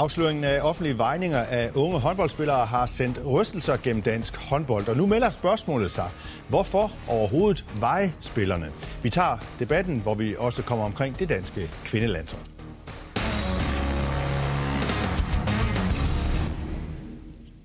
Afsløringen 0.00 0.44
af 0.44 0.60
offentlige 0.62 0.98
vejninger 0.98 1.38
af 1.38 1.70
unge 1.74 1.98
håndboldspillere 1.98 2.66
har 2.66 2.86
sendt 2.86 3.20
rystelser 3.26 3.76
gennem 3.76 4.02
dansk 4.02 4.36
håndbold. 4.36 4.88
Og 4.88 4.96
nu 4.96 5.06
melder 5.06 5.30
spørgsmålet 5.30 5.90
sig. 5.90 6.10
Hvorfor 6.48 6.92
overhovedet 7.08 7.64
veje 7.80 8.12
spillerne? 8.20 8.72
Vi 9.02 9.10
tager 9.10 9.36
debatten, 9.58 10.00
hvor 10.00 10.14
vi 10.14 10.34
også 10.38 10.62
kommer 10.62 10.84
omkring 10.84 11.18
det 11.18 11.28
danske 11.28 11.70
kvindelandshold. 11.84 12.49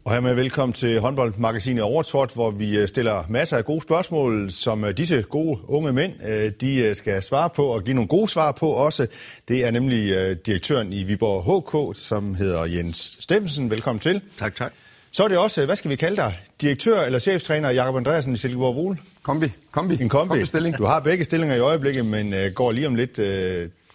Og 0.06 0.14
hermed 0.14 0.34
velkommen 0.34 0.74
til 0.74 1.00
håndboldmagasinet 1.00 1.84
Overtort, 1.84 2.34
hvor 2.34 2.52
vi 2.52 2.78
øh, 2.78 2.88
stiller 2.88 3.24
masser 3.30 3.58
af 3.58 3.66
gode 3.66 3.82
spørgsmål, 3.82 4.52
som 4.52 4.84
øh, 4.84 4.98
disse 4.98 5.22
gode 5.22 5.60
unge 5.68 5.94
mænd 5.94 6.14
øh, 6.28 6.46
de 6.62 6.96
skal 6.96 7.24
svare 7.24 7.50
på 7.50 7.66
og 7.66 7.84
give 7.84 7.94
nogle 7.94 8.08
gode 8.08 8.28
svar 8.28 8.52
på 8.52 8.70
også. 8.70 9.08
Det 9.48 9.66
er 9.66 9.72
nemlig 9.72 10.36
direktøren 10.46 10.94
i 10.94 11.04
Viborg 11.04 11.44
HK, 11.44 12.00
som 12.00 12.36
hedder 12.36 12.66
Jens 12.66 13.18
Steffensen. 13.20 13.72
Velkommen 13.72 14.00
til. 14.00 14.22
Tak, 14.38 14.56
tak. 14.56 14.74
Så 15.12 15.24
er 15.24 15.28
det 15.28 15.38
også, 15.38 15.66
hvad 15.66 15.76
skal 15.76 15.92
vi 15.92 15.96
kalde 15.96 16.16
dig? 16.16 16.40
Direktør 16.62 17.02
eller 17.02 17.20
cheftræner 17.20 17.70
Jakob 17.70 17.96
Andreasen 17.96 18.34
i 18.34 18.38
Silkeborg 18.38 18.76
Vole? 18.76 18.98
Kombi. 19.24 19.52
Kombi. 19.72 19.94
En 20.02 20.10
kombi. 20.10 20.46
kombi 20.46 20.72
du 20.72 20.86
har 20.86 21.00
begge 21.00 21.24
stillinger 21.24 21.56
i 21.56 21.60
øjeblikket, 21.60 22.06
men 22.06 22.34
går 22.56 22.72
lige 22.72 22.88
om 22.88 22.96
lidt 22.96 23.20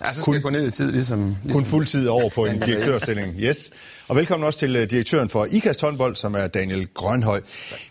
Ja, 0.01 0.13
så 0.13 0.21
skal 0.21 0.25
kun, 0.25 0.35
jeg 0.35 0.43
gå 0.43 0.51
ned 0.51 0.67
i 0.67 0.71
tid, 0.71 0.93
ligesom... 0.93 1.37
ligesom 1.43 1.53
kun 1.53 1.65
fuld 1.65 1.87
tid 1.87 2.09
over 2.09 2.31
på 2.31 2.47
en 2.47 2.61
direktørstilling. 2.67 3.35
Yes. 3.39 3.71
Og 4.09 4.17
velkommen 4.17 4.47
også 4.47 4.59
til 4.59 4.77
øh, 4.77 4.91
direktøren 4.91 5.29
for 5.29 5.47
IKAST 5.51 5.81
håndbold, 5.83 6.17
som 6.17 6.35
er 6.35 6.47
Daniel 6.47 6.89
Grønhøj. 6.95 7.41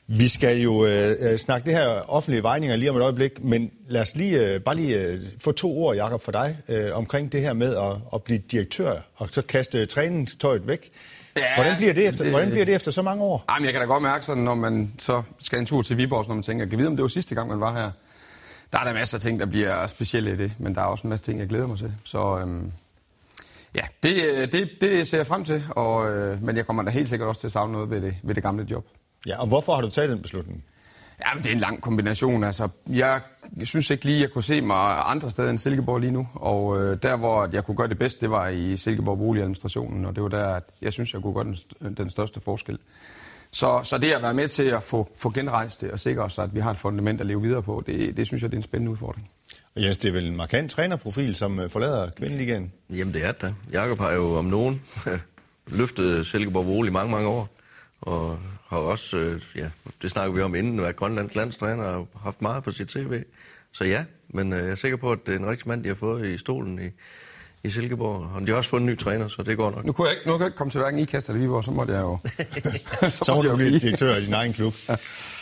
Vi 0.07 0.27
skal 0.27 0.61
jo 0.61 0.85
øh, 0.85 1.15
øh, 1.19 1.37
snakke 1.37 1.65
det 1.65 1.73
her 1.73 1.87
offentlige 1.87 2.43
vejninger 2.43 2.75
lige 2.75 2.89
om 2.89 2.95
et 2.97 3.01
øjeblik, 3.01 3.43
men 3.43 3.71
lad 3.87 4.01
os 4.01 4.15
lige, 4.15 4.39
øh, 4.39 4.61
bare 4.61 4.75
lige 4.75 4.97
øh, 4.97 5.21
få 5.39 5.51
to 5.51 5.77
ord, 5.77 5.95
Jakob, 5.95 6.23
for 6.23 6.31
dig, 6.31 6.57
øh, 6.67 6.97
omkring 6.97 7.31
det 7.31 7.41
her 7.41 7.53
med 7.53 7.75
at, 7.75 7.95
at 8.13 8.23
blive 8.23 8.39
direktør, 8.51 8.93
og 9.15 9.27
så 9.31 9.41
kaste 9.41 9.85
træningstøjet 9.85 10.67
væk. 10.67 10.89
Ja, 11.37 11.55
hvordan, 11.55 11.77
bliver 11.77 11.93
det 11.93 12.07
efter, 12.07 12.23
det, 12.23 12.31
hvordan 12.31 12.49
bliver 12.49 12.65
det 12.65 12.75
efter 12.75 12.91
så 12.91 13.01
mange 13.01 13.23
år? 13.23 13.45
Jamen, 13.49 13.65
jeg 13.65 13.73
kan 13.73 13.81
da 13.81 13.87
godt 13.87 14.03
mærke 14.03 14.25
sådan, 14.25 14.43
når 14.43 14.55
man 14.55 14.93
så 14.97 15.21
skal 15.43 15.59
en 15.59 15.65
tur 15.65 15.81
til 15.81 15.97
Viborg, 15.97 16.25
når 16.27 16.35
man 16.35 16.43
tænker, 16.43 16.65
kan 16.65 16.77
vide, 16.77 16.87
om 16.87 16.95
det 16.95 17.03
var 17.03 17.09
sidste 17.09 17.35
gang, 17.35 17.49
man 17.49 17.59
var 17.59 17.73
her? 17.73 17.91
Der 18.73 18.79
er 18.79 18.83
der 18.83 18.93
masser 18.93 19.17
af 19.17 19.21
ting, 19.21 19.39
der 19.39 19.45
bliver 19.45 19.87
specielle 19.87 20.33
i 20.33 20.35
det, 20.35 20.51
men 20.59 20.75
der 20.75 20.81
er 20.81 20.85
også 20.85 21.07
en 21.07 21.09
masse 21.09 21.25
ting, 21.25 21.39
jeg 21.39 21.47
glæder 21.47 21.67
mig 21.67 21.77
til. 21.77 21.93
Så 22.03 22.39
øhm, 22.39 22.71
ja, 23.75 23.81
det, 24.03 24.23
øh, 24.23 24.51
det, 24.51 24.69
det 24.81 25.07
ser 25.07 25.17
jeg 25.17 25.27
frem 25.27 25.45
til, 25.45 25.63
og, 25.69 26.11
øh, 26.11 26.43
men 26.43 26.57
jeg 26.57 26.65
kommer 26.67 26.83
da 26.83 26.89
helt 26.89 27.09
sikkert 27.09 27.29
også 27.29 27.41
til 27.41 27.47
at 27.47 27.51
savne 27.51 27.73
noget 27.73 27.89
ved 27.89 28.01
det, 28.01 28.15
ved 28.23 28.35
det 28.35 28.43
gamle 28.43 28.67
job. 28.71 28.85
Ja, 29.27 29.41
og 29.41 29.47
hvorfor 29.47 29.75
har 29.75 29.81
du 29.81 29.89
taget 29.89 30.09
den 30.09 30.21
beslutning? 30.21 30.63
Ja, 31.25 31.33
men 31.33 31.43
det 31.43 31.49
er 31.49 31.53
en 31.53 31.59
lang 31.59 31.81
kombination. 31.81 32.43
Altså, 32.43 32.69
jeg, 32.87 33.21
jeg 33.57 33.67
synes 33.67 33.89
ikke 33.89 34.05
lige, 34.05 34.21
jeg 34.21 34.31
kunne 34.31 34.43
se 34.43 34.61
mig 34.61 35.09
andre 35.09 35.31
steder 35.31 35.49
end 35.49 35.57
Silkeborg 35.57 35.99
lige 35.99 36.11
nu. 36.11 36.27
Og 36.33 36.81
øh, 36.81 36.97
der, 37.03 37.15
hvor 37.17 37.49
jeg 37.53 37.65
kunne 37.65 37.77
gøre 37.77 37.87
det 37.87 37.97
bedst, 37.97 38.21
det 38.21 38.31
var 38.31 38.47
i 38.47 38.77
Silkeborg 38.77 39.17
Boligadministrationen, 39.17 40.05
og 40.05 40.15
det 40.15 40.23
var 40.23 40.29
der, 40.29 40.47
at 40.47 40.63
jeg 40.81 40.93
synes, 40.93 41.13
jeg 41.13 41.21
kunne 41.21 41.33
gøre 41.33 41.55
den, 41.79 41.93
den 41.93 42.09
største 42.09 42.39
forskel. 42.39 42.79
Så, 43.51 43.81
så 43.83 43.97
det 43.97 44.11
at 44.11 44.21
være 44.21 44.33
med 44.33 44.47
til 44.47 44.63
at 44.63 44.83
få, 44.83 45.09
få 45.15 45.31
genrejst 45.31 45.81
det 45.81 45.91
og 45.91 45.99
sikre 45.99 46.21
os, 46.21 46.39
at 46.39 46.55
vi 46.55 46.59
har 46.59 46.71
et 46.71 46.77
fundament 46.77 47.21
at 47.21 47.27
leve 47.27 47.41
videre 47.41 47.63
på, 47.63 47.83
det, 47.87 48.17
det 48.17 48.27
synes 48.27 48.41
jeg, 48.41 48.51
det 48.51 48.55
er 48.55 48.59
en 48.59 48.63
spændende 48.63 48.91
udfordring. 48.91 49.29
Og 49.75 49.83
Jens, 49.83 49.97
det 49.97 50.07
er 50.07 50.11
vel 50.11 50.27
en 50.27 50.35
markant 50.35 50.71
trænerprofil, 50.71 51.35
som 51.35 51.59
øh, 51.59 51.69
forlader 51.69 52.09
kvindeligaen? 52.17 52.73
Jamen 52.89 53.13
det 53.13 53.25
er 53.25 53.31
det. 53.31 53.55
Jakob 53.71 53.99
har 53.99 54.11
jo 54.11 54.33
om 54.33 54.45
nogen 54.45 54.81
løftet 55.79 56.27
Silkeborg 56.27 56.67
Vole 56.67 56.89
i 56.89 56.91
mange, 56.91 57.11
mange 57.11 57.27
år. 57.27 57.49
Og 58.01 58.39
har 58.67 58.77
også, 58.77 59.17
øh, 59.17 59.41
ja, 59.55 59.69
det 60.01 60.11
snakker 60.11 60.35
vi 60.35 60.41
om 60.41 60.55
inden, 60.55 60.81
været 60.81 60.95
Grønlands 60.95 61.35
landstræner 61.35 61.83
og 61.83 62.07
haft 62.23 62.41
meget 62.41 62.63
på 62.63 62.71
sit 62.71 62.87
tv. 62.87 63.23
Så 63.71 63.83
ja, 63.83 64.05
men 64.27 64.53
øh, 64.53 64.59
jeg 64.59 64.69
er 64.69 64.75
sikker 64.75 64.97
på, 64.97 65.11
at 65.11 65.19
det 65.25 65.33
er 65.33 65.39
en 65.39 65.49
rigtig 65.49 65.67
mand, 65.67 65.83
de 65.83 65.87
har 65.87 65.95
fået 65.95 66.27
i 66.27 66.37
stolen 66.37 66.79
i, 66.79 66.89
i 67.63 67.69
Silkeborg. 67.69 68.27
Og 68.35 68.41
de 68.41 68.47
har 68.47 68.55
også 68.55 68.69
fået 68.69 68.81
en 68.81 68.85
ny 68.85 68.97
træner, 68.97 69.27
så 69.27 69.43
det 69.43 69.57
går 69.57 69.71
nok. 69.71 69.85
Nu 69.85 69.91
kunne 69.91 70.07
jeg 70.07 70.17
ikke, 70.17 70.27
nu 70.27 70.33
kan 70.33 70.41
jeg 70.41 70.47
ikke 70.47 70.57
komme 70.57 70.71
til 70.71 70.81
hverken 70.81 70.99
IKAST 70.99 71.29
eller 71.29 71.41
Viborg, 71.41 71.63
så 71.63 71.71
måtte 71.71 71.93
jeg 71.93 72.01
jo... 72.01 72.17
så, 73.11 73.19
så 73.23 73.33
må 73.35 73.41
du 73.41 73.55
blive 73.55 73.79
direktør 73.79 74.15
i 74.15 74.25
din 74.25 74.33
egen 74.33 74.53
klub. 74.53 74.73
Ja. 74.89 74.95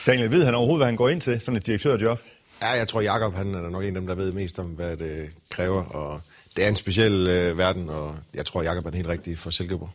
Daniel, 0.06 0.32
ved 0.32 0.46
han 0.46 0.56
overhovedet, 0.56 0.80
hvad 0.80 0.88
han 0.88 0.96
går 0.96 1.10
ind 1.10 1.22
til, 1.22 1.42
sådan 1.42 1.58
et 1.58 1.66
direktørjob? 1.66 2.20
Ja, 2.62 2.70
jeg 2.70 2.88
tror, 2.88 3.02
Jakob 3.02 3.36
han 3.36 3.56
er 3.56 3.70
nok 3.70 3.84
en 3.84 3.88
af 3.88 3.94
dem, 3.94 4.08
der 4.08 4.16
ved 4.16 4.32
mest 4.32 4.60
om, 4.60 4.66
hvad 4.66 4.98
det 4.98 5.30
kræver. 5.50 5.84
Og 5.84 6.22
det 6.56 6.64
er 6.64 6.70
en 6.70 6.76
speciel 6.76 7.28
øh, 7.28 7.58
verden, 7.58 7.90
og 7.90 8.16
jeg 8.34 8.46
tror, 8.46 8.64
Jakob 8.64 8.86
er 8.86 8.90
den 8.90 8.98
helt 8.98 9.10
rigtige 9.10 9.38
for 9.38 9.50
Silkeborg. 9.50 9.90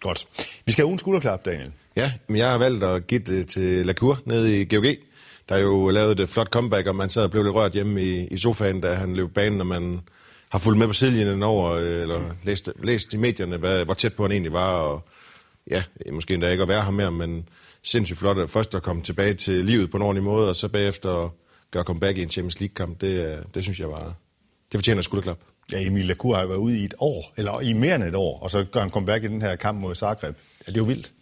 Godt. 0.00 0.26
Vi 0.66 0.72
skal 0.72 0.82
have 0.82 0.86
ugen 0.86 0.98
skulderklap, 0.98 1.44
Daniel. 1.44 1.72
Ja, 1.96 2.12
men 2.26 2.36
jeg 2.36 2.50
har 2.50 2.58
valgt 2.58 2.84
at 2.84 3.06
give 3.06 3.20
det 3.20 3.46
til 3.46 3.86
Lacour 3.86 4.18
nede 4.24 4.60
i 4.60 4.64
GOG. 4.64 4.84
Der 5.48 5.54
er 5.54 5.60
jo 5.60 5.90
lavet 5.90 6.20
et 6.20 6.28
flot 6.28 6.48
comeback, 6.48 6.86
og 6.86 6.96
man 6.96 7.08
sad 7.08 7.22
og 7.22 7.30
blev 7.30 7.42
lidt 7.42 7.54
rørt 7.54 7.72
hjemme 7.72 8.02
i, 8.02 8.26
i 8.26 8.38
sofaen, 8.38 8.80
da 8.80 8.94
han 8.94 9.16
løb 9.16 9.34
banen, 9.34 9.60
og 9.60 9.66
man 9.66 10.00
har 10.54 10.58
fulgt 10.58 10.78
med 10.78 10.86
på 10.86 10.92
sidelinjen 10.92 11.42
over, 11.42 11.70
øh, 11.70 12.02
eller 12.02 12.20
læst, 12.44 12.70
læst 12.82 13.14
i 13.14 13.16
medierne, 13.16 13.56
hvad, 13.56 13.84
hvor 13.84 13.94
tæt 13.94 14.14
på 14.14 14.22
han 14.22 14.32
egentlig 14.32 14.52
var, 14.52 14.70
og 14.70 15.04
ja, 15.70 15.82
måske 16.12 16.34
endda 16.34 16.50
ikke 16.50 16.62
at 16.62 16.68
være 16.68 16.84
her 16.84 16.90
mere, 16.90 17.10
men 17.10 17.48
sindssygt 17.82 18.18
flot 18.18 18.38
at 18.38 18.50
først 18.50 18.74
at 18.74 18.82
komme 18.82 19.02
tilbage 19.02 19.34
til 19.34 19.64
livet 19.64 19.90
på 19.90 19.96
en 19.96 20.02
ordentlig 20.02 20.24
måde, 20.24 20.48
og 20.48 20.56
så 20.56 20.68
bagefter 20.68 21.34
gøre 21.70 21.84
comeback 21.84 22.18
i 22.18 22.22
en 22.22 22.30
Champions 22.30 22.60
League-kamp, 22.60 23.00
det, 23.00 23.44
det 23.54 23.62
synes 23.62 23.80
jeg 23.80 23.88
var, 23.88 24.14
det 24.72 24.78
fortjener 24.78 24.98
et 24.98 25.04
skulderklap. 25.04 25.38
Ja, 25.72 25.86
Emil 25.86 26.06
Lacour 26.06 26.36
har 26.36 26.46
været 26.46 26.58
ude 26.58 26.78
i 26.78 26.84
et 26.84 26.94
år, 26.98 27.34
eller 27.36 27.60
i 27.60 27.72
mere 27.72 27.94
end 27.94 28.04
et 28.04 28.14
år, 28.14 28.40
og 28.40 28.50
så 28.50 28.64
gør 28.72 28.80
han 28.80 28.90
comeback 28.90 29.24
i 29.24 29.28
den 29.28 29.42
her 29.42 29.56
kamp 29.56 29.80
mod 29.80 29.94
Zagreb. 29.94 30.36
Ja, 30.66 30.72
det 30.72 30.76
er 30.76 30.80
jo 30.80 30.84
vildt. 30.84 31.12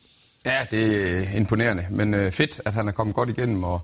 Ja, 0.46 0.66
det 0.70 0.82
er 0.82 1.36
imponerende, 1.36 1.86
men 1.90 2.14
øh, 2.14 2.32
fedt, 2.32 2.60
at 2.64 2.74
han 2.74 2.88
er 2.88 2.92
kommet 2.92 3.16
godt 3.16 3.28
igennem, 3.28 3.64
og 3.64 3.80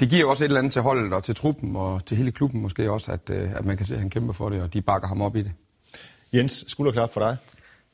det 0.00 0.10
giver 0.10 0.26
også 0.26 0.44
et 0.44 0.48
eller 0.48 0.58
andet 0.58 0.72
til 0.72 0.82
holdet 0.82 1.12
og 1.12 1.24
til 1.24 1.34
truppen 1.34 1.76
og 1.76 2.04
til 2.04 2.16
hele 2.16 2.32
klubben 2.32 2.62
måske 2.62 2.90
også, 2.90 3.12
at, 3.12 3.30
øh, 3.30 3.56
at 3.56 3.64
man 3.64 3.76
kan 3.76 3.86
se, 3.86 3.94
at 3.94 4.00
han 4.00 4.10
kæmper 4.10 4.32
for 4.32 4.48
det, 4.48 4.62
og 4.62 4.72
de 4.72 4.82
bakker 4.82 5.08
ham 5.08 5.22
op 5.22 5.36
i 5.36 5.42
det. 5.42 5.52
Jens, 6.34 6.64
skulderklap 6.68 7.12
for 7.12 7.20
dig? 7.20 7.36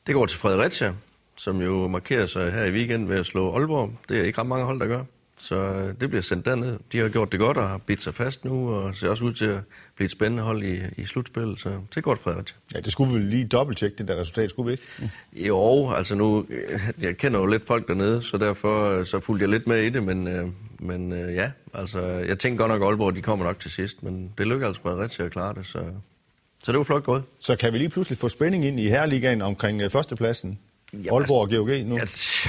Det 0.07 0.15
går 0.15 0.25
til 0.25 0.39
Fredericia, 0.39 0.93
som 1.37 1.61
jo 1.61 1.87
markerer 1.87 2.25
sig 2.25 2.51
her 2.51 2.63
i 2.63 2.71
weekend 2.71 3.07
ved 3.07 3.17
at 3.17 3.25
slå 3.25 3.55
Aalborg. 3.55 3.91
Det 4.09 4.19
er 4.19 4.23
ikke 4.23 4.39
ret 4.39 4.47
mange 4.47 4.65
hold, 4.65 4.79
der 4.79 4.87
gør. 4.87 5.03
Så 5.37 5.55
øh, 5.55 5.93
det 6.01 6.09
bliver 6.09 6.21
sendt 6.21 6.45
derned. 6.45 6.79
De 6.91 6.97
har 6.97 7.09
gjort 7.09 7.31
det 7.31 7.39
godt 7.39 7.57
og 7.57 7.69
har 7.69 7.77
bidt 7.77 8.03
sig 8.03 8.15
fast 8.15 8.45
nu, 8.45 8.69
og 8.69 8.95
ser 8.95 9.09
også 9.09 9.25
ud 9.25 9.33
til 9.33 9.45
at 9.45 9.59
blive 9.95 10.05
et 10.05 10.11
spændende 10.11 10.43
hold 10.43 10.63
i, 10.63 10.81
i 10.97 11.05
slutspillet. 11.05 11.59
Så 11.59 11.79
det 11.95 12.03
går 12.03 12.15
Fredericia. 12.15 12.57
Ja, 12.75 12.79
det 12.79 12.91
skulle 12.91 13.13
vi 13.13 13.19
lige 13.19 13.45
dobbelttjekke, 13.45 13.97
det 13.97 14.07
der 14.07 14.21
resultat, 14.21 14.49
skulle 14.49 14.67
vi 14.67 14.71
ikke? 14.71 14.83
Mm. 14.99 15.39
Jo, 15.39 15.91
altså 15.91 16.15
nu, 16.15 16.45
jeg 17.01 17.17
kender 17.17 17.39
jo 17.39 17.45
lidt 17.45 17.67
folk 17.67 17.87
dernede, 17.87 18.21
så 18.21 18.37
derfor 18.37 19.03
så 19.03 19.19
fulgte 19.19 19.43
jeg 19.43 19.49
lidt 19.49 19.67
med 19.67 19.83
i 19.83 19.89
det, 19.89 20.03
men, 20.03 20.27
øh, 20.27 20.47
men 20.79 21.13
øh, 21.13 21.35
ja, 21.35 21.51
altså, 21.73 22.01
jeg 22.01 22.39
tænker 22.39 22.57
godt 22.57 22.69
nok, 22.69 22.81
at 22.81 22.87
Aalborg 22.87 23.15
de 23.15 23.21
kommer 23.21 23.45
nok 23.45 23.59
til 23.59 23.71
sidst, 23.71 24.03
men 24.03 24.31
det 24.37 24.47
lykker 24.47 24.67
altså 24.67 24.81
Fredericia 24.81 25.25
at 25.25 25.31
klare 25.31 25.53
det, 25.53 25.65
så, 25.65 25.79
så 26.63 26.71
det 26.71 26.77
var 26.77 26.83
flot 26.83 27.03
gået. 27.03 27.23
Så 27.39 27.55
kan 27.55 27.73
vi 27.73 27.77
lige 27.77 27.89
pludselig 27.89 28.17
få 28.17 28.27
spænding 28.27 28.65
ind 28.65 28.79
i 28.79 28.87
herreligaen 28.87 29.41
omkring 29.41 29.91
førstepladsen? 29.91 30.59
Jamen, 30.93 31.09
Aalborg 31.13 31.41
og 31.41 31.49
GOG 31.49 31.85
nu? 31.85 31.97
Jeg 31.97 32.07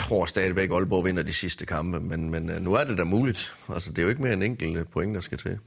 tror 0.09 0.27
stadigvæk, 0.27 0.71
at 0.71 0.77
Aalborg 0.77 1.05
vinder 1.05 1.23
de 1.23 1.33
sidste 1.33 1.67
kampe, 1.67 2.01
men, 2.01 2.31
men 2.31 2.51
øh, 2.51 2.61
nu 2.61 2.75
er 2.75 2.85
det 2.85 2.99
da 2.99 3.05
muligt. 3.05 3.55
Altså, 3.75 3.91
det 3.91 3.99
er 3.99 4.03
jo 4.03 4.09
ikke 4.09 4.23
mere 4.23 4.33
en 4.33 4.43
enkelt 4.43 4.77
øh, 4.77 4.85
point, 4.87 5.15
der 5.15 5.21
skal 5.21 5.39
til. 5.39 5.59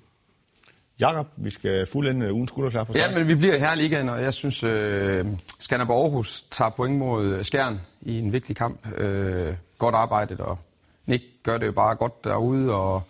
Jakob, 0.99 1.27
vi 1.35 1.49
skal 1.49 1.85
fuldende 1.85 2.25
øh, 2.25 2.33
ugens 2.33 2.49
skulderklap 2.49 2.87
på 2.87 2.93
Ja, 2.95 3.17
men 3.17 3.27
vi 3.27 3.35
bliver 3.35 3.59
her 3.59 3.73
i 3.73 3.75
ligaen, 3.75 4.09
og 4.09 4.21
jeg 4.21 4.33
synes, 4.33 4.63
øh, 4.63 5.25
Skanderborg 5.59 6.03
Aarhus 6.03 6.41
tager 6.41 6.69
point 6.69 6.97
mod 6.97 7.43
Skjern 7.43 7.81
i 8.01 8.19
en 8.19 8.33
vigtig 8.33 8.55
kamp. 8.55 8.97
Øh, 8.97 9.53
godt 9.77 9.95
arbejdet, 9.95 10.39
og 10.39 10.57
Nick 11.05 11.23
gør 11.43 11.57
det 11.57 11.67
jo 11.67 11.71
bare 11.71 11.95
godt 11.95 12.23
derude, 12.23 12.73
og 12.73 13.03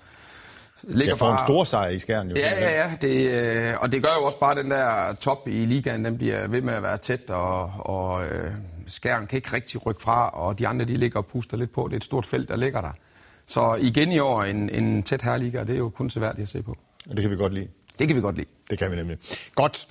ligger 0.83 1.11
ja, 1.11 1.15
for 1.15 1.25
bare... 1.25 1.33
en 1.33 1.39
stor 1.39 1.63
sejr 1.63 1.89
i 1.89 1.99
Skjern. 1.99 2.29
Jo, 2.29 2.35
ja, 2.35 2.59
ja, 2.59 2.81
ja. 2.81 2.91
Det, 3.01 3.29
øh, 3.31 3.73
og 3.81 3.91
det 3.91 4.03
gør 4.03 4.09
jo 4.19 4.25
også 4.25 4.39
bare, 4.39 4.55
den 4.55 4.71
der 4.71 5.13
top 5.13 5.47
i 5.47 5.65
ligaen, 5.65 6.05
den 6.05 6.17
bliver 6.17 6.47
ved 6.47 6.61
med 6.61 6.73
at 6.73 6.83
være 6.83 6.97
tæt, 6.97 7.29
og, 7.29 7.71
og 7.79 8.25
øh, 8.25 8.51
Skjern 8.89 9.27
kan 9.27 9.37
ikke 9.37 9.53
rigtig 9.53 9.85
rykke 9.85 10.01
fra, 10.01 10.29
og 10.29 10.59
de 10.59 10.67
andre 10.67 10.85
de 10.85 10.93
ligger 10.93 11.19
og 11.19 11.25
puster 11.25 11.57
lidt 11.57 11.71
på. 11.71 11.87
Det 11.87 11.93
er 11.93 11.97
et 11.97 12.03
stort 12.03 12.25
felt, 12.25 12.49
der 12.49 12.55
ligger 12.55 12.81
der. 12.81 12.91
Så 13.45 13.75
igen 13.75 14.11
i 14.11 14.19
år 14.19 14.43
en, 14.43 14.69
en 14.69 15.03
tæt 15.03 15.21
herliga, 15.21 15.63
det 15.63 15.69
er 15.69 15.77
jo 15.77 15.89
kun 15.89 16.09
seværdigt 16.09 16.41
at 16.41 16.49
se 16.49 16.61
på. 16.61 16.77
Og 17.09 17.15
det 17.15 17.21
kan 17.21 17.31
vi 17.31 17.35
godt 17.35 17.53
lide. 17.53 17.67
Det 17.99 18.07
kan 18.07 18.15
vi 18.15 18.21
godt 18.21 18.35
lide. 18.35 18.47
Det 18.69 18.79
kan 18.79 18.91
vi 18.91 18.95
nemlig. 18.95 19.17
Godt. 19.55 19.87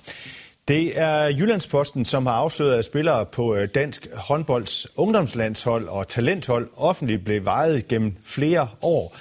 Det 0.67 0.99
er 0.99 1.23
Jyllandsposten, 1.23 2.05
som 2.05 2.25
har 2.25 2.33
afsløret, 2.33 2.77
at 2.77 2.85
spillere 2.85 3.25
på 3.25 3.55
øh, 3.55 3.69
dansk 3.75 4.07
håndbolds 4.15 4.87
ungdomslandshold 4.99 5.87
og 5.87 6.07
talenthold 6.07 6.69
offentligt 6.77 7.25
blev 7.25 7.45
vejet 7.45 7.87
gennem 7.87 8.15
flere 8.23 8.67
år. 8.81 9.15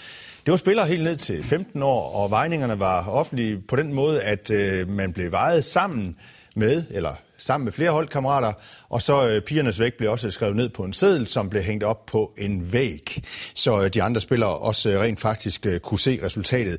Det 0.47 0.51
var 0.51 0.57
spillere 0.57 0.87
helt 0.87 1.05
ned 1.05 1.17
til 1.17 1.45
15 1.45 1.83
år, 1.83 2.13
og 2.13 2.31
vejningerne 2.31 2.79
var 2.79 3.09
offentlige 3.09 3.61
på 3.69 3.77
den 3.77 3.93
måde, 3.93 4.23
at 4.23 4.51
øh, 4.51 4.89
man 4.89 5.13
blev 5.13 5.33
vejet 5.33 5.65
sammen 5.65 6.17
med, 6.57 6.85
eller 6.91 7.15
sammen 7.39 7.65
med 7.65 7.73
flere 7.73 7.91
holdkammerater, 7.91 8.53
og 8.89 9.03
så 9.03 9.29
øh, 9.29 9.43
pigernes 9.43 9.81
vægt 9.81 9.97
blev 9.97 10.11
også 10.11 10.31
skrevet 10.31 10.57
ned 10.57 10.69
på 10.69 10.85
en 10.85 10.93
seddel, 10.93 11.27
som 11.27 11.51
blev 11.51 11.63
hængt 11.63 11.85
op 11.85 12.07
på 12.07 12.35
en 12.39 12.73
væg, 12.73 13.23
så 13.55 13.83
øh, 13.83 13.91
de 13.95 14.03
andre 14.03 14.21
spillere 14.21 14.59
også 14.59 14.91
øh, 14.91 15.01
rent 15.01 15.21
faktisk 15.21 15.67
øh, 15.67 15.81
kunne 15.81 15.99
se 15.99 16.21
resultatet. 16.23 16.79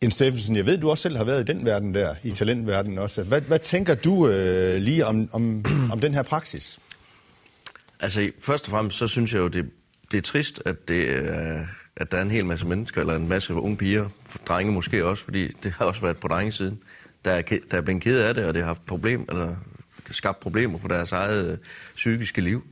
En 0.00 0.10
Steffensen, 0.10 0.56
jeg 0.56 0.66
ved, 0.66 0.78
du 0.78 0.90
også 0.90 1.02
selv 1.02 1.16
har 1.16 1.24
været 1.24 1.40
i 1.40 1.52
den 1.52 1.64
verden 1.64 1.94
der, 1.94 2.14
i 2.22 2.30
talentverdenen 2.30 2.98
også. 2.98 3.22
Hvad, 3.22 3.40
hvad 3.40 3.58
tænker 3.58 3.94
du 3.94 4.28
øh, 4.28 4.74
lige 4.74 5.06
om, 5.06 5.28
om, 5.32 5.64
om 5.92 6.00
den 6.00 6.14
her 6.14 6.22
praksis? 6.22 6.78
Altså, 8.00 8.30
først 8.40 8.64
og 8.64 8.70
fremmest, 8.70 8.98
så 8.98 9.06
synes 9.06 9.32
jeg 9.32 9.38
jo, 9.38 9.48
det, 9.48 9.64
det 10.12 10.18
er 10.18 10.22
trist, 10.22 10.62
at, 10.64 10.88
det, 10.88 10.94
øh, 10.94 11.60
at 11.96 12.12
der 12.12 12.18
er 12.18 12.22
en 12.22 12.30
hel 12.30 12.44
masse 12.44 12.66
mennesker, 12.66 13.00
eller 13.00 13.16
en 13.16 13.28
masse 13.28 13.54
unge 13.54 13.76
piger, 13.76 14.08
drenge 14.48 14.72
måske 14.72 15.04
også, 15.04 15.24
fordi 15.24 15.52
det 15.62 15.72
har 15.72 15.84
også 15.84 16.00
været 16.00 16.16
på 16.16 16.28
drengesiden, 16.28 16.78
der 17.24 17.30
er, 17.30 17.42
der 17.42 17.76
er 17.76 17.80
blevet 17.80 18.02
ked 18.02 18.18
af 18.18 18.34
det, 18.34 18.44
og 18.44 18.54
det 18.54 18.62
har 18.62 18.66
haft 18.66 18.86
problem, 18.86 19.26
eller 19.28 19.56
skabt 20.10 20.40
problemer 20.40 20.78
for 20.78 20.88
deres 20.88 21.12
eget 21.12 21.52
øh, 21.52 21.58
psykiske 21.94 22.40
liv. 22.40 22.66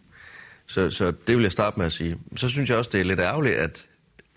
Så, 0.67 0.91
så 0.91 1.13
det 1.27 1.37
vil 1.37 1.43
jeg 1.43 1.53
starte 1.53 1.79
med 1.79 1.87
at 1.87 1.93
sige. 1.93 2.19
Så 2.37 2.49
synes 2.49 2.71
jeg 2.71 2.79
også, 2.79 2.91
det 2.93 3.01
er 3.01 3.05
lidt 3.05 3.21
ærgerligt, 3.21 3.57
at 3.57 3.87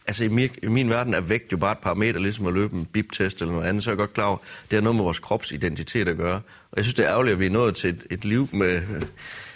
altså 0.08 0.24
i 0.24 0.28
min, 0.28 0.50
i 0.64 0.68
min 0.68 0.90
verden 0.90 1.14
er 1.14 1.22
vægt 1.22 1.52
jo 1.52 1.58
bare 1.58 1.72
et 1.72 1.78
par 1.78 1.94
meter, 1.94 2.20
ligesom 2.20 2.48
at 2.48 2.54
løbe 2.54 2.76
en 2.76 2.86
bip-test 2.86 3.42
eller 3.42 3.54
noget 3.54 3.68
andet, 3.68 3.84
så 3.84 3.90
er 3.90 3.94
jeg 3.94 3.98
godt 3.98 4.14
klar 4.14 4.26
over, 4.26 4.38
det 4.38 4.78
har 4.78 4.82
noget 4.82 4.96
med 4.96 5.04
vores 5.04 5.20
kropsidentitet 5.20 6.08
at 6.08 6.18
gøre. 6.18 6.42
Og 6.72 6.78
jeg 6.78 6.86
synes, 6.86 6.96
det 6.96 7.06
er 7.06 7.12
ærgerligt, 7.12 7.34
at 7.34 7.40
vi 7.40 7.46
er 7.46 7.50
nået 7.50 7.76
til 7.76 7.90
et, 7.90 8.08
et 8.10 8.26
liv 8.26 8.48
med 8.54 8.76
øh, 8.76 9.04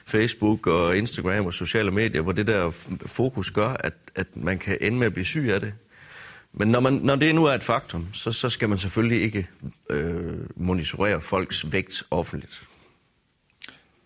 Facebook 0.06 0.68
og 0.68 0.98
Instagram 0.98 1.46
og 1.46 1.54
sociale 1.54 1.92
medier, 1.92 2.22
hvor 2.22 2.32
det 2.32 2.48
der 2.48 2.72
fokus 3.06 3.52
gør, 3.52 3.70
at, 3.70 3.94
at 4.16 4.28
man 4.36 4.60
kan 4.60 4.78
ende 4.82 4.98
med 4.98 5.08
at 5.08 5.14
blive 5.14 5.26
syg 5.26 5.50
af 5.54 5.60
det. 5.62 5.74
Men 6.58 6.68
når, 6.68 6.80
man, 6.80 6.94
når 6.94 7.16
det 7.16 7.36
nu 7.36 7.46
er 7.46 7.54
et 7.54 7.64
faktum, 7.64 8.08
så, 8.14 8.32
så 8.32 8.50
skal 8.50 8.70
man 8.70 8.78
selvfølgelig 8.78 9.22
ikke 9.22 9.48
øh, 9.90 10.34
monitorere 10.56 11.22
folks 11.22 11.72
vægt 11.72 12.04
offentligt. 12.12 12.62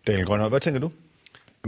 Daniel 0.07 0.25
Grønner, 0.25 0.49
hvad 0.49 0.59
tænker 0.59 0.79
du? 0.79 0.91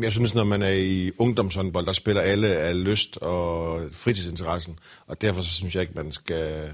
Jeg 0.02 0.12
synes, 0.12 0.36
når 0.36 0.44
man 0.44 0.62
er 0.62 0.74
i 0.74 1.12
ungdomshåndbold, 1.18 1.86
der 1.86 1.92
spiller 1.92 2.22
alle 2.22 2.48
af 2.48 2.84
lyst 2.84 3.18
og 3.18 3.82
fritidsinteressen. 3.92 4.80
Og 5.08 5.22
derfor 5.22 5.42
så 5.42 5.54
synes 5.54 5.76
jeg 5.76 5.82
ikke, 5.82 5.94
man 5.96 6.12
skal 6.12 6.74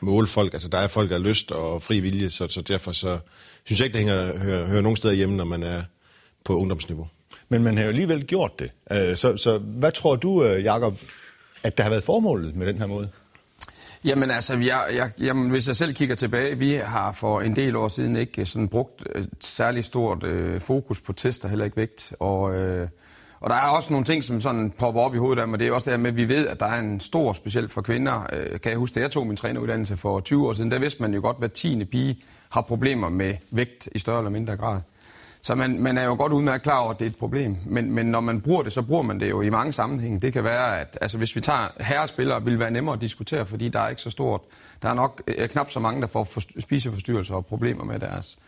måle 0.00 0.26
folk. 0.26 0.52
Altså, 0.52 0.68
der 0.68 0.78
er 0.78 0.86
folk, 0.86 1.10
der 1.10 1.16
er 1.16 1.20
lyst 1.20 1.52
og 1.52 1.82
fri 1.82 2.00
vilje, 2.00 2.30
så, 2.30 2.48
så 2.48 2.62
derfor 2.62 2.92
så 2.92 3.18
synes 3.64 3.80
jeg 3.80 3.86
ikke, 3.86 3.98
det 3.98 4.08
hænger, 4.08 4.38
hører, 4.38 4.66
hører 4.66 4.80
nogen 4.80 4.96
steder 4.96 5.14
hjemme, 5.14 5.36
når 5.36 5.44
man 5.44 5.62
er 5.62 5.82
på 6.44 6.58
ungdomsniveau. 6.58 7.08
Men 7.48 7.62
man 7.62 7.76
har 7.76 7.84
jo 7.84 7.88
alligevel 7.88 8.26
gjort 8.26 8.58
det. 8.58 8.70
Øh, 8.92 9.16
så, 9.16 9.36
så 9.36 9.58
hvad 9.58 9.92
tror 9.92 10.16
du, 10.16 10.44
øh, 10.44 10.64
Jakob, 10.64 10.98
at 11.62 11.76
der 11.76 11.82
har 11.82 11.90
været 11.90 12.04
formålet 12.04 12.56
med 12.56 12.66
den 12.66 12.78
her 12.78 12.86
måde? 12.86 13.10
Jamen 14.04 14.30
altså, 14.30 14.56
jeg, 14.56 14.82
jeg, 14.94 15.10
jamen, 15.18 15.50
hvis 15.50 15.68
jeg 15.68 15.76
selv 15.76 15.94
kigger 15.94 16.14
tilbage, 16.14 16.58
vi 16.58 16.74
har 16.74 17.12
for 17.12 17.40
en 17.40 17.56
del 17.56 17.76
år 17.76 17.88
siden 17.88 18.16
ikke 18.16 18.40
øh, 18.40 18.46
sådan 18.46 18.68
brugt 18.68 19.04
øh, 19.14 19.22
et 19.22 19.28
særligt 19.40 19.86
stort 19.86 20.24
øh, 20.24 20.60
fokus 20.60 21.00
på 21.00 21.12
tester, 21.12 21.48
heller 21.48 21.64
ikke 21.64 21.76
vægt. 21.76 22.12
Og, 22.20 22.54
øh, 22.54 22.88
og 23.40 23.50
der 23.50 23.56
er 23.56 23.68
også 23.68 23.92
nogle 23.92 24.04
ting, 24.04 24.24
som 24.24 24.40
sådan 24.40 24.70
popper 24.70 25.00
op 25.00 25.14
i 25.14 25.18
hovedet 25.18 25.42
af 25.42 25.48
mig. 25.48 25.58
Det 25.60 25.68
er 25.68 25.72
også 25.72 25.90
det 25.90 26.00
med, 26.00 26.10
at 26.10 26.16
vi 26.16 26.28
ved, 26.28 26.46
at 26.46 26.60
der 26.60 26.66
er 26.66 26.78
en 26.80 27.00
stor, 27.00 27.32
specielt 27.32 27.70
for 27.70 27.82
kvinder. 27.82 28.26
Øh, 28.32 28.60
kan 28.60 28.70
jeg 28.70 28.78
huske, 28.78 28.94
da 28.94 29.00
jeg 29.00 29.10
tog 29.10 29.26
min 29.26 29.36
træneruddannelse 29.36 29.96
for 29.96 30.20
20 30.20 30.48
år 30.48 30.52
siden, 30.52 30.70
der 30.70 30.78
vidste 30.78 31.02
man 31.02 31.14
jo 31.14 31.20
godt, 31.20 31.34
at 31.34 31.40
hver 31.40 31.48
tiende 31.48 31.84
pige 31.84 32.22
har 32.48 32.60
problemer 32.60 33.08
med 33.08 33.34
vægt 33.50 33.88
i 33.92 33.98
større 33.98 34.18
eller 34.18 34.30
mindre 34.30 34.56
grad. 34.56 34.80
Så 35.40 35.54
man, 35.54 35.80
man 35.80 35.98
er 35.98 36.04
jo 36.04 36.14
godt 36.14 36.32
udmærket 36.32 36.62
klar 36.62 36.78
over, 36.78 36.90
at 36.90 36.98
det 36.98 37.04
er 37.04 37.10
et 37.10 37.16
problem. 37.16 37.56
Men, 37.66 37.92
men 37.92 38.06
når 38.06 38.20
man 38.20 38.40
bruger 38.40 38.62
det, 38.62 38.72
så 38.72 38.82
bruger 38.82 39.02
man 39.02 39.20
det 39.20 39.30
jo 39.30 39.40
i 39.40 39.50
mange 39.50 39.72
sammenhænge. 39.72 40.20
Det 40.20 40.32
kan 40.32 40.44
være, 40.44 40.80
at 40.80 40.98
altså, 41.00 41.18
hvis 41.18 41.36
vi 41.36 41.40
tager 41.40 41.68
herrespillere, 41.80 42.44
vil 42.44 42.52
det 42.52 42.60
være 42.60 42.70
nemmere 42.70 42.94
at 42.94 43.00
diskutere, 43.00 43.46
fordi 43.46 43.68
der 43.68 43.80
er 43.80 43.88
ikke 43.88 44.02
så 44.02 44.10
stort. 44.10 44.40
Der 44.82 44.88
er 44.88 44.94
nok 44.94 45.22
øh, 45.26 45.48
knap 45.48 45.70
så 45.70 45.80
mange, 45.80 46.00
der 46.00 46.06
får 46.06 46.24
for, 46.24 46.60
spiseforstyrrelser 46.60 47.34
og 47.34 47.46
problemer 47.46 47.84
med 47.84 47.98
deres 47.98 48.38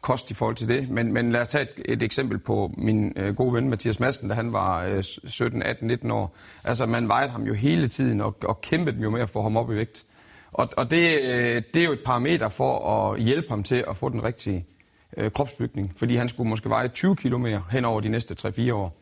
kost 0.00 0.30
i 0.30 0.34
forhold 0.34 0.56
til 0.56 0.68
det. 0.68 0.90
Men, 0.90 1.12
men 1.12 1.32
lad 1.32 1.40
os 1.40 1.48
tage 1.48 1.62
et, 1.62 1.92
et 1.92 2.02
eksempel 2.02 2.38
på 2.38 2.74
min 2.76 3.12
øh, 3.16 3.36
gode 3.36 3.54
ven 3.54 3.70
Mathias 3.70 4.00
Madsen, 4.00 4.28
da 4.28 4.34
han 4.34 4.52
var 4.52 4.84
øh, 4.84 5.02
17, 5.02 5.62
18, 5.62 5.86
19 5.86 6.10
år. 6.10 6.36
Altså 6.64 6.86
man 6.86 7.08
vejede 7.08 7.30
ham 7.30 7.42
jo 7.42 7.54
hele 7.54 7.88
tiden 7.88 8.20
og, 8.20 8.36
og 8.44 8.60
kæmpede 8.60 9.02
jo 9.02 9.10
med 9.10 9.20
at 9.20 9.30
få 9.30 9.42
ham 9.42 9.56
op 9.56 9.70
i 9.70 9.74
vægt. 9.74 10.04
Og, 10.52 10.68
og 10.76 10.90
det, 10.90 11.18
øh, 11.22 11.62
det 11.74 11.76
er 11.76 11.84
jo 11.84 11.92
et 11.92 12.02
parameter 12.04 12.48
for 12.48 12.90
at 12.90 13.20
hjælpe 13.20 13.48
ham 13.48 13.62
til 13.62 13.84
at 13.88 13.96
få 13.96 14.08
den 14.08 14.24
rigtige 14.24 14.66
øh, 15.16 15.30
kropsbygning, 15.30 15.92
fordi 15.96 16.16
han 16.16 16.28
skulle 16.28 16.48
måske 16.48 16.68
veje 16.68 16.88
20 16.88 17.16
km 17.16 17.46
hen 17.70 17.84
over 17.84 18.00
de 18.00 18.08
næste 18.08 18.48
3-4 18.48 18.72
år. 18.72 18.96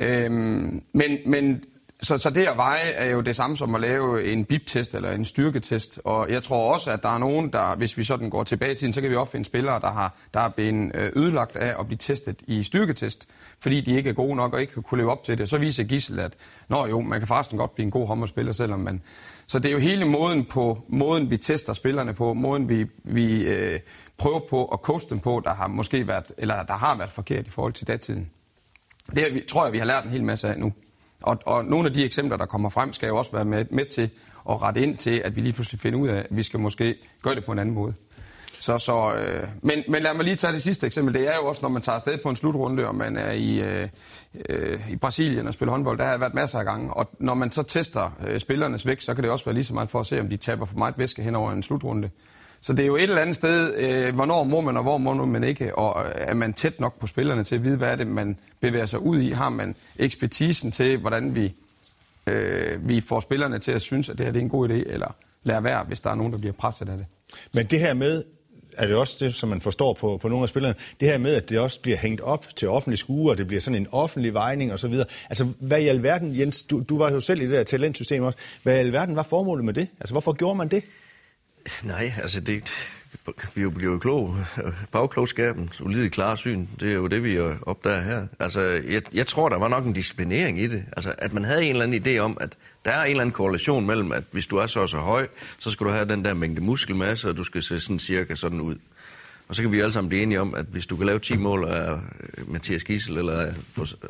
Øhm, 0.00 0.82
men, 0.92 1.18
men 1.26 1.64
så, 2.02 2.18
så 2.18 2.30
det 2.30 2.46
at 2.46 2.56
veje 2.56 2.90
er 2.90 3.10
jo 3.10 3.20
det 3.20 3.36
samme 3.36 3.56
som 3.56 3.74
at 3.74 3.80
lave 3.80 4.24
en 4.32 4.44
bip-test 4.44 4.94
eller 4.94 5.12
en 5.12 5.24
styrketest. 5.24 6.00
Og 6.04 6.30
jeg 6.30 6.42
tror 6.42 6.72
også, 6.72 6.90
at 6.90 7.02
der 7.02 7.08
er 7.08 7.18
nogen, 7.18 7.52
der, 7.52 7.76
hvis 7.76 7.98
vi 7.98 8.04
sådan 8.04 8.30
går 8.30 8.44
tilbage 8.44 8.72
i 8.72 8.74
tiden, 8.74 8.92
så 8.92 9.00
kan 9.00 9.10
vi 9.10 9.16
også 9.16 9.32
finde 9.32 9.44
spillere, 9.44 9.80
der 9.80 9.90
har, 9.90 10.14
der 10.34 10.40
er 10.40 10.48
blevet 10.48 10.92
øh, 10.94 11.12
ødelagt 11.16 11.56
af 11.56 11.80
at 11.80 11.86
blive 11.86 11.98
testet 11.98 12.36
i 12.46 12.62
styrketest, 12.62 13.28
fordi 13.62 13.80
de 13.80 13.96
ikke 13.96 14.10
er 14.10 14.14
gode 14.14 14.36
nok 14.36 14.54
og 14.54 14.60
ikke 14.60 14.82
kunne 14.82 14.98
leve 14.98 15.10
op 15.10 15.24
til 15.24 15.38
det. 15.38 15.48
Så 15.48 15.58
viser 15.58 15.84
Gissel, 15.84 16.20
at 16.20 16.32
Nå 16.68 16.86
jo, 16.86 17.00
man 17.00 17.20
kan 17.20 17.28
faktisk 17.28 17.56
godt 17.56 17.74
blive 17.74 17.84
en 17.84 17.90
god 17.90 18.06
håndboldspiller, 18.06 18.52
selvom 18.52 18.80
man... 18.80 19.02
Så 19.46 19.58
det 19.58 19.68
er 19.68 19.72
jo 19.72 19.78
hele 19.78 20.04
måden 20.04 20.44
på, 20.44 20.82
måden 20.88 21.30
vi 21.30 21.36
tester 21.36 21.72
spillerne 21.72 22.14
på, 22.14 22.34
måden 22.34 22.68
vi, 22.68 22.86
vi 23.04 23.42
øh, 23.42 23.80
prøver 24.18 24.40
på 24.50 24.64
at 24.64 24.78
coache 24.78 25.10
dem 25.10 25.20
på, 25.20 25.42
der 25.44 25.54
har 25.54 25.66
måske 25.66 26.06
været, 26.06 26.32
eller 26.38 26.62
der 26.62 26.74
har 26.74 26.96
været 26.96 27.10
forkert 27.10 27.46
i 27.46 27.50
forhold 27.50 27.72
til 27.72 27.86
datiden. 27.86 28.30
Det 29.14 29.46
tror 29.46 29.64
jeg, 29.64 29.72
vi 29.72 29.78
har 29.78 29.84
lært 29.84 30.04
en 30.04 30.10
hel 30.10 30.24
masse 30.24 30.48
af 30.48 30.58
nu. 30.58 30.72
Og, 31.22 31.38
og 31.46 31.64
nogle 31.64 31.88
af 31.88 31.94
de 31.94 32.04
eksempler, 32.04 32.36
der 32.36 32.46
kommer 32.46 32.70
frem, 32.70 32.92
skal 32.92 33.06
jo 33.06 33.16
også 33.16 33.32
være 33.32 33.44
med, 33.44 33.64
med 33.70 33.84
til 33.84 34.10
at 34.50 34.62
rette 34.62 34.82
ind 34.82 34.96
til, 34.96 35.22
at 35.24 35.36
vi 35.36 35.40
lige 35.40 35.52
pludselig 35.52 35.80
finder 35.80 35.98
ud 35.98 36.08
af, 36.08 36.18
at 36.18 36.26
vi 36.30 36.42
skal 36.42 36.60
måske 36.60 36.94
gøre 37.22 37.34
det 37.34 37.44
på 37.44 37.52
en 37.52 37.58
anden 37.58 37.74
måde. 37.74 37.94
Så, 38.60 38.78
så, 38.78 39.14
øh, 39.14 39.48
men, 39.62 39.84
men 39.88 40.02
lad 40.02 40.14
mig 40.14 40.24
lige 40.24 40.36
tage 40.36 40.52
det 40.52 40.62
sidste 40.62 40.86
eksempel. 40.86 41.14
Det 41.14 41.28
er 41.28 41.36
jo 41.36 41.46
også, 41.46 41.62
når 41.62 41.68
man 41.68 41.82
tager 41.82 41.96
afsted 41.96 42.18
på 42.18 42.28
en 42.28 42.36
slutrunde, 42.36 42.86
og 42.86 42.94
man 42.94 43.16
er 43.16 43.32
i, 43.32 43.60
øh, 43.60 43.88
øh 44.48 44.90
i 44.90 44.96
Brasilien 44.96 45.46
og 45.46 45.54
spiller 45.54 45.70
håndbold. 45.70 45.98
Der 45.98 46.04
har 46.04 46.18
været 46.18 46.34
masser 46.34 46.58
af 46.58 46.64
gange. 46.64 46.94
Og 46.94 47.10
når 47.18 47.34
man 47.34 47.52
så 47.52 47.62
tester 47.62 48.10
øh, 48.26 48.40
spillernes 48.40 48.86
vægt, 48.86 49.02
så 49.02 49.14
kan 49.14 49.24
det 49.24 49.30
også 49.30 49.44
være 49.44 49.54
lige 49.54 49.64
så 49.64 49.74
meget 49.74 49.90
for 49.90 50.00
at 50.00 50.06
se, 50.06 50.20
om 50.20 50.28
de 50.28 50.36
taber 50.36 50.64
for 50.64 50.76
meget 50.76 50.94
væske 50.98 51.22
hen 51.22 51.34
over 51.34 51.52
en 51.52 51.62
slutrunde. 51.62 52.10
Så 52.62 52.72
det 52.72 52.82
er 52.82 52.86
jo 52.86 52.96
et 52.96 53.02
eller 53.02 53.20
andet 53.20 53.36
sted, 53.36 53.74
øh, 53.76 54.14
hvornår 54.14 54.44
må 54.44 54.60
man, 54.60 54.76
og 54.76 54.82
hvor 54.82 54.98
må 54.98 55.24
man 55.24 55.44
ikke, 55.44 55.78
og 55.78 56.06
øh, 56.06 56.12
er 56.14 56.34
man 56.34 56.52
tæt 56.52 56.80
nok 56.80 57.00
på 57.00 57.06
spillerne 57.06 57.44
til 57.44 57.54
at 57.54 57.64
vide, 57.64 57.76
hvad 57.76 57.88
er 57.88 57.96
det, 57.96 58.06
man 58.06 58.38
bevæger 58.60 58.86
sig 58.86 59.00
ud 59.00 59.20
i? 59.20 59.30
Har 59.30 59.48
man 59.48 59.74
ekspertisen 59.96 60.70
til, 60.72 60.98
hvordan 60.98 61.34
vi, 61.34 61.54
øh, 62.26 62.88
vi 62.88 63.00
får 63.00 63.20
spillerne 63.20 63.58
til 63.58 63.72
at 63.72 63.82
synes, 63.82 64.08
at 64.08 64.18
det 64.18 64.26
her 64.26 64.32
det 64.32 64.38
er 64.38 64.42
en 64.42 64.50
god 64.50 64.68
idé, 64.68 64.72
eller 64.72 65.14
lade 65.44 65.64
være, 65.64 65.84
hvis 65.84 66.00
der 66.00 66.10
er 66.10 66.14
nogen, 66.14 66.32
der 66.32 66.38
bliver 66.38 66.52
presset 66.52 66.88
af 66.88 66.96
det? 66.96 67.06
Men 67.52 67.66
det 67.66 67.80
her 67.80 67.94
med, 67.94 68.24
er 68.76 68.86
det 68.86 68.96
også 68.96 69.16
det, 69.20 69.34
som 69.34 69.48
man 69.48 69.60
forstår 69.60 69.94
på, 69.94 70.18
på 70.22 70.28
nogle 70.28 70.42
af 70.42 70.48
spillerne, 70.48 70.74
det 71.00 71.08
her 71.08 71.18
med, 71.18 71.34
at 71.34 71.48
det 71.48 71.58
også 71.58 71.80
bliver 71.80 71.96
hængt 71.96 72.20
op 72.20 72.46
til 72.56 72.68
offentlig 72.68 72.98
skue, 72.98 73.30
og 73.30 73.38
det 73.38 73.46
bliver 73.46 73.60
sådan 73.60 73.80
en 73.80 73.86
offentlig 73.92 74.34
vejning 74.34 74.72
og 74.72 74.78
så 74.78 74.88
videre. 74.88 75.06
Altså, 75.28 75.46
hvad 75.60 75.80
i 75.80 75.88
alverden, 75.88 76.38
Jens, 76.38 76.62
du, 76.62 76.82
du 76.88 76.98
var 76.98 77.12
jo 77.12 77.20
selv 77.20 77.40
i 77.40 77.44
det 77.44 77.52
der 77.52 77.64
talentsystem 77.64 78.22
også, 78.22 78.38
hvad 78.62 78.76
i 78.76 78.78
alverden 78.78 79.16
var 79.16 79.22
formålet 79.22 79.64
med 79.64 79.74
det? 79.74 79.88
Altså, 80.00 80.14
hvorfor 80.14 80.32
gjorde 80.32 80.54
man 80.54 80.68
det? 80.68 80.84
Nej, 81.82 82.12
altså 82.22 82.40
det, 82.40 82.72
vi 83.54 83.68
bliver 83.68 83.92
jo 83.92 83.98
kloge. 83.98 84.46
Bagklogskaben, 84.92 85.70
solide 85.72 86.10
klare 86.10 86.36
syn, 86.36 86.66
det 86.80 86.88
er 86.88 86.94
jo 86.94 87.06
det, 87.06 87.24
vi 87.24 87.38
opdager 87.62 88.00
her. 88.00 88.26
Altså, 88.38 88.60
jeg, 88.62 89.02
jeg 89.12 89.26
tror, 89.26 89.48
der 89.48 89.58
var 89.58 89.68
nok 89.68 89.86
en 89.86 89.92
disciplinering 89.92 90.60
i 90.60 90.66
det. 90.66 90.84
Altså, 90.96 91.14
at 91.18 91.32
man 91.32 91.44
havde 91.44 91.64
en 91.64 91.70
eller 91.70 91.82
anden 91.82 92.02
idé 92.06 92.18
om, 92.18 92.36
at 92.40 92.56
der 92.84 92.90
er 92.90 93.04
en 93.04 93.10
eller 93.10 93.20
anden 93.20 93.32
korrelation 93.32 93.86
mellem, 93.86 94.12
at 94.12 94.24
hvis 94.30 94.46
du 94.46 94.56
er 94.56 94.66
så 94.66 94.80
og 94.80 94.88
så 94.88 94.98
høj, 94.98 95.28
så 95.58 95.70
skal 95.70 95.86
du 95.86 95.90
have 95.90 96.08
den 96.08 96.24
der 96.24 96.34
mængde 96.34 96.60
muskelmasse, 96.60 97.28
og 97.28 97.36
du 97.36 97.44
skal 97.44 97.62
se 97.62 97.80
sådan 97.80 97.98
cirka 97.98 98.34
sådan 98.34 98.60
ud. 98.60 98.76
Og 99.48 99.56
så 99.56 99.62
kan 99.62 99.72
vi 99.72 99.80
alle 99.80 99.92
sammen 99.92 100.08
blive 100.08 100.22
enige 100.22 100.40
om, 100.40 100.54
at 100.54 100.64
hvis 100.64 100.86
du 100.86 100.96
kan 100.96 101.06
lave 101.06 101.18
10 101.18 101.36
mål 101.36 101.64
af 101.64 101.98
Mathias 102.46 102.84
Gissel, 102.84 103.18
eller, 103.18 103.52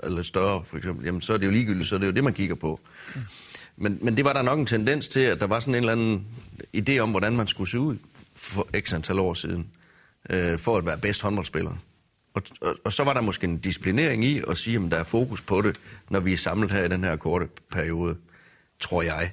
eller 0.02 0.22
større 0.22 0.64
for 0.70 0.76
eksempel, 0.76 1.04
jamen 1.04 1.20
så 1.20 1.32
er 1.32 1.36
det 1.36 1.46
jo 1.46 1.50
ligegyldigt, 1.50 1.88
så 1.88 1.94
er 1.94 1.98
det 1.98 2.06
jo 2.06 2.12
det, 2.12 2.24
man 2.24 2.32
kigger 2.32 2.54
på. 2.54 2.80
Mm. 3.14 3.20
Men, 3.76 3.98
men 4.02 4.16
det 4.16 4.24
var 4.24 4.32
der 4.32 4.42
nok 4.42 4.58
en 4.58 4.66
tendens 4.66 5.08
til, 5.08 5.20
at 5.20 5.40
der 5.40 5.46
var 5.46 5.60
sådan 5.60 5.74
en 5.74 5.78
eller 5.78 5.92
anden 5.92 6.26
idé 6.76 6.98
om, 6.98 7.10
hvordan 7.10 7.36
man 7.36 7.46
skulle 7.46 7.70
se 7.70 7.78
ud 7.78 7.96
for 8.34 8.68
x 8.80 8.94
antal 8.94 9.18
år 9.18 9.34
siden, 9.34 9.66
øh, 10.30 10.58
for 10.58 10.78
at 10.78 10.86
være 10.86 10.98
bedst 10.98 11.22
håndboldspiller. 11.22 11.74
Og, 12.34 12.42
og, 12.60 12.76
og 12.84 12.92
så 12.92 13.04
var 13.04 13.12
der 13.12 13.20
måske 13.20 13.44
en 13.44 13.58
disciplinering 13.58 14.24
i 14.24 14.42
at 14.48 14.56
sige, 14.56 14.84
at 14.84 14.90
der 14.90 14.96
er 14.98 15.04
fokus 15.04 15.40
på 15.40 15.62
det, 15.62 15.80
når 16.10 16.20
vi 16.20 16.32
er 16.32 16.36
samlet 16.36 16.70
her 16.70 16.84
i 16.84 16.88
den 16.88 17.04
her 17.04 17.16
korte 17.16 17.48
periode, 17.70 18.16
tror 18.80 19.02
jeg. 19.02 19.32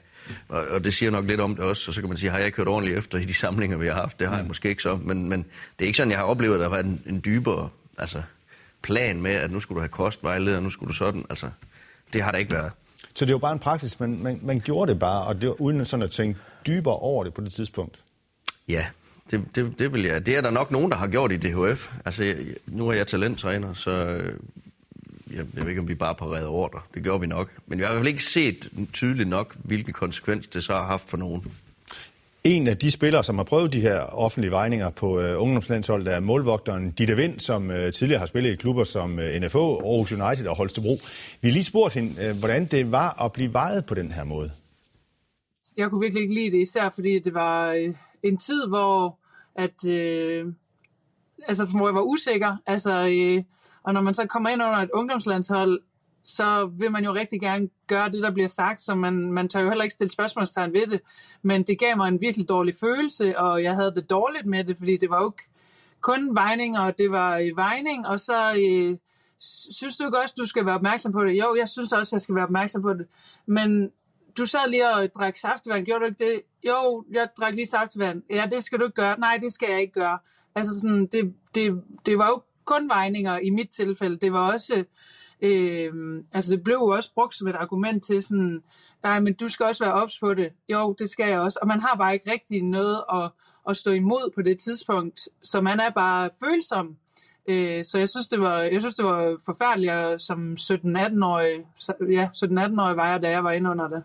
Og, 0.50 0.68
og 0.68 0.84
det 0.84 0.94
siger 0.94 1.12
nok 1.12 1.26
lidt 1.26 1.40
om 1.40 1.56
det 1.56 1.66
også, 1.66 1.92
og 1.92 1.94
så 1.94 2.02
kan 2.02 2.10
man 2.10 2.18
sige, 2.18 2.30
har 2.30 2.38
jeg 2.38 2.46
ikke 2.46 2.58
hørt 2.58 2.68
ordentligt 2.68 2.98
efter 2.98 3.18
i 3.18 3.26
de 3.26 3.34
samlinger, 3.34 3.78
vi 3.78 3.88
har 3.88 3.94
haft? 3.94 4.20
Det 4.20 4.30
har 4.30 4.38
jeg 4.38 4.46
måske 4.46 4.70
ikke 4.70 4.82
så, 4.82 4.96
men, 4.96 5.30
men 5.30 5.40
det 5.80 5.86
er 5.86 5.88
ikke 5.88 5.98
sådan, 5.98 6.12
jeg 6.12 6.20
har 6.20 6.26
oplevet, 6.26 6.54
at 6.54 6.60
der 6.60 6.68
var 6.68 6.80
en, 6.80 7.04
en 7.06 7.22
dybere 7.26 7.70
altså, 7.98 8.22
plan 8.82 9.22
med, 9.22 9.32
at 9.32 9.52
nu 9.52 9.60
skulle 9.60 9.76
du 9.76 9.82
have 9.82 9.90
kostvejleder, 9.90 10.60
nu 10.60 10.70
skulle 10.70 10.88
du 10.88 10.94
sådan, 10.94 11.26
altså, 11.30 11.50
det 12.14 12.22
har 12.22 12.32
der 12.32 12.38
ikke 12.38 12.52
været. 12.52 12.72
Så 13.16 13.26
det 13.26 13.34
var 13.34 13.40
bare 13.40 13.54
en 13.54 13.60
praksis, 13.60 14.00
men 14.00 14.24
man, 14.24 14.40
man 14.44 14.60
gjorde 14.60 14.92
det 14.92 15.00
bare, 15.00 15.28
og 15.28 15.42
det 15.42 15.50
var 15.50 15.62
uden 15.62 15.86
sådan 15.86 16.04
at 16.04 16.12
tænke 16.12 16.40
dybere 16.68 16.96
over 16.96 17.24
det 17.24 17.34
på 17.34 17.42
det 17.42 17.52
tidspunkt? 17.52 18.02
Ja, 18.68 18.86
det, 19.32 19.56
det, 19.56 19.80
det 19.80 19.94
vil 19.94 20.04
jeg. 20.04 20.26
Det 20.26 20.36
er 20.36 20.42
der 20.42 20.50
nok 20.50 20.72
nogen, 20.72 20.92
der 20.92 20.98
har 20.98 21.08
gjort 21.08 21.32
i 21.32 21.38
DHF. 21.38 21.92
Altså, 22.06 22.36
nu 22.66 22.90
er 22.90 22.94
jeg 22.94 23.08
talenttræner, 23.08 23.74
så 23.74 23.92
øh, 23.92 24.34
jeg, 25.30 25.46
jeg 25.56 25.62
ved 25.64 25.70
ikke, 25.70 25.82
om 25.82 25.88
vi 25.88 25.96
bare 25.96 26.16
på 26.16 26.34
redde 26.34 26.48
ordre. 26.48 26.80
Det 26.94 27.04
gjorde 27.04 27.22
vi 27.22 27.28
nok. 27.28 27.50
Men 27.68 27.78
vi 27.78 27.84
har 27.84 27.90
i 27.90 27.94
hvert 27.94 28.02
fald 28.02 28.14
ikke 28.14 28.24
set 28.24 28.70
tydeligt 28.94 29.30
nok, 29.30 29.56
hvilken 29.64 29.94
konsekvens 29.94 30.48
det 30.48 30.64
så 30.64 30.74
har 30.74 30.86
haft 30.86 31.10
for 31.10 31.18
nogen. 31.18 31.46
En 32.44 32.68
af 32.68 32.78
de 32.78 32.92
spillere, 32.92 33.24
som 33.24 33.38
har 33.38 33.44
prøvet 33.44 33.74
de 33.74 33.82
her 33.82 34.02
offentlige 34.02 34.52
vejninger 34.52 34.90
på 34.90 35.20
øh, 35.20 35.42
ungdomslandsholdet, 35.42 36.14
er 36.14 36.20
målvogteren 36.20 36.92
Ditte 36.92 37.16
Vind, 37.16 37.40
som 37.40 37.72
øh, 37.72 37.94
tidligere 37.94 38.20
har 38.20 38.26
spillet 38.26 38.52
i 38.52 38.56
klubber 38.56 38.84
som 38.84 39.20
øh, 39.20 39.42
NFO, 39.42 39.76
Aarhus 39.76 40.12
United 40.12 40.48
og 40.48 40.56
Holstebro. 40.56 41.00
Vi 41.42 41.48
har 41.48 41.54
lige 41.54 41.64
spurgt 41.64 41.94
hende, 41.94 42.26
øh, 42.26 42.40
hvordan 42.40 42.66
det 42.66 42.92
var 42.92 43.24
at 43.26 43.34
blive 43.34 43.54
vejet 43.54 43.86
på 43.86 43.94
den 43.94 44.12
her 44.12 44.24
måde. 44.24 44.52
Jeg 45.78 45.90
kunne 45.90 46.02
virkelig 46.02 46.22
ikke 46.22 46.34
lide 46.34 46.52
det, 46.52 46.62
især 46.62 46.90
fordi 46.90 47.20
det 47.20 47.34
var 47.34 47.72
øh, 47.72 47.96
en 48.24 48.38
tid, 48.38 48.68
hvor 48.68 49.20
at, 49.56 49.86
øh, 49.86 50.54
altså, 51.48 51.66
hvor 51.66 51.88
jeg 51.88 51.96
var 51.96 52.02
usikker. 52.02 52.58
Altså, 52.66 53.08
øh, 53.08 53.44
og 53.84 53.94
når 53.94 54.02
man 54.02 54.14
så 54.14 54.26
kommer 54.26 54.50
ind 54.50 54.64
under 54.64 54.78
et 54.80 54.90
ungdomslandshold, 54.94 55.82
så 56.24 56.66
vil 56.66 56.92
man 56.92 57.04
jo 57.04 57.14
rigtig 57.14 57.42
gerne 57.42 57.70
gøre 57.88 58.12
det, 58.12 58.24
der 58.24 58.32
bliver 58.32 58.48
sagt, 58.48 58.82
så 58.82 58.96
man, 58.96 59.32
man 59.32 59.50
tør 59.50 59.60
jo 59.60 59.70
heller 59.70 59.84
ikke 59.84 59.94
stille 59.94 60.12
spørgsmålstegn 60.12 60.74
ved 60.74 60.88
det. 60.88 61.02
Men 61.42 61.64
det 61.64 61.80
gav 61.80 61.98
mig 61.98 62.08
en 62.08 62.22
virkelig 62.22 62.50
dårlig 62.50 62.74
følelse, 62.80 63.38
og 63.38 63.64
jeg 63.64 63.76
havde 63.76 63.96
det 63.96 64.10
dårligt 64.10 64.46
med 64.46 64.64
det, 64.64 64.78
fordi 64.78 64.98
det 64.98 65.10
var 65.10 65.22
jo 65.22 65.30
ikke 65.30 65.50
kun 66.02 66.36
vejning, 66.36 66.80
og 66.80 66.98
det 66.98 67.12
var 67.12 67.38
i 67.38 67.52
vejning, 67.56 68.08
og 68.08 68.20
så 68.20 68.54
øh, 68.54 68.98
synes 69.72 69.98
du 69.98 70.06
ikke 70.06 70.20
også, 70.20 70.36
du 70.38 70.46
skal 70.46 70.66
være 70.66 70.76
opmærksom 70.76 71.12
på 71.12 71.24
det? 71.24 71.40
Jo, 71.40 71.56
jeg 71.56 71.70
synes 71.70 71.94
også, 71.94 72.16
jeg 72.16 72.22
skal 72.22 72.36
være 72.36 72.44
opmærksom 72.44 72.82
på 72.82 72.94
det. 72.94 73.08
Men 73.46 73.92
du 74.38 74.46
sad 74.46 74.70
lige 74.70 74.90
og 74.90 75.10
drak 75.16 75.36
saftevand, 75.36 75.86
gjorde 75.86 76.00
du 76.00 76.06
ikke 76.06 76.26
det? 76.26 76.42
Jo, 76.68 77.06
jeg 77.12 77.30
drak 77.40 77.54
lige 77.54 77.66
saftevand. 77.66 78.24
Ja, 78.30 78.48
det 78.52 78.64
skal 78.64 78.80
du 78.80 78.84
ikke 78.84 78.96
gøre. 78.96 79.20
Nej, 79.20 79.38
det 79.38 79.54
skal 79.54 79.70
jeg 79.70 79.82
ikke 79.82 79.94
gøre. 79.94 80.20
Altså 80.56 80.80
sådan, 80.80 81.08
det, 81.08 81.34
det, 81.56 81.84
det 82.06 82.18
var 82.18 82.28
jo 82.28 82.42
kun 82.66 82.90
vejninger 82.90 83.40
i 83.40 83.50
mit 83.50 83.70
tilfælde. 83.70 84.18
Det 84.18 84.34
var 84.34 84.52
også, 84.52 84.84
øh, 85.42 86.24
altså 86.34 86.52
det 86.56 86.64
blev 86.64 86.76
jo 86.76 86.88
også 86.88 87.14
brugt 87.14 87.36
som 87.36 87.48
et 87.48 87.56
argument 87.56 88.04
til 88.04 88.24
sådan, 88.24 88.64
nej, 89.04 89.20
men 89.20 89.34
du 89.34 89.48
skal 89.48 89.66
også 89.66 89.84
være 89.84 89.94
ops 89.94 90.20
på 90.20 90.34
det. 90.34 90.50
Jo, 90.70 90.96
det 91.00 91.10
skal 91.10 91.30
jeg 91.30 91.40
også. 91.40 91.60
Og 91.62 91.68
man 91.68 91.80
har 91.80 91.96
bare 91.96 92.14
ikke 92.14 92.32
rigtig 92.32 92.64
noget 92.64 93.04
at, 93.14 93.32
at 93.70 93.78
stå 93.78 93.92
imod 93.92 94.32
på 94.36 94.42
det 94.42 94.60
tidspunkt, 94.60 95.20
så 95.42 95.62
man 95.62 95.80
er 95.80 95.90
bare 95.90 96.30
følsom. 96.44 96.98
Øh, 97.48 97.86
så 97.86 97.98
jeg 97.98 98.10
synes, 98.10 98.28
det 98.28 98.42
var, 98.42 98.60
jeg 98.60 98.82
synes, 98.82 98.96
det 98.96 99.06
var 99.06 99.38
forfærdeligt 99.46 100.22
som 100.22 100.56
17-18-årig, 100.60 101.66
ja, 102.12 102.30
17-18-årig 102.36 102.98
var 102.98 103.12
jeg, 103.12 103.22
da 103.22 103.30
jeg 103.30 103.44
var 103.44 103.52
inde 103.52 103.70
under 103.70 103.88
det. 103.88 104.04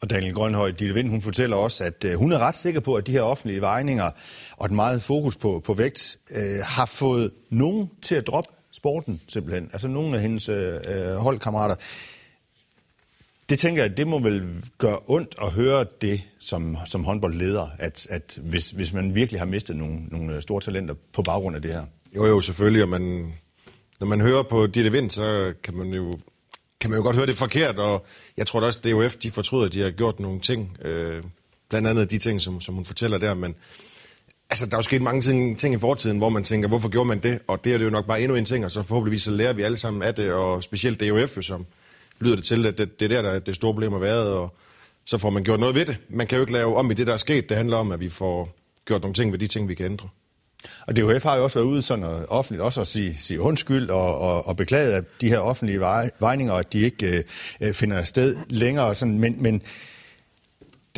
Og 0.00 0.10
Daniel 0.10 0.34
Grønhøj, 0.34 0.70
Ditte 0.70 0.94
Vind, 0.94 1.08
hun 1.08 1.22
fortæller 1.22 1.56
også, 1.56 1.84
at 1.84 2.04
øh, 2.04 2.18
hun 2.18 2.32
er 2.32 2.38
ret 2.38 2.54
sikker 2.54 2.80
på, 2.80 2.94
at 2.94 3.06
de 3.06 3.12
her 3.12 3.22
offentlige 3.22 3.60
vejninger 3.60 4.10
og 4.56 4.66
et 4.66 4.72
meget 4.72 5.02
fokus 5.02 5.36
på, 5.36 5.62
på 5.64 5.74
vægt 5.74 6.18
øh, 6.30 6.64
har 6.64 6.86
fået 6.86 7.30
nogen 7.50 7.90
til 8.02 8.14
at 8.14 8.26
droppe 8.26 8.50
sporten 8.78 9.20
simpelthen. 9.28 9.70
Altså 9.72 9.88
nogle 9.88 10.16
af 10.16 10.22
hendes 10.22 10.48
øh, 10.48 10.74
øh, 10.88 11.14
holdkammerater. 11.14 11.74
Det 13.48 13.58
tænker 13.58 13.82
jeg, 13.82 13.96
det 13.96 14.06
må 14.06 14.18
vel 14.18 14.64
gøre 14.78 14.98
ondt 15.06 15.34
at 15.42 15.50
høre 15.50 15.86
det 16.00 16.20
som, 16.38 16.76
som 16.86 17.04
håndboldleder, 17.04 17.68
at, 17.78 18.06
at 18.10 18.38
hvis, 18.42 18.70
hvis 18.70 18.92
man 18.92 19.14
virkelig 19.14 19.40
har 19.40 19.46
mistet 19.46 19.76
nogle, 19.76 20.04
nogle 20.04 20.34
øh, 20.34 20.42
store 20.42 20.60
talenter 20.60 20.94
på 21.12 21.22
baggrund 21.22 21.56
af 21.56 21.62
det 21.62 21.72
her. 21.72 21.84
Jo, 22.16 22.26
jo, 22.26 22.40
selvfølgelig. 22.40 22.82
Og 22.82 22.88
man, 22.88 23.32
når 24.00 24.06
man 24.06 24.20
hører 24.20 24.42
på 24.42 24.66
Ditte 24.66 24.92
Vind, 24.92 25.10
så 25.10 25.54
kan 25.62 25.74
man 25.74 25.88
jo 25.88 26.12
kan 26.80 26.90
man 26.90 26.98
jo 26.98 27.02
godt 27.02 27.16
høre 27.16 27.26
det 27.26 27.36
forkert, 27.36 27.78
og 27.78 28.06
jeg 28.36 28.46
tror 28.46 28.60
da 28.60 28.66
også, 28.66 28.80
at 28.84 28.90
DOF 28.90 29.16
de 29.16 29.30
fortryder, 29.30 29.66
at 29.66 29.72
de 29.72 29.80
har 29.80 29.90
gjort 29.90 30.20
nogle 30.20 30.40
ting. 30.40 30.76
Øh, 30.82 31.24
blandt 31.68 31.88
andet 31.88 32.10
de 32.10 32.18
ting, 32.18 32.40
som, 32.40 32.60
som 32.60 32.74
hun 32.74 32.84
fortæller 32.84 33.18
der, 33.18 33.34
men 33.34 33.54
altså, 34.50 34.66
der 34.66 34.72
er 34.72 34.78
jo 34.78 34.82
sket 34.82 35.02
mange 35.02 35.20
ting, 35.20 35.58
ting 35.58 35.74
i 35.74 35.78
fortiden, 35.78 36.18
hvor 36.18 36.28
man 36.28 36.44
tænker, 36.44 36.68
hvorfor 36.68 36.88
gjorde 36.88 37.08
man 37.08 37.18
det? 37.18 37.38
Og 37.46 37.64
det 37.64 37.74
er 37.74 37.78
det 37.78 37.84
jo 37.84 37.90
nok 37.90 38.06
bare 38.06 38.20
endnu 38.20 38.36
en 38.36 38.44
ting, 38.44 38.64
og 38.64 38.70
så 38.70 38.82
forhåbentlig 38.82 39.20
så 39.20 39.30
lærer 39.30 39.52
vi 39.52 39.62
alle 39.62 39.76
sammen 39.76 40.02
af 40.02 40.14
det, 40.14 40.32
og 40.32 40.62
specielt 40.62 41.00
DOF, 41.00 41.38
som 41.40 41.66
lyder 42.20 42.36
det 42.36 42.44
til, 42.44 42.66
at 42.66 42.78
det, 42.78 43.00
det 43.00 43.12
er 43.12 43.22
der, 43.22 43.30
der 43.30 43.38
det 43.38 43.54
store 43.54 43.72
problem 43.72 43.92
har 43.92 43.98
været, 43.98 44.32
og 44.32 44.54
så 45.04 45.18
får 45.18 45.30
man 45.30 45.44
gjort 45.44 45.60
noget 45.60 45.74
ved 45.74 45.86
det. 45.86 45.96
Man 46.08 46.26
kan 46.26 46.36
jo 46.36 46.42
ikke 46.42 46.52
lave 46.52 46.76
om 46.76 46.90
i 46.90 46.94
det, 46.94 47.06
der 47.06 47.12
er 47.12 47.16
sket. 47.16 47.48
Det 47.48 47.56
handler 47.56 47.76
om, 47.76 47.92
at 47.92 48.00
vi 48.00 48.08
får 48.08 48.54
gjort 48.86 49.02
nogle 49.02 49.14
ting 49.14 49.32
ved 49.32 49.38
de 49.38 49.46
ting, 49.46 49.68
vi 49.68 49.74
kan 49.74 49.86
ændre. 49.86 50.08
Og 50.86 50.96
DHF 50.96 51.22
har 51.22 51.36
jo 51.36 51.44
også 51.44 51.58
været 51.58 51.66
ude 51.66 51.82
sådan 51.82 52.04
noget 52.04 52.26
offentligt 52.28 52.62
også 52.62 52.80
at 52.80 52.86
sige, 52.86 53.16
sige 53.18 53.40
undskyld 53.40 53.90
og, 53.90 54.18
og, 54.18 54.46
og 54.46 54.56
beklage 54.56 54.94
at 54.94 55.04
de 55.20 55.28
her 55.28 55.38
offentlige 55.38 55.80
vej, 55.80 56.10
vejninger, 56.20 56.54
at 56.54 56.72
de 56.72 56.80
ikke 56.80 57.16
øh, 57.16 57.24
øh 57.60 57.74
finder 57.74 58.04
sted 58.04 58.36
længere. 58.48 58.94
Sådan, 58.94 59.18
men, 59.18 59.42
men 59.42 59.62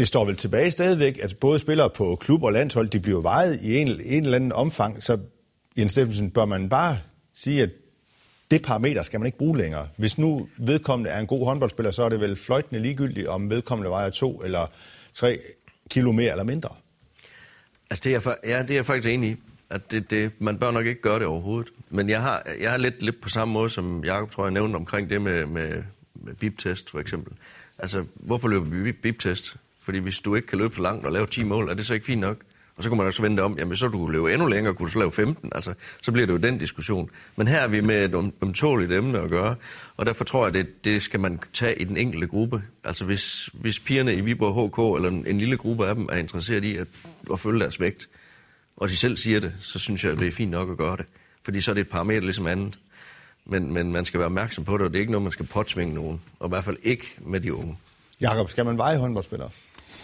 det 0.00 0.08
står 0.08 0.24
vel 0.24 0.36
tilbage 0.36 0.70
stadigvæk, 0.70 1.18
at 1.22 1.36
både 1.40 1.58
spillere 1.58 1.90
på 1.90 2.16
klub 2.16 2.42
og 2.42 2.52
landshold, 2.52 2.88
de 2.88 3.00
bliver 3.00 3.20
vejet 3.20 3.60
i 3.62 3.76
en, 3.76 3.88
en 4.04 4.24
eller 4.24 4.36
anden 4.36 4.52
omfang. 4.52 5.02
Så 5.02 5.18
Jens 5.78 5.92
Steffensen, 5.92 6.30
bør 6.30 6.44
man 6.44 6.68
bare 6.68 6.98
sige, 7.34 7.62
at 7.62 7.70
det 8.50 8.62
parameter 8.62 9.02
skal 9.02 9.20
man 9.20 9.26
ikke 9.26 9.38
bruge 9.38 9.58
længere. 9.58 9.88
Hvis 9.96 10.18
nu 10.18 10.48
vedkommende 10.58 11.10
er 11.10 11.18
en 11.18 11.26
god 11.26 11.44
håndboldspiller, 11.44 11.90
så 11.90 12.02
er 12.02 12.08
det 12.08 12.20
vel 12.20 12.36
fløjtende 12.36 12.82
ligegyldigt, 12.82 13.26
om 13.26 13.50
vedkommende 13.50 13.90
vejer 13.90 14.10
to 14.10 14.42
eller 14.44 14.66
tre 15.14 15.38
kilo 15.90 16.12
mere 16.12 16.30
eller 16.30 16.44
mindre. 16.44 16.70
Altså 17.90 18.02
det 18.04 18.14
er, 18.14 18.34
ja, 18.44 18.62
det 18.62 18.70
er 18.70 18.74
jeg 18.74 18.86
faktisk 18.86 19.08
enig 19.08 19.30
i 19.30 19.36
at 19.70 19.90
det, 19.90 20.10
det, 20.10 20.32
man 20.38 20.58
bør 20.58 20.70
nok 20.70 20.86
ikke 20.86 21.00
gøre 21.00 21.18
det 21.18 21.26
overhovedet. 21.26 21.72
Men 21.90 22.08
jeg 22.08 22.22
har, 22.22 22.46
jeg 22.60 22.70
har 22.70 22.78
lidt, 22.78 23.02
lidt 23.02 23.20
på 23.20 23.28
samme 23.28 23.52
måde, 23.52 23.70
som 23.70 24.04
Jacob 24.04 24.30
tror 24.30 24.44
jeg 24.44 24.52
nævnte 24.52 24.76
omkring 24.76 25.10
det 25.10 25.22
med, 25.22 25.46
med, 25.46 25.82
med 26.14 26.34
bip-test 26.34 26.90
for 26.90 27.00
eksempel. 27.00 27.32
Altså, 27.78 28.04
hvorfor 28.14 28.48
løber 28.48 28.66
vi 28.66 28.92
bip-test? 28.92 29.56
Fordi 29.90 29.98
hvis 29.98 30.20
du 30.20 30.34
ikke 30.34 30.48
kan 30.48 30.58
løbe 30.58 30.74
så 30.74 30.82
langt 30.82 31.06
og 31.06 31.12
lave 31.12 31.26
10 31.26 31.42
mål, 31.42 31.68
er 31.68 31.74
det 31.74 31.86
så 31.86 31.94
ikke 31.94 32.06
fint 32.06 32.20
nok? 32.20 32.36
Og 32.76 32.82
så 32.82 32.88
kunne 32.88 32.96
man 32.96 33.06
også 33.06 33.22
vente 33.22 33.40
om, 33.40 33.58
jamen 33.58 33.76
så 33.76 33.88
du 33.88 34.06
løbe 34.06 34.32
endnu 34.32 34.46
længere, 34.46 34.74
kunne 34.74 34.86
du 34.86 34.92
så 34.92 34.98
lave 34.98 35.12
15. 35.12 35.52
Altså, 35.54 35.74
så 36.02 36.12
bliver 36.12 36.26
det 36.26 36.32
jo 36.32 36.38
den 36.38 36.58
diskussion. 36.58 37.10
Men 37.36 37.48
her 37.48 37.58
er 37.58 37.68
vi 37.68 37.80
med 37.80 38.04
et 38.04 38.32
omtåligt 38.40 38.92
emne 38.92 39.18
at 39.18 39.30
gøre, 39.30 39.56
og 39.96 40.06
derfor 40.06 40.24
tror 40.24 40.46
jeg, 40.46 40.54
det, 40.54 40.84
det 40.84 41.02
skal 41.02 41.20
man 41.20 41.40
tage 41.52 41.80
i 41.80 41.84
den 41.84 41.96
enkelte 41.96 42.26
gruppe. 42.26 42.62
Altså 42.84 43.04
hvis, 43.04 43.50
hvis 43.52 43.80
pigerne 43.80 44.14
i 44.14 44.20
Viborg 44.20 44.68
HK, 44.68 44.98
eller 44.98 45.18
en, 45.18 45.26
en 45.26 45.38
lille 45.38 45.56
gruppe 45.56 45.86
af 45.86 45.94
dem, 45.94 46.08
er 46.12 46.16
interesseret 46.16 46.64
i 46.64 46.76
at, 46.76 46.88
at 47.32 47.40
følge 47.40 47.60
deres 47.60 47.80
vægt, 47.80 48.08
og 48.76 48.88
de 48.88 48.96
selv 48.96 49.16
siger 49.16 49.40
det, 49.40 49.52
så 49.60 49.78
synes 49.78 50.04
jeg, 50.04 50.12
at 50.12 50.18
det 50.18 50.26
er 50.26 50.32
fint 50.32 50.50
nok 50.50 50.70
at 50.70 50.76
gøre 50.76 50.96
det. 50.96 51.06
Fordi 51.44 51.60
så 51.60 51.70
er 51.70 51.74
det 51.74 51.80
et 51.80 51.88
parameter 51.88 52.20
ligesom 52.20 52.46
andet. 52.46 52.78
Men, 53.44 53.72
men 53.72 53.92
man 53.92 54.04
skal 54.04 54.20
være 54.20 54.26
opmærksom 54.26 54.64
på 54.64 54.78
det, 54.78 54.86
og 54.86 54.92
det 54.92 54.98
er 54.98 55.00
ikke 55.00 55.12
noget, 55.12 55.22
man 55.22 55.32
skal 55.32 55.46
påtvinge 55.46 55.94
nogen. 55.94 56.20
Og 56.38 56.48
i 56.48 56.50
hvert 56.50 56.64
fald 56.64 56.76
ikke 56.82 57.14
med 57.18 57.40
de 57.40 57.54
unge. 57.54 57.76
Jakob, 58.20 58.48
skal 58.48 58.64
man 58.64 58.78
veje 58.78 58.96
håndboldspillere? 58.96 59.50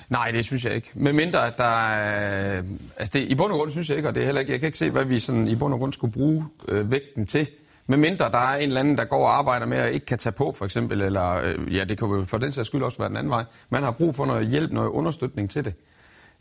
Nej, 0.08 0.30
det 0.30 0.44
synes 0.44 0.64
jeg 0.64 0.74
ikke. 0.74 0.90
Med 0.94 1.12
mindre, 1.12 1.46
at 1.46 1.58
der 1.58 1.88
er... 1.88 2.62
Altså, 2.96 3.18
det, 3.18 3.28
i 3.28 3.34
bund 3.34 3.52
og 3.52 3.58
grund 3.58 3.70
synes 3.70 3.88
jeg 3.88 3.96
ikke, 3.96 4.08
og 4.08 4.14
det 4.14 4.20
er 4.20 4.24
heller 4.24 4.40
ikke... 4.40 4.52
Jeg 4.52 4.60
kan 4.60 4.66
ikke 4.66 4.78
se, 4.78 4.90
hvad 4.90 5.04
vi 5.04 5.18
sådan, 5.18 5.48
i 5.48 5.54
bund 5.54 5.74
og 5.74 5.78
grund 5.78 5.92
skulle 5.92 6.12
bruge 6.12 6.46
øh, 6.68 6.92
vægten 6.92 7.26
til. 7.26 7.48
Med 7.86 7.98
mindre 7.98 8.30
der 8.30 8.38
er 8.38 8.56
en 8.56 8.68
eller 8.68 8.80
anden, 8.80 8.98
der 8.98 9.04
går 9.04 9.26
og 9.26 9.38
arbejder 9.38 9.66
med 9.66 9.76
at 9.76 9.92
ikke 9.92 10.06
kan 10.06 10.18
tage 10.18 10.32
på, 10.32 10.52
for 10.52 10.64
eksempel, 10.64 11.00
eller 11.00 11.36
øh, 11.36 11.76
ja, 11.76 11.84
det 11.84 11.98
kan 11.98 12.08
jo 12.08 12.24
for 12.24 12.38
den 12.38 12.52
sags 12.52 12.68
skyld 12.68 12.82
også 12.82 12.98
være 12.98 13.08
den 13.08 13.16
anden 13.16 13.30
vej. 13.30 13.44
Man 13.70 13.82
har 13.82 13.90
brug 13.90 14.14
for 14.14 14.26
noget 14.26 14.46
hjælp, 14.46 14.72
noget 14.72 14.88
understøtning 14.88 15.50
til 15.50 15.64
det. 15.64 15.74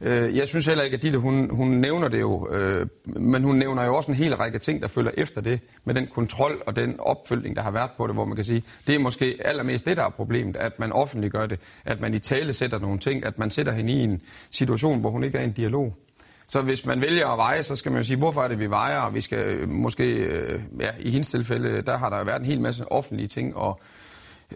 Øh, 0.02 0.38
jeg 0.38 0.48
synes 0.48 0.66
heller 0.66 0.84
ikke, 0.84 0.96
at 0.96 1.04
Ditte, 1.04 1.20
hun, 1.20 1.50
hun 1.56 1.68
nævner 1.68 2.08
det 2.08 2.20
jo, 2.20 2.50
øh, 2.52 2.88
men 3.06 3.44
hun 3.44 3.56
nævner 3.56 3.86
jo 3.86 3.96
også 3.96 4.12
en 4.12 4.18
hel 4.18 4.36
række 4.36 4.60
ting, 4.60 4.82
der 4.82 4.88
følger 4.88 5.12
efter 5.18 5.42
det, 5.42 5.60
med 5.86 5.94
den 5.96 6.08
kontrol 6.08 6.64
og 6.66 6.76
den 6.76 7.00
opfølgning, 7.00 7.56
der 7.56 7.62
har 7.62 7.72
været 7.72 7.92
på 7.98 8.08
det, 8.08 8.16
hvor 8.16 8.26
man 8.26 8.36
kan 8.36 8.46
sige, 8.46 8.64
det 8.88 8.96
er 8.96 9.00
måske 9.00 9.38
allermest 9.46 9.86
det, 9.86 9.98
der 9.98 10.04
er 10.04 10.10
problemet, 10.10 10.56
at 10.56 10.80
man 10.80 10.92
offentliggør 10.92 11.46
det, 11.46 11.60
at 11.86 12.02
man 12.02 12.14
i 12.14 12.20
tale 12.20 12.54
sætter 12.54 12.80
nogle 12.80 13.00
ting, 13.00 13.26
at 13.26 13.40
man 13.40 13.50
sætter 13.50 13.72
hende 13.74 13.94
i 13.94 14.04
en 14.04 14.22
situation, 14.52 15.00
hvor 15.00 15.10
hun 15.10 15.24
ikke 15.24 15.38
er 15.38 15.42
i 15.42 15.46
en 15.46 15.52
dialog. 15.52 15.96
Så 16.48 16.62
hvis 16.62 16.86
man 16.86 17.02
vælger 17.02 17.28
at 17.28 17.38
veje, 17.38 17.64
så 17.64 17.76
skal 17.76 17.92
man 17.92 18.00
jo 18.00 18.04
sige, 18.04 18.18
hvorfor 18.18 18.42
er 18.42 18.48
det, 18.48 18.60
vi 18.60 18.70
vejer, 18.70 19.00
og 19.00 19.14
vi 19.14 19.22
skal 19.22 19.40
øh, 19.40 19.70
måske, 19.70 20.14
øh, 20.14 20.60
ja, 20.80 20.90
i 21.00 21.12
hendes 21.12 21.28
tilfælde, 21.28 21.82
der 21.82 21.98
har 21.98 22.10
der 22.10 22.24
været 22.24 22.40
en 22.40 22.46
hel 22.46 22.62
masse 22.62 22.92
offentlige 22.92 23.28
ting, 23.28 23.56
og 23.56 23.80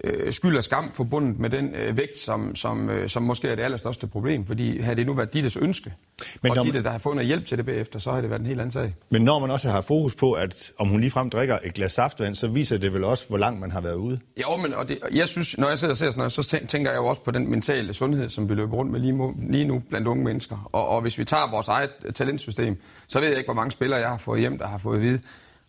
øh, 0.04 0.34
skyld 0.34 0.58
og 0.58 0.64
skam 0.64 0.92
forbundet 0.94 1.40
med 1.40 1.50
den 1.50 1.76
øh, 1.76 1.98
vægt, 1.98 2.18
som, 2.18 2.56
som, 2.56 2.90
øh, 2.90 3.10
som 3.10 3.24
måske 3.24 3.48
er 3.48 3.56
det 3.56 3.64
allerstørste 3.64 4.08
problem. 4.08 4.46
Fordi 4.46 4.80
havde 4.80 4.96
det 4.96 5.06
nu 5.06 5.14
været 5.14 5.34
Dittes 5.34 5.58
ønske, 5.58 5.94
Men 6.42 6.58
og 6.58 6.66
Ditte, 6.66 6.84
der 6.84 6.90
har 6.90 7.02
noget 7.14 7.28
hjælp 7.28 7.46
til 7.46 7.58
det 7.58 7.66
bagefter, 7.66 8.00
så 8.00 8.12
har 8.12 8.22
det 8.22 8.30
været 8.30 8.40
en 8.40 8.46
helt 8.46 8.60
anden 8.60 8.72
sag. 8.72 8.96
Men 9.10 9.22
når 9.22 9.40
man 9.40 9.52
også 9.52 9.70
har 9.70 9.82
fokus 9.82 10.16
på, 10.16 10.34
at 10.34 10.72
om 10.78 10.88
hun 10.88 11.00
ligefrem 11.00 11.30
drikker 11.30 11.58
et 11.64 11.74
glas 11.74 11.92
saftvand, 11.92 12.36
så 12.36 12.48
viser 12.48 12.78
det 12.78 12.94
vel 12.94 13.04
også, 13.04 13.28
hvor 13.30 13.38
langt 13.38 13.60
man 13.60 13.72
har 13.72 13.82
været 13.82 13.96
ude? 13.96 14.20
Ja, 14.38 14.58
men 14.62 14.74
og 14.74 14.88
det, 14.88 15.00
jeg 15.14 15.28
synes, 15.28 15.58
når 15.58 15.68
jeg 15.68 15.80
sidder 15.80 15.94
og 15.94 15.98
ser 15.98 16.06
sådan 16.06 16.18
noget, 16.18 16.32
så 16.32 16.66
tænker 16.68 16.92
jeg 16.92 16.98
jo 16.98 17.06
også 17.06 17.22
på 17.22 17.32
den 17.32 17.50
mentale 17.50 17.94
sundhed, 17.94 18.30
som 18.30 18.50
vi 18.50 18.54
løber 18.54 18.74
rundt 18.78 18.92
med 18.92 19.00
lige, 19.00 19.34
lige 19.52 19.66
nu 19.66 19.84
blandt 19.90 20.08
unge 20.08 20.24
mennesker. 20.24 20.70
Og, 20.72 20.88
og 20.88 21.02
hvis 21.02 21.18
vi 21.18 21.24
tager 21.24 21.52
vores 21.52 21.68
eget 21.68 21.90
talentsystem, 22.16 22.82
så 23.08 23.20
ved 23.20 23.28
jeg 23.28 23.38
ikke, 23.38 23.48
hvor 23.48 23.54
mange 23.54 23.72
spillere 23.72 24.00
jeg 24.00 24.10
har 24.10 24.18
fået 24.18 24.40
hjem, 24.40 24.58
der 24.58 24.68
har 24.68 24.78
fået 24.78 24.96
at 24.96 25.02
vide, 25.02 25.20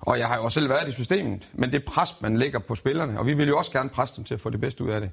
og 0.01 0.19
jeg 0.19 0.27
har 0.27 0.37
jo 0.37 0.45
også 0.45 0.61
selv 0.61 0.69
været 0.69 0.89
i 0.89 0.93
systemet, 0.93 1.49
men 1.53 1.73
det 1.73 1.85
pres, 1.85 2.21
man 2.21 2.37
lægger 2.37 2.59
på 2.59 2.75
spillerne, 2.75 3.19
og 3.19 3.27
vi 3.27 3.35
vil 3.35 3.49
jo 3.49 3.59
også 3.59 3.73
gerne 3.73 3.91
presse 3.91 4.17
dem 4.17 4.25
til 4.25 4.35
at 4.35 4.41
få 4.41 4.51
det 4.51 4.61
bedste 4.61 4.85
ud 4.85 4.91
af 4.91 5.01
det. 5.01 5.11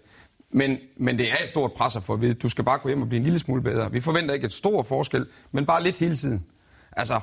Men, 0.51 0.77
men 0.97 1.17
det 1.17 1.31
er 1.31 1.35
et 1.43 1.49
stort 1.49 1.73
pres 1.73 1.95
at 1.95 2.03
få 2.03 2.13
at 2.13 2.21
vide, 2.21 2.33
du 2.33 2.49
skal 2.49 2.63
bare 2.63 2.77
gå 2.77 2.89
hjem 2.89 3.01
og 3.01 3.07
blive 3.07 3.17
en 3.17 3.23
lille 3.23 3.39
smule 3.39 3.61
bedre. 3.61 3.91
Vi 3.91 3.99
forventer 3.99 4.33
ikke 4.33 4.45
et 4.45 4.53
stort 4.53 4.85
forskel, 4.85 5.27
men 5.51 5.65
bare 5.65 5.83
lidt 5.83 5.97
hele 5.97 6.17
tiden. 6.17 6.45
Altså, 6.91 7.19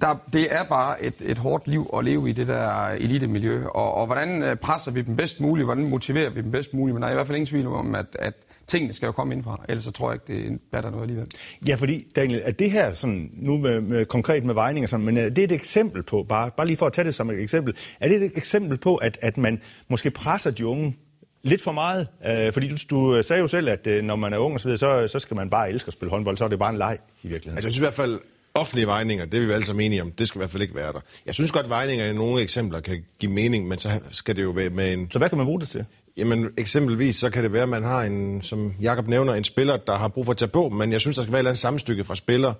der, 0.00 0.16
det 0.32 0.54
er 0.54 0.64
bare 0.64 1.02
et, 1.02 1.14
et 1.20 1.38
hårdt 1.38 1.68
liv 1.68 1.90
at 1.96 2.04
leve 2.04 2.30
i 2.30 2.32
det 2.32 2.46
der 2.46 2.88
elitemiljø, 2.88 3.66
og, 3.66 3.94
og 3.94 4.06
hvordan 4.06 4.42
øh, 4.42 4.56
presser 4.56 4.92
vi 4.92 5.02
dem 5.02 5.16
bedst 5.16 5.40
muligt, 5.40 5.66
hvordan 5.66 5.88
motiverer 5.88 6.30
vi 6.30 6.42
dem 6.42 6.50
bedst 6.50 6.74
muligt, 6.74 6.94
men 6.94 7.02
der 7.02 7.08
er 7.08 7.12
i 7.12 7.14
hvert 7.14 7.26
fald 7.26 7.36
ingen 7.36 7.46
tvivl 7.46 7.66
om, 7.66 7.94
at, 7.94 8.06
at 8.18 8.34
tingene 8.66 8.92
skal 8.92 9.06
jo 9.06 9.12
komme 9.12 9.34
indfra, 9.34 9.64
ellers 9.68 9.84
så 9.84 9.90
tror 9.90 10.12
jeg 10.12 10.20
ikke, 10.28 10.44
det 10.44 10.60
batter 10.72 10.90
noget 10.90 11.02
alligevel. 11.02 11.26
Ja, 11.68 11.74
fordi 11.74 12.06
Daniel, 12.16 12.42
er 12.44 12.52
det 12.52 12.70
her 12.70 12.92
sådan, 12.92 13.30
nu 13.32 13.58
med, 13.58 13.80
med 13.80 14.04
konkret 14.04 14.44
med 14.44 14.54
vejninger, 14.54 14.88
sådan, 14.88 15.06
men 15.06 15.16
er 15.16 15.28
det 15.28 15.44
et 15.44 15.52
eksempel 15.52 16.02
på, 16.02 16.22
bare, 16.28 16.50
bare 16.56 16.66
lige 16.66 16.76
for 16.76 16.86
at 16.86 16.92
tage 16.92 17.04
det 17.04 17.14
som 17.14 17.30
et 17.30 17.40
eksempel, 17.40 17.74
er 18.00 18.08
det 18.08 18.22
et 18.22 18.32
eksempel 18.36 18.78
på, 18.78 18.96
at, 18.96 19.18
at 19.22 19.36
man 19.36 19.60
måske 19.88 20.10
presser 20.10 20.50
de 20.50 20.66
unge 20.66 20.96
lidt 21.42 21.62
for 21.62 21.72
meget? 21.72 22.08
Øh, 22.26 22.52
fordi 22.52 22.68
du, 22.68 22.76
du 22.90 23.22
sagde 23.22 23.40
jo 23.40 23.46
selv, 23.46 23.68
at 23.68 23.86
øh, 23.86 24.04
når 24.04 24.16
man 24.16 24.32
er 24.32 24.38
ung 24.38 24.54
og 24.54 24.60
så, 24.60 24.68
videre, 24.68 24.78
så, 24.78 25.08
så 25.12 25.18
skal 25.18 25.34
man 25.34 25.50
bare 25.50 25.70
elske 25.70 25.88
at 25.88 25.92
spille 25.92 26.10
håndbold, 26.10 26.36
så 26.36 26.44
er 26.44 26.48
det 26.48 26.58
bare 26.58 26.70
en 26.70 26.78
leg 26.78 26.98
i 27.22 27.28
virkeligheden. 27.28 27.56
Altså 27.56 27.66
jeg 27.66 27.72
synes 27.72 27.78
i 27.78 27.86
hvert 27.86 27.94
fald, 27.94 28.20
offentlige 28.54 28.86
vejninger, 28.86 29.24
det 29.24 29.42
er 29.42 29.46
vi 29.46 29.52
alle 29.52 29.64
sammen 29.64 29.86
enige 29.86 30.02
om, 30.02 30.12
det 30.12 30.28
skal 30.28 30.38
i 30.38 30.40
hvert 30.40 30.50
fald 30.50 30.62
ikke 30.62 30.74
være 30.74 30.92
der. 30.92 31.00
Jeg 31.26 31.34
synes 31.34 31.52
godt, 31.52 31.64
at 31.64 31.70
vejninger 31.70 32.06
i 32.06 32.12
nogle 32.12 32.42
eksempler 32.42 32.80
kan 32.80 33.04
give 33.18 33.32
mening, 33.32 33.68
men 33.68 33.78
så 33.78 34.00
skal 34.10 34.36
det 34.36 34.42
jo 34.42 34.50
være 34.50 34.70
med 34.70 34.92
en... 34.92 35.10
Så 35.10 35.18
hvad 35.18 35.28
kan 35.28 35.38
man 35.38 35.46
bruge 35.46 35.60
det 35.60 35.68
til? 35.68 35.84
Jamen 36.16 36.48
eksempelvis, 36.58 37.16
så 37.16 37.30
kan 37.30 37.42
det 37.42 37.52
være, 37.52 37.62
at 37.62 37.68
man 37.68 37.82
har 37.82 38.02
en, 38.02 38.42
som 38.42 38.74
Jakob 38.80 39.08
nævner, 39.08 39.34
en 39.34 39.44
spiller, 39.44 39.76
der 39.76 39.96
har 39.96 40.08
brug 40.08 40.24
for 40.24 40.32
at 40.32 40.36
tage 40.36 40.48
på, 40.48 40.68
men 40.68 40.92
jeg 40.92 41.00
synes, 41.00 41.16
der 41.16 41.22
skal 41.22 41.32
være 41.32 41.38
et 41.38 41.40
eller 41.40 41.50
andet 41.50 41.60
samstykke 41.60 42.04
fra 42.04 42.14
spiller 42.14 42.52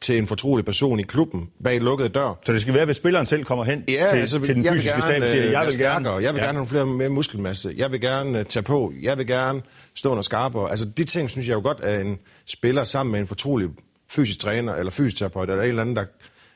til 0.00 0.18
en 0.18 0.26
fortrolig 0.26 0.64
person 0.64 1.00
i 1.00 1.02
klubben 1.02 1.50
bag 1.64 1.80
lukkede 1.80 2.08
dør. 2.08 2.38
Så 2.46 2.52
det 2.52 2.60
skal 2.60 2.74
være, 2.74 2.84
hvis 2.84 2.96
spilleren 2.96 3.26
selv 3.26 3.44
kommer 3.44 3.64
hen 3.64 3.84
ja, 3.88 4.06
til, 4.10 4.16
altså, 4.16 4.40
til 4.40 4.54
den 4.54 4.64
fysiske 4.64 5.02
stab 5.02 5.22
og 5.22 5.28
siger, 5.28 5.46
øh, 5.46 5.52
jeg 5.52 5.66
vil 5.66 5.78
gerne, 5.78 6.10
jeg 6.10 6.34
vil 6.34 6.40
ja. 6.40 6.46
gerne 6.46 6.58
have 6.58 6.66
flere 6.66 6.86
mere 6.86 7.08
muskelmasse, 7.08 7.74
jeg 7.76 7.92
vil 7.92 8.00
gerne 8.00 8.38
uh, 8.38 8.46
tage 8.46 8.62
på, 8.62 8.92
jeg 9.02 9.18
vil 9.18 9.26
gerne 9.26 9.62
stå 9.94 10.10
under 10.10 10.22
skarpere. 10.22 10.70
Altså 10.70 10.88
de 10.98 11.04
ting, 11.04 11.30
synes 11.30 11.48
jeg 11.48 11.54
jo 11.54 11.60
godt, 11.60 11.80
at 11.80 12.00
en 12.06 12.18
spiller 12.46 12.84
sammen 12.84 13.12
med 13.12 13.20
en 13.20 13.26
fortrolig 13.26 13.68
fysisk 14.10 14.38
træner 14.40 14.74
eller 14.74 14.90
fysioterapeut 14.90 15.50
eller 15.50 15.62
en 15.62 15.68
eller 15.68 15.82
anden, 15.82 15.96
der 15.96 16.04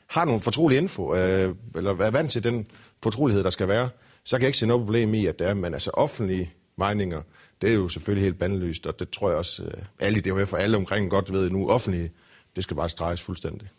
har 0.09 0.25
nogle 0.25 0.41
fortrolige 0.41 0.77
info, 0.77 1.15
øh, 1.15 1.55
eller 1.75 1.91
er 1.91 2.11
vant 2.11 2.31
til 2.31 2.43
den 2.43 2.65
fortrolighed, 3.03 3.43
der 3.43 3.49
skal 3.49 3.67
være, 3.67 3.89
så 4.25 4.37
kan 4.37 4.41
jeg 4.41 4.47
ikke 4.47 4.57
se 4.57 4.65
noget 4.65 4.81
problem 4.81 5.13
i, 5.13 5.25
at 5.25 5.39
det 5.39 5.47
er, 5.47 5.53
men 5.53 5.73
altså 5.73 5.91
offentlige 5.93 6.53
meninger, 6.77 7.21
det 7.61 7.69
er 7.69 7.73
jo 7.73 7.87
selvfølgelig 7.87 8.23
helt 8.23 8.39
bandelyst, 8.39 8.87
og 8.87 8.99
det 8.99 9.09
tror 9.09 9.29
jeg 9.29 9.37
også, 9.37 9.63
øh, 9.63 9.83
alle 9.99 10.17
i 10.17 10.21
DHF 10.21 10.53
og 10.53 10.61
alle 10.61 10.77
omkring 10.77 11.09
godt 11.09 11.33
ved 11.33 11.49
nu, 11.49 11.69
offentlige, 11.69 12.11
det 12.55 12.63
skal 12.63 12.75
bare 12.75 12.89
streges 12.89 13.21
fuldstændig. 13.21 13.69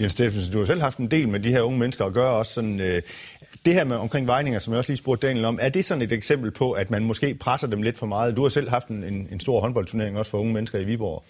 Jens 0.00 0.12
Steffensen, 0.12 0.52
du 0.52 0.58
har 0.58 0.64
selv 0.64 0.80
haft 0.80 0.98
en 0.98 1.10
del 1.10 1.28
med 1.28 1.40
de 1.40 1.50
her 1.50 1.60
unge 1.60 1.78
mennesker 1.78 2.04
at 2.04 2.12
gøre 2.12 2.30
også 2.30 2.52
sådan, 2.52 2.80
øh, 2.80 3.02
det 3.64 3.74
her 3.74 3.84
med 3.84 3.96
omkring 3.96 4.26
vejninger, 4.26 4.58
som 4.58 4.72
jeg 4.72 4.78
også 4.78 4.90
lige 4.90 4.96
spurgte 4.96 5.26
Daniel 5.26 5.44
om, 5.44 5.58
er 5.62 5.68
det 5.68 5.84
sådan 5.84 6.02
et 6.02 6.12
eksempel 6.12 6.50
på, 6.50 6.72
at 6.72 6.90
man 6.90 7.04
måske 7.04 7.34
presser 7.34 7.68
dem 7.68 7.82
lidt 7.82 7.98
for 7.98 8.06
meget? 8.06 8.36
Du 8.36 8.42
har 8.42 8.48
selv 8.48 8.68
haft 8.68 8.88
en, 8.88 9.04
en, 9.04 9.28
en 9.30 9.40
stor 9.40 9.60
håndboldturnering 9.60 10.18
også 10.18 10.30
for 10.30 10.38
unge 10.38 10.52
mennesker 10.52 10.78
i 10.78 10.84
Viborg. 10.84 11.24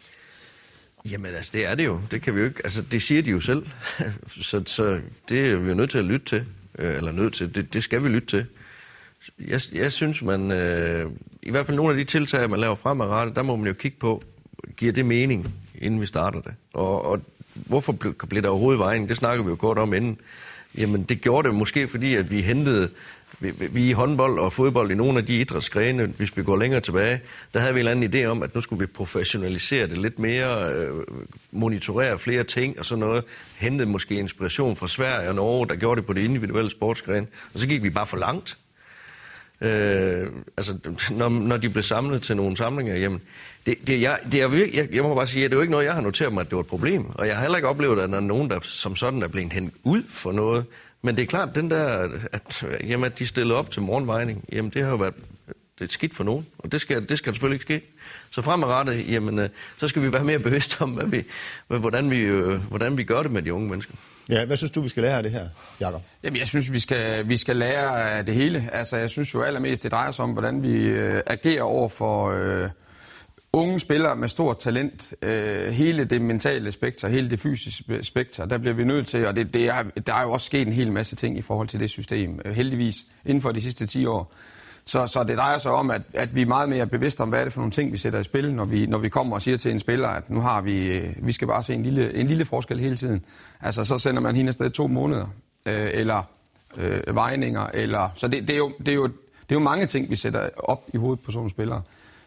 Jamen 1.10 1.34
altså, 1.34 1.50
det 1.54 1.66
er 1.66 1.74
det 1.74 1.84
jo. 1.84 2.00
Det 2.10 2.22
kan 2.22 2.34
vi 2.34 2.40
jo 2.40 2.46
ikke. 2.46 2.60
Altså, 2.64 2.82
det 2.82 3.02
siger 3.02 3.22
de 3.22 3.30
jo 3.30 3.40
selv. 3.40 3.66
så, 4.42 4.62
så 4.66 5.00
det 5.28 5.40
er 5.40 5.56
vi 5.56 5.68
jo 5.68 5.74
nødt 5.74 5.90
til 5.90 5.98
at 5.98 6.04
lytte 6.04 6.26
til. 6.26 6.46
Øh, 6.78 6.96
eller 6.96 7.12
nødt 7.12 7.34
til. 7.34 7.54
Det, 7.54 7.74
det 7.74 7.82
skal 7.82 8.04
vi 8.04 8.08
lytte 8.08 8.28
til. 8.28 8.46
Jeg, 9.38 9.60
jeg 9.72 9.92
synes, 9.92 10.22
man... 10.22 10.50
Øh, 10.50 11.10
I 11.42 11.50
hvert 11.50 11.66
fald 11.66 11.76
nogle 11.76 11.90
af 11.90 11.96
de 11.96 12.04
tiltag, 12.04 12.50
man 12.50 12.60
laver 12.60 12.74
fremadrettet, 12.74 13.36
der 13.36 13.42
må 13.42 13.56
man 13.56 13.66
jo 13.66 13.72
kigge 13.72 13.98
på, 14.00 14.22
giver 14.76 14.92
det 14.92 15.04
mening, 15.04 15.54
inden 15.78 16.00
vi 16.00 16.06
starter 16.06 16.40
det? 16.40 16.54
Og, 16.72 17.04
og 17.04 17.20
hvorfor 17.54 17.92
blev, 17.92 18.14
blev 18.14 18.42
der 18.42 18.48
overhovedet 18.48 18.78
vejen? 18.78 19.08
Det 19.08 19.16
snakker 19.16 19.44
vi 19.44 19.50
jo 19.50 19.56
kort 19.56 19.78
om 19.78 19.94
inden. 19.94 20.18
Jamen, 20.78 21.02
det 21.02 21.20
gjorde 21.20 21.48
det 21.48 21.56
måske, 21.56 21.88
fordi 21.88 22.14
at 22.14 22.30
vi 22.30 22.40
hentede 22.42 22.90
vi, 23.40 23.52
vi 23.70 23.88
i 23.88 23.92
håndbold 23.92 24.38
og 24.38 24.52
fodbold 24.52 24.90
i 24.90 24.94
nogle 24.94 25.18
af 25.18 25.26
de 25.26 25.40
idrætsgrene, 25.40 26.06
hvis 26.06 26.36
vi 26.36 26.42
går 26.42 26.56
længere 26.56 26.80
tilbage, 26.80 27.20
der 27.54 27.60
havde 27.60 27.74
vi 27.74 27.80
en 27.80 27.86
eller 27.88 28.06
anden 28.06 28.24
idé 28.24 28.26
om, 28.26 28.42
at 28.42 28.54
nu 28.54 28.60
skulle 28.60 28.80
vi 28.80 28.86
professionalisere 28.86 29.86
det 29.86 29.98
lidt 29.98 30.18
mere, 30.18 30.72
øh, 30.72 30.90
monitorere 31.50 32.18
flere 32.18 32.44
ting 32.44 32.78
og 32.78 32.84
sådan 32.84 33.00
noget. 33.00 33.24
Hentede 33.56 33.88
måske 33.88 34.14
inspiration 34.14 34.76
fra 34.76 34.88
Sverige 34.88 35.28
og 35.28 35.34
Norge, 35.34 35.68
der 35.68 35.76
gjorde 35.76 36.00
det 36.00 36.06
på 36.06 36.12
det 36.12 36.24
individuelle 36.24 36.70
sportsgren. 36.70 37.28
Og 37.54 37.60
så 37.60 37.68
gik 37.68 37.82
vi 37.82 37.90
bare 37.90 38.06
for 38.06 38.16
langt. 38.16 38.58
Øh, 39.60 40.28
altså, 40.56 40.74
når, 41.10 41.28
når 41.28 41.56
de 41.56 41.68
blev 41.68 41.82
samlet 41.82 42.22
til 42.22 42.36
nogle 42.36 42.56
samlinger, 42.56 42.96
jamen, 42.96 43.20
det, 43.66 43.78
det, 43.86 44.00
jeg, 44.00 44.18
det 44.32 44.42
er, 44.42 44.68
jeg, 44.74 44.88
jeg 44.92 45.02
må 45.02 45.14
bare 45.14 45.26
sige, 45.26 45.44
at 45.44 45.50
det 45.50 45.56
er 45.56 45.58
jo 45.58 45.62
ikke 45.62 45.70
noget, 45.70 45.84
jeg 45.84 45.94
har 45.94 46.00
noteret 46.00 46.32
mig, 46.32 46.40
at 46.40 46.46
det 46.46 46.56
var 46.56 46.62
et 46.62 46.66
problem. 46.66 47.06
Og 47.14 47.26
jeg 47.26 47.34
har 47.34 47.42
heller 47.42 47.56
ikke 47.56 47.68
oplevet, 47.68 48.00
at 48.00 48.08
der 48.08 48.16
er 48.16 48.20
nogen, 48.20 48.50
der 48.50 48.58
som 48.62 48.96
sådan 48.96 49.22
er 49.22 49.28
blevet 49.28 49.52
hængt 49.52 49.76
ud 49.82 50.02
for 50.08 50.32
noget. 50.32 50.64
Men 51.04 51.16
det 51.16 51.22
er 51.22 51.26
klart, 51.26 51.54
den 51.54 51.70
der, 51.70 52.08
at, 52.32 52.64
jamen, 52.88 53.04
at 53.04 53.18
de 53.18 53.26
stillede 53.26 53.58
op 53.58 53.70
til 53.70 53.82
morgenvejning, 53.82 54.44
jamen 54.52 54.70
det 54.70 54.82
har 54.82 54.90
jo 54.90 54.96
været 54.96 55.14
det 55.78 55.84
er 55.84 55.92
skidt 55.92 56.14
for 56.14 56.24
nogen, 56.24 56.46
og 56.58 56.72
det 56.72 56.80
skal, 56.80 57.08
det 57.08 57.18
skal 57.18 57.32
selvfølgelig 57.32 57.54
ikke 57.54 57.80
ske. 57.80 57.86
Så 58.30 58.42
fremadrettet, 58.42 59.08
jamen, 59.08 59.38
øh, 59.38 59.48
så 59.78 59.88
skal 59.88 60.02
vi 60.02 60.12
være 60.12 60.24
mere 60.24 60.38
bevidste 60.38 60.82
om, 60.82 60.90
hvad 60.90 61.06
vi, 61.06 61.24
hvordan, 61.66 62.10
vi, 62.10 62.16
øh, 62.16 62.60
hvordan 62.68 62.98
vi 62.98 63.04
gør 63.04 63.22
det 63.22 63.30
med 63.30 63.42
de 63.42 63.54
unge 63.54 63.68
mennesker. 63.68 63.94
Ja, 64.28 64.44
hvad 64.44 64.56
synes 64.56 64.70
du, 64.70 64.80
vi 64.80 64.88
skal 64.88 65.02
lære 65.02 65.16
af 65.16 65.22
det 65.22 65.32
her, 65.32 65.48
Jakob? 65.80 66.02
Jamen, 66.22 66.38
jeg 66.38 66.48
synes, 66.48 66.72
vi 66.72 66.80
skal, 66.80 67.28
vi 67.28 67.36
skal 67.36 67.56
lære 67.56 68.10
af 68.10 68.26
det 68.26 68.34
hele. 68.34 68.68
Altså, 68.72 68.96
jeg 68.96 69.10
synes 69.10 69.34
jo 69.34 69.42
allermest, 69.42 69.82
det 69.82 69.92
drejer 69.92 70.10
sig 70.10 70.22
om, 70.22 70.30
hvordan 70.30 70.62
vi 70.62 70.86
øh, 70.86 71.22
agerer 71.26 71.62
over 71.62 71.88
for 71.88 72.30
øh, 72.30 72.70
unge 73.54 73.80
spillere 73.80 74.16
med 74.16 74.28
stort 74.28 74.58
talent. 74.58 75.14
Øh, 75.22 75.68
hele 75.68 76.04
det 76.04 76.22
mentale 76.22 76.72
spektrum, 76.72 77.10
hele 77.10 77.30
det 77.30 77.40
fysiske 77.40 78.02
spektrum, 78.02 78.48
der 78.48 78.58
bliver 78.58 78.74
vi 78.74 78.84
nødt 78.84 79.06
til, 79.06 79.26
og 79.26 79.36
det, 79.36 79.54
det 79.54 79.68
er, 79.68 79.82
der 79.82 80.14
er 80.14 80.22
jo 80.22 80.32
også 80.32 80.46
sket 80.46 80.66
en 80.66 80.72
hel 80.72 80.92
masse 80.92 81.16
ting 81.16 81.38
i 81.38 81.42
forhold 81.42 81.68
til 81.68 81.80
det 81.80 81.90
system, 81.90 82.40
øh, 82.44 82.54
heldigvis, 82.54 82.96
inden 83.24 83.42
for 83.42 83.52
de 83.52 83.60
sidste 83.60 83.86
10 83.86 84.06
år. 84.06 84.32
Så, 84.86 85.06
så 85.06 85.24
det 85.24 85.38
drejer 85.38 85.58
sig 85.58 85.72
om, 85.72 85.90
at, 85.90 86.02
at 86.14 86.34
vi 86.34 86.42
er 86.42 86.46
meget 86.46 86.68
mere 86.68 86.86
bevidste 86.86 87.20
om, 87.20 87.28
hvad 87.28 87.40
er 87.40 87.44
det 87.44 87.52
for 87.52 87.60
nogle 87.60 87.72
ting, 87.72 87.92
vi 87.92 87.98
sætter 87.98 88.18
i 88.18 88.22
spil, 88.22 88.54
når 88.54 88.64
vi, 88.64 88.86
når 88.86 88.98
vi 88.98 89.08
kommer 89.08 89.36
og 89.36 89.42
siger 89.42 89.56
til 89.56 89.70
en 89.70 89.78
spiller, 89.78 90.08
at 90.08 90.30
nu 90.30 90.40
har 90.40 90.60
vi, 90.60 90.96
øh, 90.96 91.26
vi 91.26 91.32
skal 91.32 91.48
bare 91.48 91.62
se 91.62 91.74
en 91.74 91.82
lille, 91.82 92.14
en 92.14 92.26
lille 92.26 92.44
forskel 92.44 92.80
hele 92.80 92.96
tiden. 92.96 93.24
Altså, 93.60 93.84
så 93.84 93.98
sender 93.98 94.20
man 94.22 94.36
hende 94.36 94.48
afsted 94.48 94.70
to 94.70 94.86
måneder, 94.86 95.26
øh, 95.66 95.90
eller 95.92 96.22
øh, 96.76 97.14
vejninger, 97.14 97.66
eller... 97.74 98.08
Så 98.14 98.28
det, 98.28 98.48
det, 98.48 98.54
er 98.54 98.58
jo, 98.58 98.72
det, 98.78 98.88
er 98.88 98.94
jo, 98.94 99.06
det 99.06 99.50
er 99.50 99.54
jo 99.54 99.58
mange 99.58 99.86
ting, 99.86 100.10
vi 100.10 100.16
sætter 100.16 100.48
op 100.56 100.84
i 100.94 100.96
hovedet 100.96 101.20
på 101.20 101.30
sådan 101.30 101.38
nogle 101.38 101.50
spillere. 101.50 101.82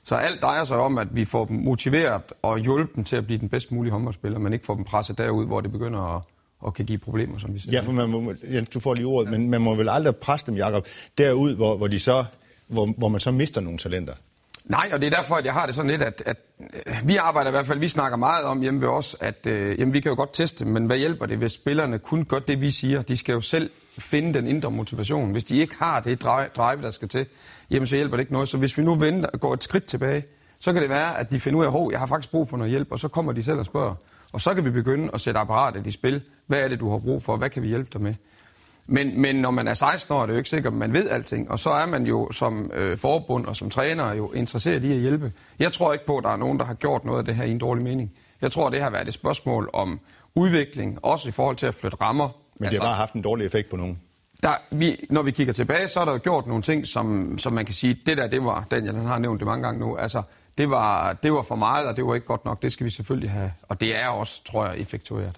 Så 0.08 0.16
alt 0.16 0.42
drejer 0.42 0.64
sig 0.64 0.78
om, 0.78 0.98
at 0.98 1.08
vi 1.12 1.26
får 1.26 1.46
dem 1.46 1.56
motiveret 1.56 2.22
og 2.42 2.60
hjulpet 2.60 2.96
dem 2.96 3.04
til 3.04 3.16
at 3.16 3.26
blive 3.26 3.40
den 3.40 3.50
bedst 3.50 3.72
mulige 3.72 3.92
håndboldspiller, 3.92 4.40
men 4.40 4.54
ikke 4.54 4.66
får 4.66 4.76
dem 4.76 4.84
presset 4.84 5.18
derud, 5.18 5.46
hvor 5.46 5.62
det 5.62 5.72
begynder 5.72 6.16
at, 6.16 6.22
og 6.60 6.74
kan 6.74 6.86
give 6.86 6.98
problemer, 6.98 7.38
som 7.38 7.54
vi 7.54 7.60
siger. 7.60 7.72
Ja, 7.72 7.80
for 7.80 7.92
man 7.92 8.10
må, 8.10 8.34
ja, 8.52 8.62
du 8.62 8.80
får 8.80 8.94
lige 8.94 9.06
ordet, 9.06 9.32
ja. 9.32 9.38
men 9.38 9.50
man 9.50 9.62
må 9.62 9.76
vel 9.76 9.90
aldrig 9.90 10.16
presse 10.16 10.48
dem, 10.48 10.56
Jacob, 10.56 10.88
derud, 11.18 11.56
hvor, 11.56 11.78
hvor 11.78 11.88
de 11.88 12.00
så 12.00 12.26
hvor, 12.68 12.86
hvor 12.98 13.08
man 13.08 13.20
så 13.20 13.32
mister 13.32 13.62
nogle 13.62 13.78
talenter. 13.78 14.14
Nej, 14.66 14.90
og 14.94 15.02
det 15.02 15.08
er 15.08 15.18
derfor, 15.18 15.36
at 15.36 15.46
jeg 15.46 15.54
har 15.54 15.66
det 15.66 15.76
sådan 15.76 15.92
lidt, 15.92 16.02
at, 16.02 16.24
at 16.26 16.38
øh, 16.60 17.08
vi 17.08 17.16
arbejder 17.16 17.50
i 17.50 17.52
hvert 17.52 17.66
fald, 17.66 17.80
vi 17.80 17.88
snakker 17.88 18.18
meget 18.18 18.46
om 18.46 18.62
hjemme 18.62 18.82
ved 18.82 18.88
os, 18.88 19.16
at 19.20 19.48
øh, 19.48 19.80
jamen, 19.80 19.94
vi 19.94 20.00
kan 20.00 20.10
jo 20.10 20.16
godt 20.16 20.34
teste, 20.34 20.66
men 20.66 20.86
hvad 20.86 20.98
hjælper 20.98 21.26
det, 21.26 21.38
hvis 21.38 21.52
spillerne 21.52 22.00
kun 22.00 22.26
gør 22.26 22.40
det, 22.40 22.62
vi 22.62 22.72
siger? 22.72 23.02
De 23.02 23.18
skal 23.18 23.34
jo 23.34 23.42
selv 23.42 23.70
finde 24.00 24.34
den 24.34 24.48
indre 24.48 24.72
motivation. 24.72 25.32
Hvis 25.32 25.44
de 25.44 25.58
ikke 25.58 25.76
har 25.80 26.00
det 26.00 26.22
drive, 26.22 26.82
der 26.82 26.92
skal 26.92 27.08
til, 27.08 27.26
jamen 27.70 27.88
så 27.88 27.96
hjælper 27.96 28.18
det 28.18 28.22
ikke 28.22 28.34
noget. 28.34 28.50
Så 28.50 28.58
hvis 28.58 28.78
vi 28.78 28.84
nu 28.84 28.96
venter 28.96 29.38
går 29.38 29.54
et 29.54 29.64
skridt 29.64 29.86
tilbage, 29.86 30.24
så 30.60 30.74
kan 30.74 30.82
det 30.82 30.90
være, 30.90 31.20
at 31.20 31.32
de 31.32 31.40
finder 31.40 31.60
ud 31.60 31.66
af, 31.66 31.86
at 31.86 31.92
jeg 31.92 32.00
har 32.00 32.06
faktisk 32.06 32.32
brug 32.32 32.50
for 32.50 32.58
noget 32.58 32.72
hjælp, 32.72 32.92
og 32.92 33.00
så 33.00 33.08
kommer 33.08 33.32
de 33.32 33.44
selv 33.44 33.60
og 33.60 33.66
spørger. 33.66 33.96
Og 34.34 34.42
så 34.42 34.54
kan 34.54 34.66
vi 34.66 34.70
begynde 34.70 35.10
at 35.14 35.22
sætte 35.22 35.40
apparatet 35.40 35.88
i 35.88 35.92
spil. 35.92 36.22
Hvad 36.48 36.60
er 36.60 36.68
det, 36.68 36.80
du 36.80 36.90
har 36.90 36.98
brug 36.98 37.24
for? 37.24 37.38
Hvad 37.38 37.50
kan 37.50 37.64
vi 37.64 37.68
hjælpe 37.68 37.90
dig 37.94 38.02
med? 38.02 38.14
Men, 38.88 39.22
men 39.22 39.36
når 39.36 39.52
man 39.52 39.68
er 39.68 39.74
16 39.74 40.16
år, 40.16 40.22
er 40.22 40.26
det 40.26 40.34
jo 40.34 40.38
ikke 40.38 40.50
sikkert, 40.50 40.74
at 40.74 40.78
man 40.78 40.94
ved 40.94 41.10
alting. 41.10 41.52
Og 41.52 41.60
så 41.60 41.70
er 41.70 41.86
man 41.86 42.06
jo 42.06 42.32
som 42.32 42.72
øh, 42.74 42.98
forbund 42.98 43.46
og 43.46 43.56
som 43.56 43.70
træner 43.70 44.14
jo 44.14 44.32
interesseret 44.32 44.84
i 44.84 44.92
at 44.92 44.98
hjælpe. 44.98 45.34
Jeg 45.60 45.72
tror 45.72 45.94
ikke 45.94 46.06
på, 46.06 46.18
at 46.18 46.24
der 46.24 46.30
er 46.30 46.38
nogen, 46.38 46.60
der 46.60 46.66
har 46.66 46.74
gjort 46.74 47.06
noget 47.06 47.20
af 47.20 47.26
det 47.26 47.36
her 47.36 47.44
i 47.44 47.52
en 47.52 47.58
dårlig 47.58 47.84
mening. 47.84 48.12
Jeg 48.42 48.52
tror, 48.52 48.70
det 48.70 48.82
har 48.82 48.90
været 48.90 49.08
et 49.08 49.14
spørgsmål 49.14 49.70
om 49.74 50.00
udvikling, 50.36 51.00
også 51.06 51.30
i 51.30 51.32
forhold 51.32 51.56
til 51.56 51.66
at 51.66 51.74
flytte 51.74 51.98
rammer. 52.02 52.30
Men 52.60 52.66
det 52.66 52.66
altså, 52.66 52.82
har 52.82 52.90
bare 52.90 52.96
haft 52.96 53.14
en 53.14 53.22
dårlig 53.22 53.46
effekt 53.46 53.70
på 53.70 53.78
nogen. 53.78 54.00
Der, 54.44 54.54
vi, 54.72 55.06
når 55.10 55.22
vi 55.22 55.32
kigger 55.32 55.54
tilbage, 55.54 55.88
så 55.88 56.00
er 56.00 56.06
der 56.06 56.12
jo 56.12 56.20
gjort 56.24 56.48
nogle 56.48 56.64
ting, 56.64 56.88
som, 56.88 57.38
som 57.38 57.54
man 57.54 57.66
kan 57.66 57.76
sige, 57.76 57.98
det 58.06 58.18
der, 58.18 58.28
det 58.28 58.44
var, 58.44 58.68
Daniel 58.72 58.96
han 58.96 59.06
har 59.06 59.20
nævnt 59.20 59.40
det 59.40 59.46
mange 59.48 59.64
gange 59.64 59.80
nu, 59.80 59.98
altså, 59.98 60.22
det 60.58 60.70
var, 60.70 61.14
det 61.14 61.34
var 61.34 61.42
for 61.42 61.56
meget, 61.56 61.88
og 61.88 61.96
det 61.96 62.06
var 62.06 62.16
ikke 62.16 62.28
godt 62.28 62.46
nok. 62.46 62.62
Det 62.62 62.72
skal 62.72 62.86
vi 62.86 62.90
selvfølgelig 62.90 63.32
have, 63.32 63.54
og 63.64 63.82
det 63.82 63.96
er 63.96 64.08
også, 64.08 64.44
tror 64.44 64.68
jeg, 64.68 64.80
effektueret. 64.80 65.36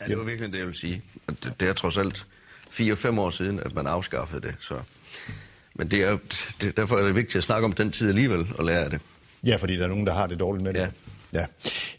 Ja, 0.00 0.06
det 0.06 0.18
var 0.18 0.24
virkelig 0.24 0.52
det, 0.52 0.58
jeg 0.58 0.66
vil 0.66 0.74
sige. 0.74 1.02
Det, 1.28 1.52
det 1.60 1.68
er 1.68 1.72
trods 1.72 1.98
alt 1.98 2.26
4-5 2.70 3.20
år 3.20 3.30
siden, 3.30 3.60
at 3.60 3.74
man 3.74 3.86
afskaffede 3.86 4.46
det. 4.46 4.54
Så. 4.60 4.74
Men 5.74 5.90
det 5.90 6.02
er, 6.02 6.18
det, 6.62 6.76
derfor 6.76 6.98
er 6.98 7.02
det 7.02 7.16
vigtigt 7.16 7.36
at 7.36 7.42
snakke 7.42 7.64
om 7.64 7.72
den 7.72 7.92
tid 7.92 8.08
alligevel 8.08 8.46
og 8.58 8.64
lære 8.64 8.84
af 8.84 8.90
det. 8.90 9.00
Ja, 9.44 9.56
fordi 9.56 9.76
der 9.76 9.84
er 9.84 9.88
nogen, 9.88 10.06
der 10.06 10.12
har 10.12 10.26
det 10.26 10.40
dårligt 10.40 10.64
med 10.64 10.72
det. 10.74 10.80
Ja. 10.80 10.88
Ja. 11.32 11.46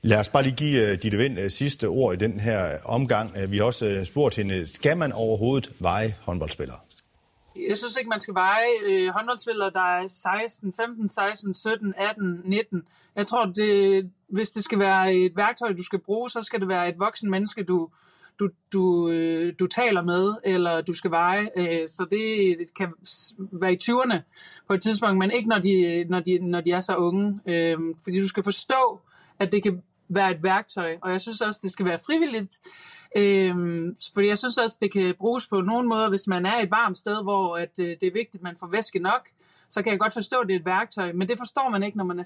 Lad 0.02 0.20
os 0.20 0.30
bare 0.30 0.44
lige 0.44 0.56
give 0.56 0.92
uh, 0.92 0.98
Ditte 1.04 1.18
Vind 1.18 1.40
uh, 1.40 1.48
sidste 1.48 1.88
ord 1.88 2.14
i 2.14 2.18
den 2.18 2.40
her 2.40 2.78
omgang. 2.86 3.32
Uh, 3.44 3.52
vi 3.52 3.58
har 3.58 3.64
også 3.64 3.98
uh, 4.00 4.06
spurgt 4.06 4.36
hende, 4.36 4.68
skal 4.68 4.98
man 4.98 5.12
overhovedet 5.12 5.72
veje 5.80 6.16
håndboldspillere? 6.22 6.78
Jeg 7.56 7.78
synes 7.78 7.98
ikke, 7.98 8.10
man 8.10 8.20
skal 8.20 8.34
veje 8.34 8.70
øh, 8.84 9.10
håndboldspillere, 9.10 9.70
der 9.70 9.98
er 10.00 10.08
16, 10.08 10.74
15, 10.74 11.10
16, 11.10 11.54
17, 11.54 11.94
18, 11.98 12.42
19. 12.46 12.84
Jeg 13.16 13.28
tror, 13.28 13.46
det, 13.46 14.10
hvis 14.28 14.52
det 14.52 14.64
skal 14.64 14.80
være 14.80 15.14
et 15.14 15.36
værktøj, 15.36 15.74
du 15.74 15.84
skal 15.84 16.00
bruge, 16.00 16.30
så 16.30 16.42
skal 16.42 16.60
det 16.60 16.68
være 16.68 16.90
et 16.90 17.00
voksen 17.00 17.32
menneske, 17.32 17.64
du, 17.64 17.90
du, 18.40 18.50
du, 18.74 19.10
øh, 19.10 19.54
du 19.60 19.68
taler 19.68 20.02
med, 20.02 20.34
eller 20.44 20.82
du 20.82 20.94
skal 20.94 21.12
veje. 21.12 21.50
Øh, 21.56 21.88
så 21.88 22.06
det 22.12 22.58
kan 22.76 22.94
være 23.38 23.74
i 23.74 23.78
20'erne 23.84 24.18
på 24.68 24.74
et 24.74 24.82
tidspunkt, 24.82 25.18
men 25.18 25.32
ikke 25.32 25.50
når 25.50 25.60
de, 25.60 26.06
når 26.10 26.20
de, 26.20 26.40
når 26.40 26.62
de 26.62 26.72
er 26.72 26.82
så 26.82 26.96
unge. 26.96 27.40
Øh, 27.46 27.78
fordi 28.04 28.20
du 28.20 28.28
skal 28.28 28.44
forstå, 28.44 29.02
at 29.40 29.52
det 29.52 29.64
kan 29.64 29.82
være 30.10 30.32
et 30.32 30.44
værktøj, 30.44 30.98
og 31.02 31.12
jeg 31.12 31.22
synes 31.22 31.42
også, 31.42 31.60
det 31.64 31.72
skal 31.72 31.86
være 31.86 32.00
frivilligt. 32.06 32.60
Øhm, 33.16 33.98
fordi 34.14 34.28
jeg 34.28 34.38
synes 34.38 34.58
også, 34.58 34.78
det 34.82 34.94
kan 34.94 35.16
bruges 35.20 35.48
på 35.48 35.62
nogle 35.62 35.88
måder, 35.88 36.10
hvis 36.10 36.28
man 36.28 36.46
er 36.46 36.58
et 36.58 36.72
varmt 36.72 36.98
sted, 36.98 37.24
hvor 37.24 37.58
at, 37.58 37.80
øh, 37.80 37.88
det 37.88 38.04
er 38.04 38.12
vigtigt, 38.14 38.36
at 38.36 38.42
man 38.42 38.56
får 38.60 38.68
væske 38.68 39.00
nok, 39.00 39.30
så 39.70 39.82
kan 39.82 39.92
jeg 39.92 40.00
godt 40.00 40.14
forstå, 40.14 40.40
at 40.40 40.48
det 40.48 40.56
er 40.56 40.60
et 40.60 40.66
værktøj, 40.66 41.12
men 41.12 41.28
det 41.28 41.38
forstår 41.38 41.70
man 41.70 41.84
ikke, 41.84 41.98
når 41.98 42.06
man 42.06 42.20
er 42.20 42.24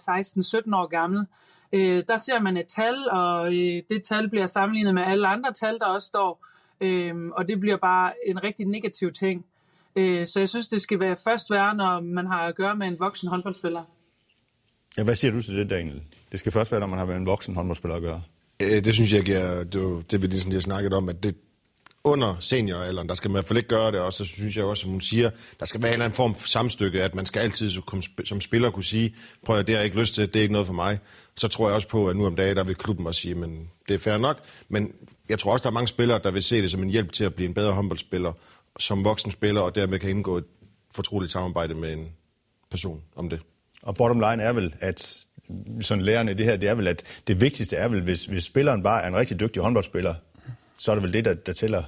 16-17 0.67 0.75
år 0.75 0.87
gammel. 0.87 1.25
Øh, 1.73 2.03
der 2.07 2.17
ser 2.17 2.39
man 2.39 2.57
et 2.57 2.67
tal, 2.67 3.09
og 3.09 3.47
øh, 3.47 3.81
det 3.89 4.03
tal 4.03 4.29
bliver 4.29 4.45
sammenlignet 4.45 4.93
med 4.93 5.03
alle 5.03 5.27
andre 5.27 5.53
tal, 5.53 5.79
der 5.79 5.85
også 5.85 6.07
står, 6.07 6.45
øh, 6.81 7.15
og 7.27 7.47
det 7.47 7.59
bliver 7.59 7.77
bare 7.77 8.13
en 8.25 8.43
rigtig 8.43 8.65
negativ 8.65 9.11
ting. 9.11 9.45
Øh, 9.95 10.27
så 10.27 10.39
jeg 10.39 10.49
synes, 10.49 10.67
det 10.67 10.81
skal 10.81 10.99
være 10.99 11.15
først 11.23 11.51
være, 11.51 11.75
når 11.75 11.99
man 11.99 12.27
har 12.27 12.41
at 12.41 12.55
gøre 12.55 12.75
med 12.75 12.87
en 12.87 12.99
voksen 12.99 13.27
håndboldspiller. 13.29 13.83
Ja, 14.97 15.03
hvad 15.03 15.15
siger 15.15 15.31
du 15.31 15.41
til 15.41 15.57
det, 15.57 15.69
Daniel? 15.69 16.01
Det 16.31 16.39
skal 16.39 16.51
først 16.51 16.71
være, 16.71 16.79
når 16.79 16.87
man 16.87 16.99
har 16.99 17.05
med 17.05 17.15
en 17.15 17.25
voksen 17.25 17.55
håndboldspiller 17.55 17.95
at 17.95 18.01
gøre. 18.01 18.21
Øh, 18.61 18.83
det 18.83 18.93
synes 18.93 19.13
jeg 19.13 19.23
giver, 19.23 19.63
det, 19.63 20.11
det 20.11 20.21
vi 20.21 20.27
ligesom, 20.27 20.51
jeg 20.51 20.61
snakket 20.61 20.93
om, 20.93 21.09
at 21.09 21.23
det, 21.23 21.35
under 22.03 22.35
senioralderen, 22.39 23.09
der 23.09 23.13
skal 23.13 23.29
man 23.29 23.33
i 23.33 23.37
hvert 23.37 23.45
fald 23.45 23.57
ikke 23.57 23.69
gøre 23.69 23.91
det, 23.91 23.99
og 23.99 24.13
så 24.13 24.25
synes 24.25 24.57
jeg 24.57 24.65
også, 24.65 24.81
som 24.81 24.91
hun 24.91 25.01
siger, 25.01 25.29
der 25.59 25.65
skal 25.65 25.81
være 25.81 25.89
en 25.89 25.93
eller 25.93 26.05
anden 26.05 26.15
form 26.15 26.35
for 26.35 26.47
samstykke, 26.47 27.03
at 27.03 27.15
man 27.15 27.25
skal 27.25 27.39
altid 27.39 27.71
som 28.25 28.41
spiller 28.41 28.71
kunne 28.71 28.83
sige, 28.83 29.15
prøv 29.45 29.57
at 29.57 29.67
det 29.67 29.75
har 29.75 29.79
jeg 29.79 29.85
ikke 29.85 29.99
lyst 29.99 30.13
til, 30.13 30.27
det 30.27 30.35
er 30.35 30.41
ikke 30.41 30.51
noget 30.51 30.67
for 30.67 30.73
mig. 30.73 30.99
Så 31.35 31.47
tror 31.47 31.67
jeg 31.67 31.75
også 31.75 31.87
på, 31.87 32.09
at 32.09 32.15
nu 32.15 32.25
om 32.25 32.35
dagen, 32.35 32.57
der 32.57 32.63
vil 32.63 32.75
klubben 32.75 33.07
også 33.07 33.21
sige, 33.21 33.35
men 33.35 33.69
det 33.87 33.93
er 33.93 33.97
fair 33.97 34.17
nok, 34.17 34.39
men 34.69 34.91
jeg 35.29 35.39
tror 35.39 35.51
også, 35.51 35.63
der 35.63 35.69
er 35.69 35.73
mange 35.73 35.87
spillere, 35.87 36.19
der 36.23 36.31
vil 36.31 36.43
se 36.43 36.61
det 36.61 36.71
som 36.71 36.83
en 36.83 36.89
hjælp 36.89 37.11
til 37.11 37.23
at 37.23 37.35
blive 37.35 37.47
en 37.47 37.53
bedre 37.53 37.71
håndboldspiller, 37.71 38.33
som 38.79 39.03
voksen 39.03 39.31
spiller, 39.31 39.61
og 39.61 39.75
dermed 39.75 39.99
kan 39.99 40.09
indgå 40.09 40.37
et 40.37 40.45
fortroligt 40.95 41.31
samarbejde 41.31 41.73
med 41.73 41.93
en 41.93 42.07
person 42.71 43.01
om 43.15 43.29
det. 43.29 43.39
Og 43.81 43.95
bottom 43.95 44.19
line 44.19 44.43
er 44.43 44.53
vel, 44.53 44.73
at 44.79 45.26
sådan 45.81 46.03
lærerne 46.03 46.31
i 46.31 46.33
det 46.33 46.45
her, 46.45 46.55
det 46.55 46.69
er 46.69 46.75
vel, 46.75 46.87
at 46.87 47.03
det 47.27 47.41
vigtigste 47.41 47.75
er 47.75 47.87
vel, 47.87 48.01
hvis, 48.01 48.25
hvis 48.25 48.43
spilleren 48.43 48.83
bare 48.83 49.03
er 49.03 49.07
en 49.07 49.15
rigtig 49.15 49.39
dygtig 49.39 49.61
håndboldspiller, 49.61 50.15
så 50.77 50.91
er 50.91 50.95
det 50.95 51.03
vel 51.03 51.13
det, 51.13 51.25
der, 51.25 51.33
der 51.33 51.53
tæller. 51.53 51.83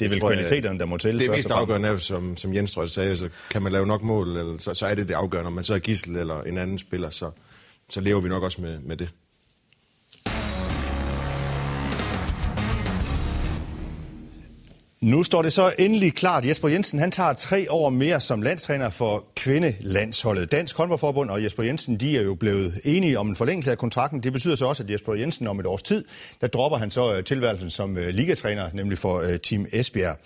Det 0.00 0.06
er 0.06 0.10
vel 0.10 0.20
kvaliteterne, 0.20 0.78
der 0.78 0.84
må 0.84 0.96
tælle. 0.96 1.20
Det 1.20 1.30
mest 1.30 1.50
afgørende 1.50 1.88
er, 1.88 1.98
som, 1.98 2.36
som 2.36 2.54
Jens 2.54 2.76
jeg 2.76 2.88
sagde, 2.88 3.16
så 3.16 3.28
kan 3.50 3.62
man 3.62 3.72
lave 3.72 3.86
nok 3.86 4.02
mål, 4.02 4.28
eller, 4.28 4.58
så, 4.58 4.74
så 4.74 4.86
er 4.86 4.94
det 4.94 5.08
det 5.08 5.14
afgørende. 5.14 5.46
Om 5.46 5.52
man 5.52 5.64
så 5.64 5.74
er 5.74 5.78
Gissel 5.78 6.16
eller 6.16 6.42
en 6.42 6.58
anden 6.58 6.78
spiller, 6.78 7.10
så, 7.10 7.30
så 7.88 8.00
lever 8.00 8.20
vi 8.20 8.28
nok 8.28 8.42
også 8.42 8.60
med, 8.60 8.78
med 8.78 8.96
det. 8.96 9.08
Nu 15.00 15.22
står 15.22 15.42
det 15.42 15.52
så 15.52 15.72
endelig 15.78 16.14
klart. 16.14 16.46
Jesper 16.46 16.68
Jensen 16.68 16.98
han 16.98 17.10
tager 17.10 17.32
tre 17.32 17.72
år 17.72 17.90
mere 17.90 18.20
som 18.20 18.42
landstræner 18.42 18.90
for 18.90 19.24
kvindelandsholdet. 19.36 20.52
Dansk 20.52 20.76
håndboldforbund 20.76 21.30
og 21.30 21.42
Jesper 21.42 21.62
Jensen 21.62 21.96
de 21.96 22.18
er 22.18 22.22
jo 22.22 22.34
blevet 22.34 22.80
enige 22.84 23.18
om 23.18 23.28
en 23.28 23.36
forlængelse 23.36 23.70
af 23.70 23.78
kontrakten. 23.78 24.22
Det 24.22 24.32
betyder 24.32 24.54
så 24.54 24.66
også, 24.66 24.82
at 24.82 24.90
Jesper 24.90 25.14
Jensen 25.14 25.46
om 25.46 25.60
et 25.60 25.66
års 25.66 25.82
tid, 25.82 26.04
der 26.40 26.46
dropper 26.46 26.78
han 26.78 26.90
så 26.90 27.14
øh, 27.14 27.24
tilværelsen 27.24 27.70
som 27.70 27.98
øh, 27.98 28.08
ligatræner, 28.08 28.70
nemlig 28.74 28.98
for 28.98 29.20
øh, 29.20 29.38
Team 29.38 29.66
Esbjerg. 29.72 30.16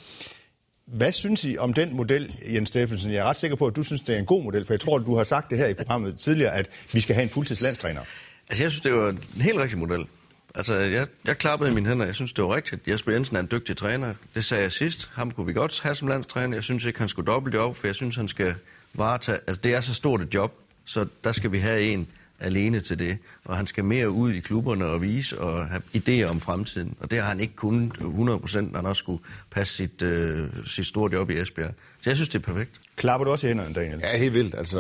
Hvad 0.86 1.12
synes 1.12 1.44
I 1.44 1.56
om 1.58 1.72
den 1.72 1.96
model, 1.96 2.34
Jens 2.54 2.68
Steffensen? 2.68 3.12
Jeg 3.12 3.18
er 3.18 3.24
ret 3.24 3.36
sikker 3.36 3.56
på, 3.56 3.66
at 3.66 3.76
du 3.76 3.82
synes, 3.82 4.02
det 4.02 4.14
er 4.14 4.18
en 4.18 4.26
god 4.26 4.44
model, 4.44 4.66
for 4.66 4.72
jeg 4.72 4.80
tror, 4.80 4.98
at 4.98 5.06
du 5.06 5.16
har 5.16 5.24
sagt 5.24 5.50
det 5.50 5.58
her 5.58 5.66
i 5.66 5.74
programmet 5.74 6.18
tidligere, 6.18 6.54
at 6.54 6.70
vi 6.92 7.00
skal 7.00 7.14
have 7.14 7.22
en 7.22 7.28
fuldtidslandstræner. 7.28 8.00
Altså, 8.48 8.64
jeg 8.64 8.70
synes, 8.70 8.80
det 8.80 8.92
var 8.92 9.08
en 9.08 9.42
helt 9.42 9.58
rigtig 9.58 9.78
model. 9.78 10.06
Altså, 10.54 10.76
jeg, 10.76 11.06
jeg 11.24 11.38
klappede 11.38 11.70
i 11.70 11.74
mine 11.74 11.88
hænder. 11.88 12.06
Jeg 12.06 12.14
synes, 12.14 12.32
det 12.32 12.44
var 12.44 12.56
rigtigt. 12.56 12.88
Jesper 12.88 13.12
Jensen 13.12 13.36
er 13.36 13.40
en 13.40 13.48
dygtig 13.50 13.76
træner. 13.76 14.14
Det 14.34 14.44
sagde 14.44 14.62
jeg 14.62 14.72
sidst. 14.72 15.10
Ham 15.14 15.30
kunne 15.30 15.46
vi 15.46 15.52
godt 15.52 15.80
have 15.80 15.94
som 15.94 16.08
landstræner. 16.08 16.56
Jeg 16.56 16.64
synes 16.64 16.84
ikke, 16.84 16.98
han 16.98 17.08
skulle 17.08 17.26
dobbelt 17.26 17.54
op, 17.54 17.76
for 17.76 17.86
jeg 17.86 17.94
synes, 17.94 18.16
han 18.16 18.28
skal 18.28 18.54
varetage... 18.94 19.38
Altså, 19.46 19.60
det 19.64 19.74
er 19.74 19.80
så 19.80 19.94
stort 19.94 20.20
et 20.20 20.34
job, 20.34 20.52
så 20.84 21.06
der 21.24 21.32
skal 21.32 21.52
vi 21.52 21.58
have 21.58 21.82
en 21.82 22.08
alene 22.40 22.80
til 22.80 22.98
det. 22.98 23.18
Og 23.44 23.56
han 23.56 23.66
skal 23.66 23.84
mere 23.84 24.10
ud 24.10 24.32
i 24.32 24.40
klubberne 24.40 24.84
og 24.84 25.02
vise 25.02 25.40
og 25.40 25.66
have 25.66 25.82
idéer 25.96 26.30
om 26.30 26.40
fremtiden. 26.40 26.96
Og 27.00 27.10
det 27.10 27.20
har 27.20 27.28
han 27.28 27.40
ikke 27.40 27.56
kun 27.56 27.92
100 28.00 28.38
procent, 28.38 28.72
når 28.72 28.78
han 28.78 28.86
også 28.86 29.00
skulle 29.00 29.22
passe 29.50 29.74
sit, 29.74 30.02
øh, 30.02 30.48
sit 30.66 30.86
store 30.86 31.12
job 31.12 31.30
i 31.30 31.40
Esbjerg. 31.40 31.74
Så 32.02 32.10
jeg 32.10 32.16
synes, 32.16 32.28
det 32.28 32.38
er 32.38 32.42
perfekt. 32.42 32.70
Klapper 32.96 33.24
du 33.24 33.30
også 33.30 33.46
i 33.46 33.50
hænderne, 33.50 33.74
Daniel? 33.74 33.98
Ja, 33.98 34.18
helt 34.18 34.34
vildt. 34.34 34.54
Altså, 34.54 34.78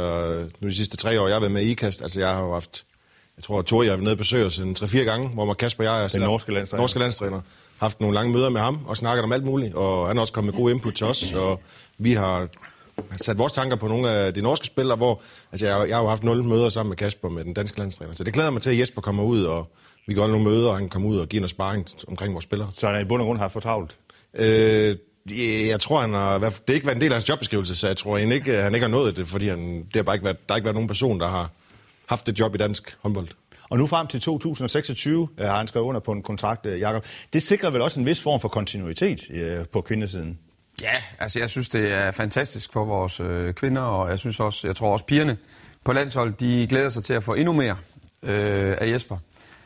nu 0.60 0.68
de 0.68 0.74
sidste 0.74 0.96
tre 0.96 1.20
år, 1.20 1.26
jeg 1.26 1.34
har 1.34 1.40
været 1.40 1.52
med 1.52 1.62
i 1.62 1.70
IKAST, 1.70 2.02
altså 2.02 2.20
jeg 2.20 2.28
har 2.28 2.40
jo 2.40 2.52
haft, 2.52 2.84
jeg 3.36 3.44
tror, 3.44 3.58
at 3.58 3.64
Tori 3.64 3.86
har 3.86 3.92
været 3.92 4.02
nede 4.02 4.14
og 4.14 4.18
besøge 4.18 4.46
os 4.46 4.58
en 4.58 4.76
3-4 4.78 4.98
gange, 4.98 5.28
hvor 5.28 5.44
man 5.44 5.56
Kasper 5.56 5.84
og 5.84 5.94
jeg 5.94 6.04
er 6.04 6.08
Den 6.08 6.20
norske 6.20 6.52
landstræner. 6.52 6.80
norske 6.80 6.98
landstræner, 6.98 7.40
haft 7.78 8.00
nogle 8.00 8.14
lange 8.14 8.32
møder 8.32 8.48
med 8.48 8.60
ham 8.60 8.78
og 8.86 8.96
snakket 8.96 9.24
om 9.24 9.32
alt 9.32 9.44
muligt, 9.44 9.74
og 9.74 10.06
han 10.06 10.16
har 10.16 10.20
også 10.20 10.32
kommet 10.32 10.54
med 10.54 10.60
gode 10.60 10.72
input 10.74 10.94
til 10.94 11.06
os, 11.06 11.32
og 11.32 11.60
vi 11.98 12.12
har 12.12 12.48
sat 13.22 13.38
vores 13.38 13.52
tanker 13.52 13.76
på 13.76 13.88
nogle 13.88 14.10
af 14.10 14.34
de 14.34 14.42
norske 14.42 14.66
spillere, 14.66 14.96
hvor 14.96 15.20
altså 15.52 15.66
jeg, 15.66 15.88
jeg 15.88 15.96
har 15.96 16.02
jo 16.02 16.08
haft 16.08 16.24
nul 16.24 16.44
møder 16.44 16.68
sammen 16.68 16.88
med 16.88 16.96
Kasper 16.96 17.28
med 17.28 17.44
den 17.44 17.54
danske 17.54 17.78
landstræner. 17.78 18.12
Så 18.12 18.24
det 18.24 18.34
glæder 18.34 18.50
mig 18.50 18.62
til, 18.62 18.70
at 18.70 18.78
Jesper 18.78 19.00
kommer 19.00 19.22
ud, 19.22 19.44
og 19.44 19.70
vi 20.06 20.14
gør 20.14 20.26
nogle 20.26 20.44
møder, 20.44 20.68
og 20.68 20.74
han 20.74 20.82
kan 20.82 20.90
komme 20.90 21.08
ud 21.08 21.18
og 21.18 21.28
give 21.28 21.40
noget 21.40 21.50
sparring 21.50 21.86
omkring 22.08 22.32
vores 22.32 22.44
spillere. 22.44 22.68
Så 22.72 22.86
han 22.86 22.96
er 22.96 23.00
i 23.00 23.04
bund 23.04 23.22
og 23.22 23.26
grund 23.26 23.38
har 23.38 23.48
for 23.48 23.60
travlt. 23.60 23.98
Øh, 24.34 24.96
jeg 25.68 25.80
tror, 25.80 26.00
han 26.00 26.12
har, 26.12 26.38
det 26.38 26.52
har 26.68 26.74
ikke 26.74 26.86
været 26.86 26.96
en 26.96 27.00
del 27.00 27.12
af 27.12 27.14
hans 27.14 27.28
jobbeskrivelse, 27.28 27.76
så 27.76 27.86
jeg 27.86 27.96
tror 27.96 28.16
egentlig 28.16 28.36
ikke, 28.36 28.52
han 28.52 28.74
ikke 28.74 28.84
har 28.84 28.90
nået 28.90 29.16
det, 29.16 29.28
fordi 29.28 29.48
han, 29.48 29.78
det 29.84 29.96
har 29.96 30.02
bare 30.02 30.14
ikke 30.14 30.24
været, 30.24 30.48
der 30.48 30.54
har 30.54 30.56
ikke 30.56 30.64
været 30.64 30.74
nogen 30.74 30.88
person, 30.88 31.20
der 31.20 31.28
har 31.28 31.50
haft 32.08 32.28
et 32.28 32.40
job 32.40 32.54
i 32.54 32.58
dansk 32.58 32.96
håndbold. 33.02 33.28
Og 33.70 33.78
nu 33.78 33.86
frem 33.86 34.06
til 34.06 34.20
2026 34.20 35.28
øh, 35.38 35.46
har 35.46 35.56
han 35.56 35.66
skrevet 35.66 35.86
under 35.86 36.00
på 36.00 36.12
en 36.12 36.22
kontrakt, 36.22 36.66
øh, 36.66 36.80
Jakob. 36.80 37.04
Det 37.32 37.42
sikrer 37.42 37.70
vel 37.70 37.82
også 37.82 38.00
en 38.00 38.06
vis 38.06 38.22
form 38.22 38.40
for 38.40 38.48
kontinuitet 38.48 39.20
øh, 39.30 39.66
på 39.72 39.80
kvindesiden? 39.80 40.38
Ja, 40.82 41.02
altså 41.18 41.38
jeg 41.38 41.50
synes, 41.50 41.68
det 41.68 41.92
er 41.92 42.10
fantastisk 42.10 42.72
for 42.72 42.84
vores 42.84 43.20
øh, 43.20 43.54
kvinder, 43.54 43.82
og 43.82 44.10
jeg 44.10 44.18
synes 44.18 44.40
også, 44.40 44.66
jeg 44.66 44.76
tror 44.76 44.92
også 44.92 45.04
pigerne 45.04 45.36
på 45.84 45.92
landshold, 45.92 46.32
de 46.32 46.66
glæder 46.70 46.88
sig 46.88 47.04
til 47.04 47.14
at 47.14 47.24
få 47.24 47.34
endnu 47.34 47.52
mere 47.52 47.76
øh, 48.22 48.76
af 48.80 48.90
Jesper. 48.90 49.16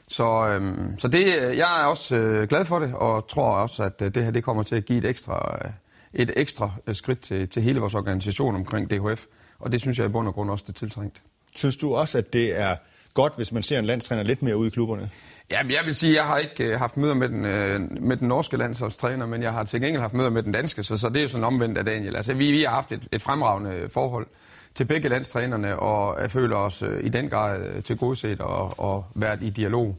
Så, 0.09 0.49
øh, 0.49 0.77
så 0.99 1.09
det, 1.09 1.27
jeg 1.57 1.81
er 1.81 1.85
også 1.85 2.17
øh, 2.17 2.49
glad 2.49 2.65
for 2.65 2.79
det, 2.79 2.95
og 2.95 3.29
tror 3.29 3.51
også, 3.51 3.83
at 3.83 4.03
øh, 4.03 4.15
det 4.15 4.25
her 4.25 4.31
det 4.31 4.45
kommer 4.45 4.63
til 4.63 4.77
at 4.77 4.85
give 4.85 4.99
et 4.99 5.05
ekstra, 5.05 5.59
øh, 5.65 5.71
et 6.15 6.31
ekstra 6.37 6.71
øh, 6.87 6.95
skridt 6.95 7.21
til, 7.21 7.49
til 7.49 7.63
hele 7.63 7.81
vores 7.81 7.95
organisation 7.95 8.55
omkring 8.55 8.91
DHF. 8.91 9.25
Og 9.59 9.73
det 9.73 9.81
synes 9.81 9.99
jeg 9.99 10.07
i 10.07 10.09
bund 10.09 10.29
og 10.29 10.35
grund 10.35 10.51
også, 10.51 10.65
det 10.67 10.73
er 10.75 10.79
tiltrængt. 10.79 11.23
Synes 11.59 11.77
du 11.77 11.95
også, 11.95 12.19
at 12.19 12.33
det 12.33 12.61
er 12.61 12.77
godt, 13.15 13.37
hvis 13.37 13.53
man 13.53 13.63
ser 13.63 13.79
en 13.79 13.85
landstræner 13.85 14.23
lidt 14.23 14.43
mere 14.43 14.57
ude 14.57 14.69
i 14.69 14.71
klubberne? 14.71 15.11
Jamen, 15.51 15.73
jeg 15.73 15.81
vil 15.85 15.95
sige, 15.95 16.15
jeg 16.15 16.25
har 16.25 16.39
ikke 16.39 16.65
øh, 16.65 16.79
haft 16.79 16.97
møder 16.97 17.15
med 17.15 17.29
den, 17.29 17.45
øh, 17.45 18.03
med 18.03 18.17
den 18.17 18.29
norske 18.29 18.57
landsholdstræner, 18.57 19.27
men 19.27 19.43
jeg 19.43 19.53
har 19.53 19.65
til 19.65 19.81
gengæld 19.81 20.01
haft 20.01 20.15
møder 20.15 20.31
med 20.31 20.43
den 20.43 20.53
danske, 20.53 20.83
så, 20.83 20.97
så 20.97 21.09
det 21.09 21.17
er 21.17 21.23
jo 21.23 21.29
sådan 21.29 21.45
omvendt 21.45 21.79
af 21.79 21.85
Daniel. 21.85 22.17
Altså, 22.17 22.35
vi, 22.35 22.51
vi 22.53 22.63
har 22.63 22.71
haft 22.71 22.93
et, 22.93 23.09
et 23.13 23.23
fremragende 23.23 23.89
forhold 23.89 24.27
til 24.75 24.85
begge 24.85 25.09
landstrænerne, 25.09 25.79
og 25.79 26.23
jeg 26.23 26.31
føler 26.31 26.57
os 26.57 26.83
øh, 26.83 27.05
i 27.05 27.09
den 27.09 27.29
grad 27.29 27.67
øh, 27.67 27.83
til 27.83 27.97
godset 27.97 28.41
og, 28.41 28.81
og 28.81 29.05
været 29.15 29.43
i 29.43 29.51
dialog. 29.51 29.97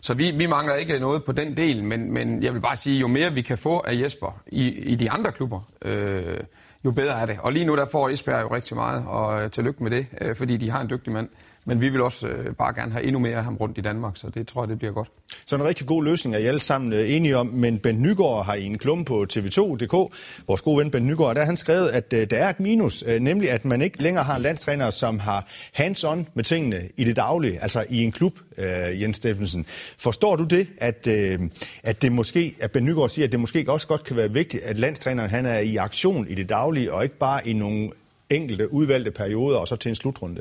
Så 0.00 0.14
vi, 0.14 0.30
vi 0.30 0.46
mangler 0.46 0.74
ikke 0.74 0.98
noget 0.98 1.24
på 1.24 1.32
den 1.32 1.56
del, 1.56 1.84
men, 1.84 2.12
men 2.12 2.42
jeg 2.42 2.54
vil 2.54 2.60
bare 2.60 2.76
sige, 2.76 2.98
jo 2.98 3.06
mere 3.06 3.32
vi 3.32 3.42
kan 3.42 3.58
få 3.58 3.78
af 3.78 4.00
Jesper 4.00 4.40
i, 4.46 4.68
i 4.68 4.94
de 4.94 5.10
andre 5.10 5.32
klubber, 5.32 5.60
øh, 5.84 6.40
jo 6.84 6.90
bedre 6.90 7.20
er 7.20 7.26
det. 7.26 7.38
Og 7.42 7.52
lige 7.52 7.64
nu 7.64 7.76
der 7.76 7.86
får 7.86 8.08
Esbjerg 8.08 8.42
jo 8.42 8.54
rigtig 8.54 8.76
meget, 8.76 9.04
og 9.06 9.44
øh, 9.44 9.50
tillykke 9.50 9.82
med 9.82 9.90
det, 9.90 10.06
øh, 10.20 10.36
fordi 10.36 10.56
de 10.56 10.70
har 10.70 10.80
en 10.80 10.90
dygtig 10.90 11.12
mand. 11.12 11.28
Men 11.68 11.80
vi 11.80 11.88
vil 11.88 12.00
også 12.00 12.28
øh, 12.28 12.54
bare 12.54 12.74
gerne 12.74 12.92
have 12.92 13.04
endnu 13.04 13.18
mere 13.18 13.36
af 13.36 13.44
ham 13.44 13.56
rundt 13.56 13.78
i 13.78 13.80
Danmark, 13.80 14.16
så 14.16 14.28
det 14.28 14.46
tror 14.46 14.62
jeg, 14.62 14.68
det 14.68 14.78
bliver 14.78 14.92
godt. 14.92 15.08
Så 15.46 15.56
en 15.56 15.64
rigtig 15.64 15.86
god 15.86 16.04
løsning 16.04 16.34
er 16.34 16.38
I 16.38 16.46
alle 16.46 16.60
sammen 16.60 16.92
øh, 16.92 17.10
enige 17.10 17.36
om, 17.36 17.46
men 17.46 17.78
Ben 17.78 18.02
Nygaard 18.02 18.44
har 18.44 18.54
i 18.54 18.64
en 18.64 18.78
klum 18.78 19.04
på 19.04 19.26
TV2.dk, 19.32 20.14
vores 20.46 20.62
gode 20.62 20.78
ven 20.78 20.90
Ben 20.90 21.06
Nygaard, 21.06 21.34
der 21.34 21.40
har 21.40 21.46
han 21.46 21.56
skrevet, 21.56 21.88
at 21.88 22.12
øh, 22.12 22.30
der 22.30 22.36
er 22.36 22.50
et 22.50 22.60
minus, 22.60 23.04
øh, 23.06 23.20
nemlig 23.20 23.50
at 23.50 23.64
man 23.64 23.82
ikke 23.82 24.02
længere 24.02 24.24
har 24.24 24.36
en 24.36 24.42
landstræner, 24.42 24.90
som 24.90 25.18
har 25.18 25.46
hands-on 25.72 26.26
med 26.34 26.44
tingene 26.44 26.88
i 26.96 27.04
det 27.04 27.16
daglige, 27.16 27.62
altså 27.62 27.84
i 27.90 28.04
en 28.04 28.12
klub, 28.12 28.32
øh, 28.58 29.02
Jens 29.02 29.16
Steffensen. 29.16 29.66
Forstår 29.98 30.36
du 30.36 30.44
det, 30.44 30.68
at, 30.78 31.06
øh, 31.06 31.38
at 31.82 32.02
det 32.02 32.12
måske, 32.12 32.54
at 32.60 32.70
Ben 32.70 32.84
Nygaard 32.84 33.08
siger, 33.08 33.26
at 33.26 33.32
det 33.32 33.40
måske 33.40 33.64
også 33.68 33.88
godt 33.88 34.04
kan 34.04 34.16
være 34.16 34.32
vigtigt, 34.32 34.62
at 34.62 34.78
landstræneren 34.78 35.30
han 35.30 35.46
er 35.46 35.58
i 35.58 35.76
aktion 35.76 36.28
i 36.28 36.34
det 36.34 36.48
daglige, 36.48 36.92
og 36.92 37.02
ikke 37.02 37.18
bare 37.18 37.48
i 37.48 37.52
nogle 37.52 37.90
enkelte 38.30 38.72
udvalgte 38.72 39.10
perioder, 39.10 39.58
og 39.58 39.68
så 39.68 39.76
til 39.76 39.88
en 39.88 39.94
slutrunde? 39.94 40.40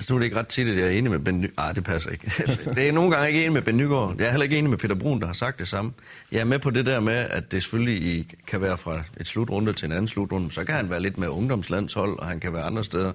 Altså, 0.00 0.12
nu 0.12 0.16
er 0.16 0.18
det 0.18 0.24
ikke 0.24 0.36
ret 0.36 0.46
tit, 0.46 0.68
at 0.68 0.76
jeg 0.76 0.86
er 0.86 0.90
enig 0.90 1.10
med 1.10 1.18
Ben 1.18 1.40
Nygaard. 1.40 1.68
Ah, 1.68 1.74
det 1.74 1.84
passer 1.84 2.10
ikke. 2.10 2.32
det 2.76 2.88
er 2.88 2.92
nogle 2.92 3.10
gange 3.10 3.28
ikke 3.28 3.40
enig 3.40 3.52
med 3.52 3.62
Ben 3.62 3.76
Nygaard. 3.76 4.14
Jeg 4.18 4.26
er 4.26 4.30
heller 4.30 4.44
ikke 4.44 4.58
enig 4.58 4.70
med 4.70 4.78
Peter 4.78 4.94
Brun, 4.94 5.20
der 5.20 5.26
har 5.26 5.32
sagt 5.32 5.58
det 5.58 5.68
samme. 5.68 5.92
Jeg 6.32 6.40
er 6.40 6.44
med 6.44 6.58
på 6.58 6.70
det 6.70 6.86
der 6.86 7.00
med, 7.00 7.14
at 7.14 7.52
det 7.52 7.62
selvfølgelig 7.62 8.26
kan 8.46 8.60
være 8.60 8.78
fra 8.78 9.02
et 9.20 9.26
slutrunde 9.26 9.72
til 9.72 9.86
en 9.86 9.92
anden 9.92 10.08
slutrunde. 10.08 10.52
Så 10.52 10.64
kan 10.64 10.74
han 10.74 10.90
være 10.90 11.00
lidt 11.00 11.18
med 11.18 11.28
ungdomslandshold, 11.28 12.18
og 12.18 12.26
han 12.26 12.40
kan 12.40 12.52
være 12.52 12.62
andre 12.62 12.84
steder. 12.84 13.12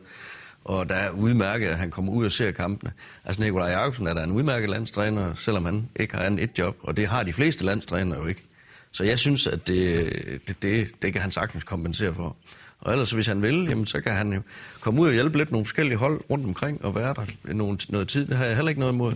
Og 0.63 0.89
der 0.89 0.95
er 0.95 1.09
udmærket, 1.09 1.67
at 1.67 1.77
han 1.77 1.91
kommer 1.91 2.13
ud 2.13 2.25
og 2.25 2.31
ser 2.31 2.51
kampene. 2.51 2.91
Altså 3.25 3.41
Nikolaj 3.41 3.69
Jacobsen 3.69 4.07
er 4.07 4.13
der 4.13 4.23
en 4.23 4.31
udmærket 4.31 4.69
landstræner, 4.69 5.33
selvom 5.35 5.65
han 5.65 5.89
ikke 5.95 6.15
har 6.15 6.23
andet 6.23 6.43
et 6.43 6.59
job. 6.59 6.77
Og 6.81 6.97
det 6.97 7.07
har 7.07 7.23
de 7.23 7.33
fleste 7.33 7.65
landstrænere 7.65 8.19
jo 8.19 8.27
ikke. 8.27 8.43
Så 8.91 9.03
jeg 9.03 9.19
synes, 9.19 9.47
at 9.47 9.67
det, 9.67 10.13
det, 10.47 10.61
det, 10.61 10.87
det 11.01 11.13
kan 11.13 11.21
han 11.21 11.31
sagtens 11.31 11.63
kompensere 11.63 12.13
for. 12.13 12.35
Og 12.79 12.91
ellers, 12.91 13.11
hvis 13.11 13.27
han 13.27 13.43
vil, 13.43 13.65
jamen, 13.69 13.85
så 13.85 14.01
kan 14.01 14.13
han 14.13 14.33
jo 14.33 14.41
komme 14.79 15.01
ud 15.01 15.07
og 15.07 15.13
hjælpe 15.13 15.37
lidt 15.37 15.51
nogle 15.51 15.65
forskellige 15.65 15.97
hold 15.97 16.21
rundt 16.29 16.45
omkring 16.45 16.85
og 16.85 16.95
være 16.95 17.13
der 17.13 17.53
nogle, 17.53 17.77
noget 17.89 18.07
tid. 18.07 18.27
Det 18.27 18.37
har 18.37 18.45
jeg 18.45 18.55
heller 18.55 18.69
ikke 18.69 18.79
noget 18.79 18.93
imod. 18.93 19.13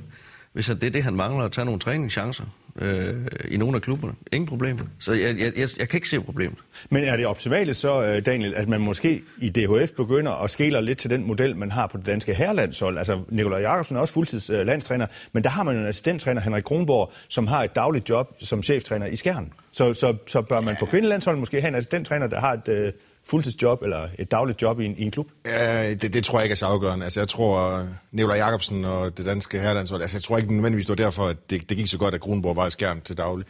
Hvis 0.54 0.66
det 0.66 0.84
er 0.84 0.90
det, 0.90 1.04
han 1.04 1.16
mangler, 1.16 1.46
at 1.46 1.52
tage 1.52 1.66
nogle 1.66 1.80
træningschancer 1.80 2.46
øh, 2.76 3.26
i 3.48 3.58
nogle 3.58 3.76
af 3.76 3.82
klubberne. 3.82 4.14
Ingen 4.32 4.48
problem. 4.48 4.80
Så 5.00 5.14
jeg, 5.14 5.40
jeg, 5.40 5.54
jeg, 5.58 5.70
jeg 5.78 5.90
kan 5.90 5.98
ikke 5.98 6.10
se 6.10 6.22
problemet. 6.22 6.58
Men 6.90 7.04
er 7.04 7.18
det 7.18 7.26
optimale 7.26 7.74
så, 7.74 8.04
øh, 8.04 8.26
Daniel, 8.26 8.54
at 8.56 8.68
man 8.68 8.82
måske 8.82 9.22
i 9.42 9.50
DHF 9.50 9.92
begynder 9.92 10.32
at 10.32 10.50
skele 10.50 10.82
lidt 10.82 10.98
til 10.98 11.10
den 11.10 11.28
model, 11.28 11.58
man 11.58 11.72
har 11.72 11.88
på 11.88 11.98
det 11.98 12.06
danske 12.06 12.34
herrelandshold? 12.34 12.98
Altså, 12.98 13.22
Nikolaj 13.30 13.60
Jacobsen 13.60 13.98
er 13.98 14.02
også 14.02 14.14
fuldtids 14.14 14.50
øh, 14.50 14.66
landstræner, 14.66 15.08
men 15.34 15.44
der 15.44 15.50
har 15.50 15.64
man 15.64 15.76
en 15.76 15.86
assistenttræner, 15.88 16.42
Henrik 16.42 16.64
Kronborg, 16.64 17.12
som 17.28 17.48
har 17.48 17.64
et 17.64 17.76
dagligt 17.76 18.10
job 18.10 18.36
som 18.40 18.64
cheftræner 18.64 19.06
i 19.06 19.16
Skjern. 19.16 19.54
Så, 19.72 19.94
så, 19.94 20.16
så 20.28 20.42
bør 20.42 20.62
man 20.62 20.76
på 20.80 20.86
kvindelandsholdet 20.86 21.40
måske 21.40 21.62
have 21.62 21.70
en 21.70 21.76
assistenttræner, 21.76 22.28
der 22.28 22.40
har 22.40 22.54
et 22.54 22.68
øh, 22.68 22.92
fuldtidsjob 23.26 23.84
eller 23.84 24.10
et 24.20 24.32
dagligt 24.32 24.62
job 24.62 24.80
i 24.80 24.86
en, 24.86 24.98
i 24.98 25.04
en 25.04 25.12
klub? 25.12 25.28
Ja, 25.46 25.94
det, 25.94 26.14
det 26.14 26.24
tror 26.24 26.40
jeg 26.40 26.46
ikke 26.46 26.54
er 26.54 26.56
så 26.56 26.66
afgørende. 26.66 27.04
Altså, 27.04 27.20
jeg 27.20 27.28
tror, 27.28 27.88
Nikolaj 28.12 28.38
Jacobsen 28.38 28.86
og 28.86 29.18
det 29.18 29.26
danske 29.26 29.60
herrelandshold, 29.60 30.02
altså, 30.02 30.18
jeg 30.18 30.24
tror 30.24 30.38
ikke 30.38 30.54
nødvendigvis, 30.54 30.86
det 30.86 30.98
var 30.98 31.04
derfor, 31.06 31.28
at 31.28 31.50
det, 31.50 31.70
det 31.70 31.78
gik 31.78 31.88
så 31.88 31.98
godt, 31.98 32.14
at 32.14 32.22
Kronborg 32.22 32.56
var 32.56 32.68
i 32.68 32.72
skærm 32.72 33.02
til 33.02 33.18
daglig. 33.18 33.48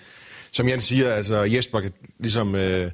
Som 0.52 0.70
Jens 0.70 0.84
siger, 0.84 1.14
altså 1.14 1.36
Jesper, 1.36 1.82
kan, 1.82 1.92
ligesom 2.20 2.56
øh, 2.56 2.92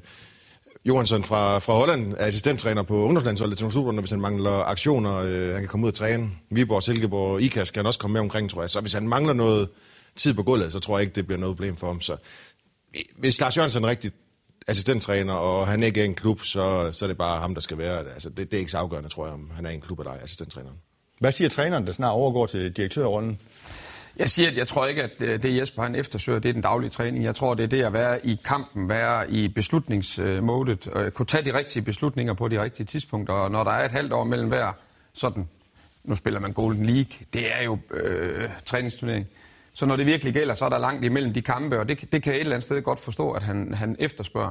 Johansson 0.84 1.24
fra, 1.24 1.58
fra 1.58 1.72
Holland, 1.72 2.14
er 2.18 2.26
assistenttræner 2.26 2.82
på 2.82 2.96
ungdomslandsholdet 2.96 3.58
til 3.58 3.66
nogle 3.66 4.00
hvis 4.00 4.10
han 4.10 4.20
mangler 4.20 4.64
aktioner, 4.64 5.16
øh, 5.16 5.52
han 5.52 5.60
kan 5.60 5.68
komme 5.68 5.86
ud 5.86 5.90
og 5.90 5.94
træne. 5.94 6.30
Viborg, 6.50 6.82
Silkeborg, 6.82 7.42
Ikas 7.42 7.70
kan 7.70 7.78
han 7.78 7.86
også 7.86 8.00
komme 8.00 8.12
med 8.12 8.20
omkring, 8.20 8.50
tror 8.50 8.62
jeg. 8.62 8.70
Så 8.70 8.80
hvis 8.80 8.92
han 8.92 9.08
mangler 9.08 9.32
noget 9.32 9.68
tid 10.16 10.34
på 10.34 10.42
gulvet, 10.42 10.72
så 10.72 10.80
tror 10.80 10.98
jeg 10.98 11.02
ikke, 11.02 11.14
det 11.14 11.26
bliver 11.26 11.38
noget 11.38 11.56
problem 11.56 11.76
for 11.76 11.86
ham. 11.86 12.00
Så 12.00 12.16
hvis 13.18 13.40
Lars 13.40 13.56
Jørgensen 13.56 13.84
er 13.84 13.88
rigtig 13.88 14.10
assistenttræner, 14.66 15.34
og 15.34 15.66
han 15.66 15.82
ikke 15.82 16.00
er 16.00 16.04
en 16.04 16.14
klub, 16.14 16.42
så, 16.42 16.92
så 16.92 17.04
er 17.04 17.06
det 17.06 17.18
bare 17.18 17.40
ham, 17.40 17.54
der 17.54 17.60
skal 17.60 17.78
være. 17.78 17.98
Altså, 17.98 18.30
det, 18.30 18.50
det 18.50 18.54
er 18.54 18.58
ikke 18.58 18.70
så 18.70 18.78
afgørende, 18.78 19.08
tror 19.08 19.26
jeg, 19.26 19.34
om 19.34 19.50
han 19.54 19.66
er 19.66 19.70
i 19.70 19.74
en 19.74 19.80
klub 19.80 19.98
eller 19.98 20.12
ej, 20.12 20.18
assistenttræneren. 20.22 20.76
Hvad 21.18 21.32
siger 21.32 21.48
træneren, 21.48 21.86
der 21.86 21.92
snart 21.92 22.12
overgår 22.12 22.46
til 22.46 22.72
direktørrollen? 22.72 23.38
Jeg 24.16 24.30
siger, 24.30 24.50
at 24.50 24.56
jeg 24.56 24.66
tror 24.66 24.86
ikke, 24.86 25.02
at 25.02 25.22
øh, 25.22 25.42
det 25.42 25.56
Jesper 25.56 25.82
han 25.82 25.94
eftersøger, 25.94 26.38
det 26.38 26.48
er 26.48 26.52
den 26.52 26.62
daglige 26.62 26.90
træning. 26.90 27.24
Jeg 27.24 27.34
tror, 27.34 27.54
det 27.54 27.62
er 27.62 27.66
det 27.66 27.82
at 27.82 27.92
være 27.92 28.26
i 28.26 28.40
kampen, 28.44 28.88
være 28.88 29.30
i 29.30 29.48
beslutningsmodet, 29.48 30.86
og 30.86 31.14
kunne 31.14 31.26
tage 31.26 31.44
de 31.44 31.58
rigtige 31.58 31.82
beslutninger 31.82 32.34
på 32.34 32.48
de 32.48 32.62
rigtige 32.62 32.86
tidspunkter. 32.86 33.34
Og 33.34 33.50
når 33.50 33.64
der 33.64 33.70
er 33.70 33.84
et 33.84 33.90
halvt 33.90 34.12
år 34.12 34.24
mellem 34.24 34.48
hver 34.48 34.72
sådan, 35.14 35.48
nu 36.04 36.14
spiller 36.14 36.40
man 36.40 36.52
Golden 36.52 36.86
League, 36.86 37.12
det 37.32 37.54
er 37.54 37.62
jo 37.62 37.78
øh, 37.90 38.48
træningsturnering, 38.64 39.28
så 39.76 39.86
når 39.86 39.96
det 39.96 40.06
virkelig 40.06 40.32
gælder, 40.32 40.54
så 40.54 40.64
er 40.64 40.68
der 40.68 40.78
langt 40.78 41.04
imellem 41.04 41.34
de 41.34 41.42
kampe, 41.42 41.78
og 41.78 41.88
det, 41.88 42.12
det 42.12 42.22
kan 42.22 42.32
jeg 42.32 42.36
et 42.36 42.40
eller 42.40 42.56
andet 42.56 42.64
sted 42.64 42.82
godt 42.82 43.00
forstå, 43.00 43.30
at 43.30 43.42
han, 43.42 43.74
han 43.74 43.96
efterspørger. 43.98 44.50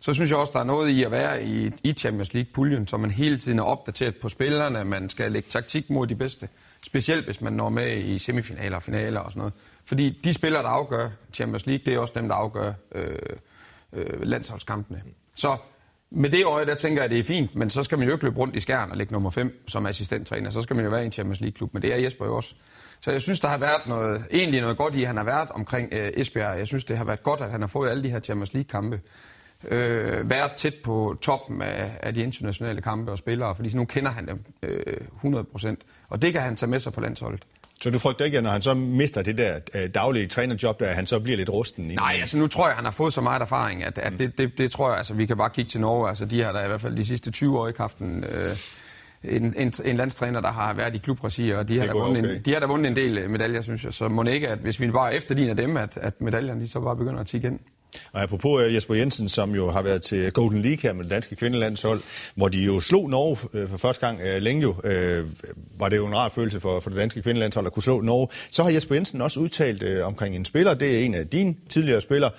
Så 0.00 0.12
synes 0.12 0.30
jeg 0.30 0.38
også, 0.38 0.52
der 0.54 0.60
er 0.60 0.64
noget 0.64 0.88
i 0.88 1.02
at 1.02 1.10
være 1.10 1.44
i, 1.44 1.70
i 1.84 1.92
Champions 1.92 2.34
League-puljen, 2.34 2.86
så 2.86 2.96
man 2.96 3.10
hele 3.10 3.38
tiden 3.38 3.58
er 3.58 3.62
opdateret 3.62 4.16
på 4.16 4.28
spillerne, 4.28 4.84
man 4.84 5.08
skal 5.08 5.32
lægge 5.32 5.48
taktik 5.50 5.90
mod 5.90 6.06
de 6.06 6.14
bedste. 6.14 6.48
Specielt 6.82 7.24
hvis 7.24 7.40
man 7.40 7.52
når 7.52 7.68
med 7.68 7.96
i 7.96 8.18
semifinaler 8.18 8.76
og 8.76 8.82
finaler 8.82 9.20
og 9.20 9.32
sådan 9.32 9.40
noget. 9.40 9.54
Fordi 9.84 10.20
de 10.24 10.34
spillere, 10.34 10.62
der 10.62 10.68
afgør 10.68 11.08
Champions 11.32 11.66
League, 11.66 11.82
det 11.86 11.94
er 11.94 11.98
også 11.98 12.14
dem, 12.16 12.28
der 12.28 12.34
afgør 12.34 12.72
øh, 12.94 13.16
øh, 13.92 14.22
landsholdskampene. 14.22 15.02
Så 15.34 15.56
med 16.10 16.30
det 16.30 16.44
øje, 16.44 16.66
der 16.66 16.74
tænker 16.74 16.98
jeg, 17.02 17.04
at 17.04 17.10
det 17.10 17.18
er 17.18 17.24
fint, 17.24 17.54
men 17.54 17.70
så 17.70 17.82
skal 17.82 17.98
man 17.98 18.06
jo 18.06 18.12
ikke 18.12 18.24
løbe 18.24 18.38
rundt 18.38 18.56
i 18.56 18.60
skærn 18.60 18.90
og 18.90 18.96
lægge 18.96 19.12
nummer 19.12 19.30
5 19.30 19.64
som 19.68 19.86
assistenttræner. 19.86 20.50
Så 20.50 20.62
skal 20.62 20.76
man 20.76 20.84
jo 20.84 20.90
være 20.90 21.02
i 21.02 21.06
en 21.06 21.12
Champions 21.12 21.40
League-klub, 21.40 21.74
men 21.74 21.82
det 21.82 21.92
er 21.94 21.96
Jesper 21.96 22.26
jo 22.26 22.36
også. 22.36 22.54
Så 23.06 23.12
jeg 23.12 23.22
synes, 23.22 23.40
der 23.40 23.48
har 23.48 23.58
været 23.58 23.86
noget, 23.86 24.24
egentlig 24.30 24.60
noget 24.60 24.76
godt 24.76 24.94
i, 24.94 25.00
at 25.00 25.06
han 25.06 25.16
har 25.16 25.24
været 25.24 25.48
omkring 25.50 25.88
øh, 25.92 26.10
Esbjerg. 26.14 26.58
Jeg 26.58 26.66
synes, 26.66 26.84
det 26.84 26.96
har 26.96 27.04
været 27.04 27.22
godt, 27.22 27.40
at 27.40 27.50
han 27.50 27.60
har 27.60 27.68
fået 27.68 27.90
alle 27.90 28.02
de 28.02 28.10
her 28.10 28.20
Champions 28.20 28.54
League-kampe. 28.54 29.00
Øh, 29.68 30.30
været 30.30 30.52
tæt 30.52 30.74
på 30.84 31.16
toppen 31.20 31.62
af, 31.62 31.90
af 32.02 32.14
de 32.14 32.20
internationale 32.20 32.82
kampe 32.82 33.12
og 33.12 33.18
spillere, 33.18 33.54
fordi 33.54 33.76
nu 33.76 33.84
kender 33.84 34.10
han 34.10 34.28
dem 34.28 34.44
øh, 34.62 34.96
100%. 35.24 35.74
Og 36.08 36.22
det 36.22 36.32
kan 36.32 36.42
han 36.42 36.56
tage 36.56 36.70
med 36.70 36.78
sig 36.78 36.92
på 36.92 37.00
landsholdet. 37.00 37.42
Så 37.80 37.90
du 37.90 37.98
frygter 37.98 38.24
ikke, 38.24 38.38
at 38.38 38.44
når 38.44 38.50
han 38.50 38.62
så 38.62 38.74
mister 38.74 39.22
det 39.22 39.38
der 39.38 39.58
øh, 39.74 39.90
daglige 39.94 40.28
trænerjob, 40.28 40.80
der 40.80 40.92
han 40.92 41.06
så 41.06 41.20
bliver 41.20 41.36
lidt 41.36 41.48
rusten? 41.48 41.90
I 41.90 41.94
Nej, 41.94 42.16
altså 42.20 42.38
nu 42.38 42.46
tror 42.46 42.64
jeg, 42.64 42.70
at 42.70 42.76
han 42.76 42.84
har 42.84 42.92
fået 42.92 43.12
så 43.12 43.20
meget 43.20 43.42
erfaring, 43.42 43.84
at, 43.84 43.98
at 43.98 44.12
det, 44.18 44.38
det, 44.38 44.58
det 44.58 44.70
tror 44.70 44.88
jeg, 44.88 44.98
altså 44.98 45.14
vi 45.14 45.26
kan 45.26 45.36
bare 45.36 45.50
kigge 45.50 45.68
til 45.68 45.80
Norge, 45.80 46.08
altså 46.08 46.24
de 46.24 46.42
har 46.42 46.52
da 46.52 46.64
i 46.64 46.68
hvert 46.68 46.80
fald 46.80 46.96
de 46.96 47.06
sidste 47.06 47.30
20 47.30 47.58
år 47.58 47.68
ikke 47.68 47.80
haft 47.80 47.98
en, 47.98 48.24
øh, 48.24 48.56
en, 49.28 49.54
en, 49.56 49.72
en 49.84 49.96
landstræner, 49.96 50.40
der 50.40 50.52
har 50.52 50.74
været 50.74 50.94
i 50.94 50.98
klubregi, 50.98 51.50
og 51.50 51.68
de 51.68 51.78
har, 51.78 51.86
da 51.86 51.92
vundet, 51.92 52.24
okay. 52.24 52.36
en, 52.36 52.42
de 52.44 52.52
har 52.52 52.60
da 52.60 52.66
vundet 52.66 52.90
en 52.90 52.96
del 52.96 53.18
øh, 53.18 53.30
medaljer, 53.30 53.62
synes 53.62 53.84
jeg. 53.84 53.94
Så 53.94 54.08
må 54.08 54.22
det 54.22 54.32
ikke, 54.32 54.48
at 54.48 54.58
hvis 54.58 54.80
vi 54.80 54.90
bare 54.90 55.14
efterligner 55.14 55.54
dem, 55.54 55.76
at, 55.76 55.96
at 55.96 56.20
medaljerne 56.20 56.60
de 56.60 56.68
så 56.68 56.80
bare 56.80 56.96
begynder 56.96 57.20
at 57.20 57.26
tige 57.26 57.46
ind. 57.46 57.58
Og 58.12 58.22
apropos 58.22 58.66
uh, 58.66 58.74
Jesper 58.74 58.94
Jensen, 58.94 59.28
som 59.28 59.54
jo 59.54 59.70
har 59.70 59.82
været 59.82 60.02
til 60.02 60.32
Golden 60.32 60.62
League 60.62 60.78
her 60.82 60.92
med 60.92 61.04
det 61.04 61.10
danske 61.10 61.36
kvindelandshold, 61.36 62.00
hvor 62.34 62.48
de 62.48 62.64
jo 62.64 62.80
slog 62.80 63.10
Norge 63.10 63.62
uh, 63.62 63.70
for 63.70 63.76
første 63.76 64.06
gang 64.06 64.20
længe 64.38 64.62
jo, 64.62 64.70
uh, 64.70 65.28
var 65.80 65.88
det 65.88 65.96
jo 65.96 66.06
en 66.06 66.16
rar 66.16 66.28
følelse 66.28 66.60
for, 66.60 66.80
for 66.80 66.90
det 66.90 66.98
danske 66.98 67.22
kvindelandshold 67.22 67.66
at 67.66 67.72
kunne 67.72 67.82
slå 67.82 68.00
Norge. 68.00 68.28
Så 68.50 68.62
har 68.62 68.70
Jesper 68.70 68.94
Jensen 68.94 69.20
også 69.20 69.40
udtalt 69.40 69.82
uh, 69.82 70.06
omkring 70.06 70.36
en 70.36 70.44
spiller, 70.44 70.74
det 70.74 70.94
er 70.94 71.04
en 71.04 71.14
af 71.14 71.26
dine 71.26 71.54
tidligere 71.68 72.00
spillere, 72.00 72.30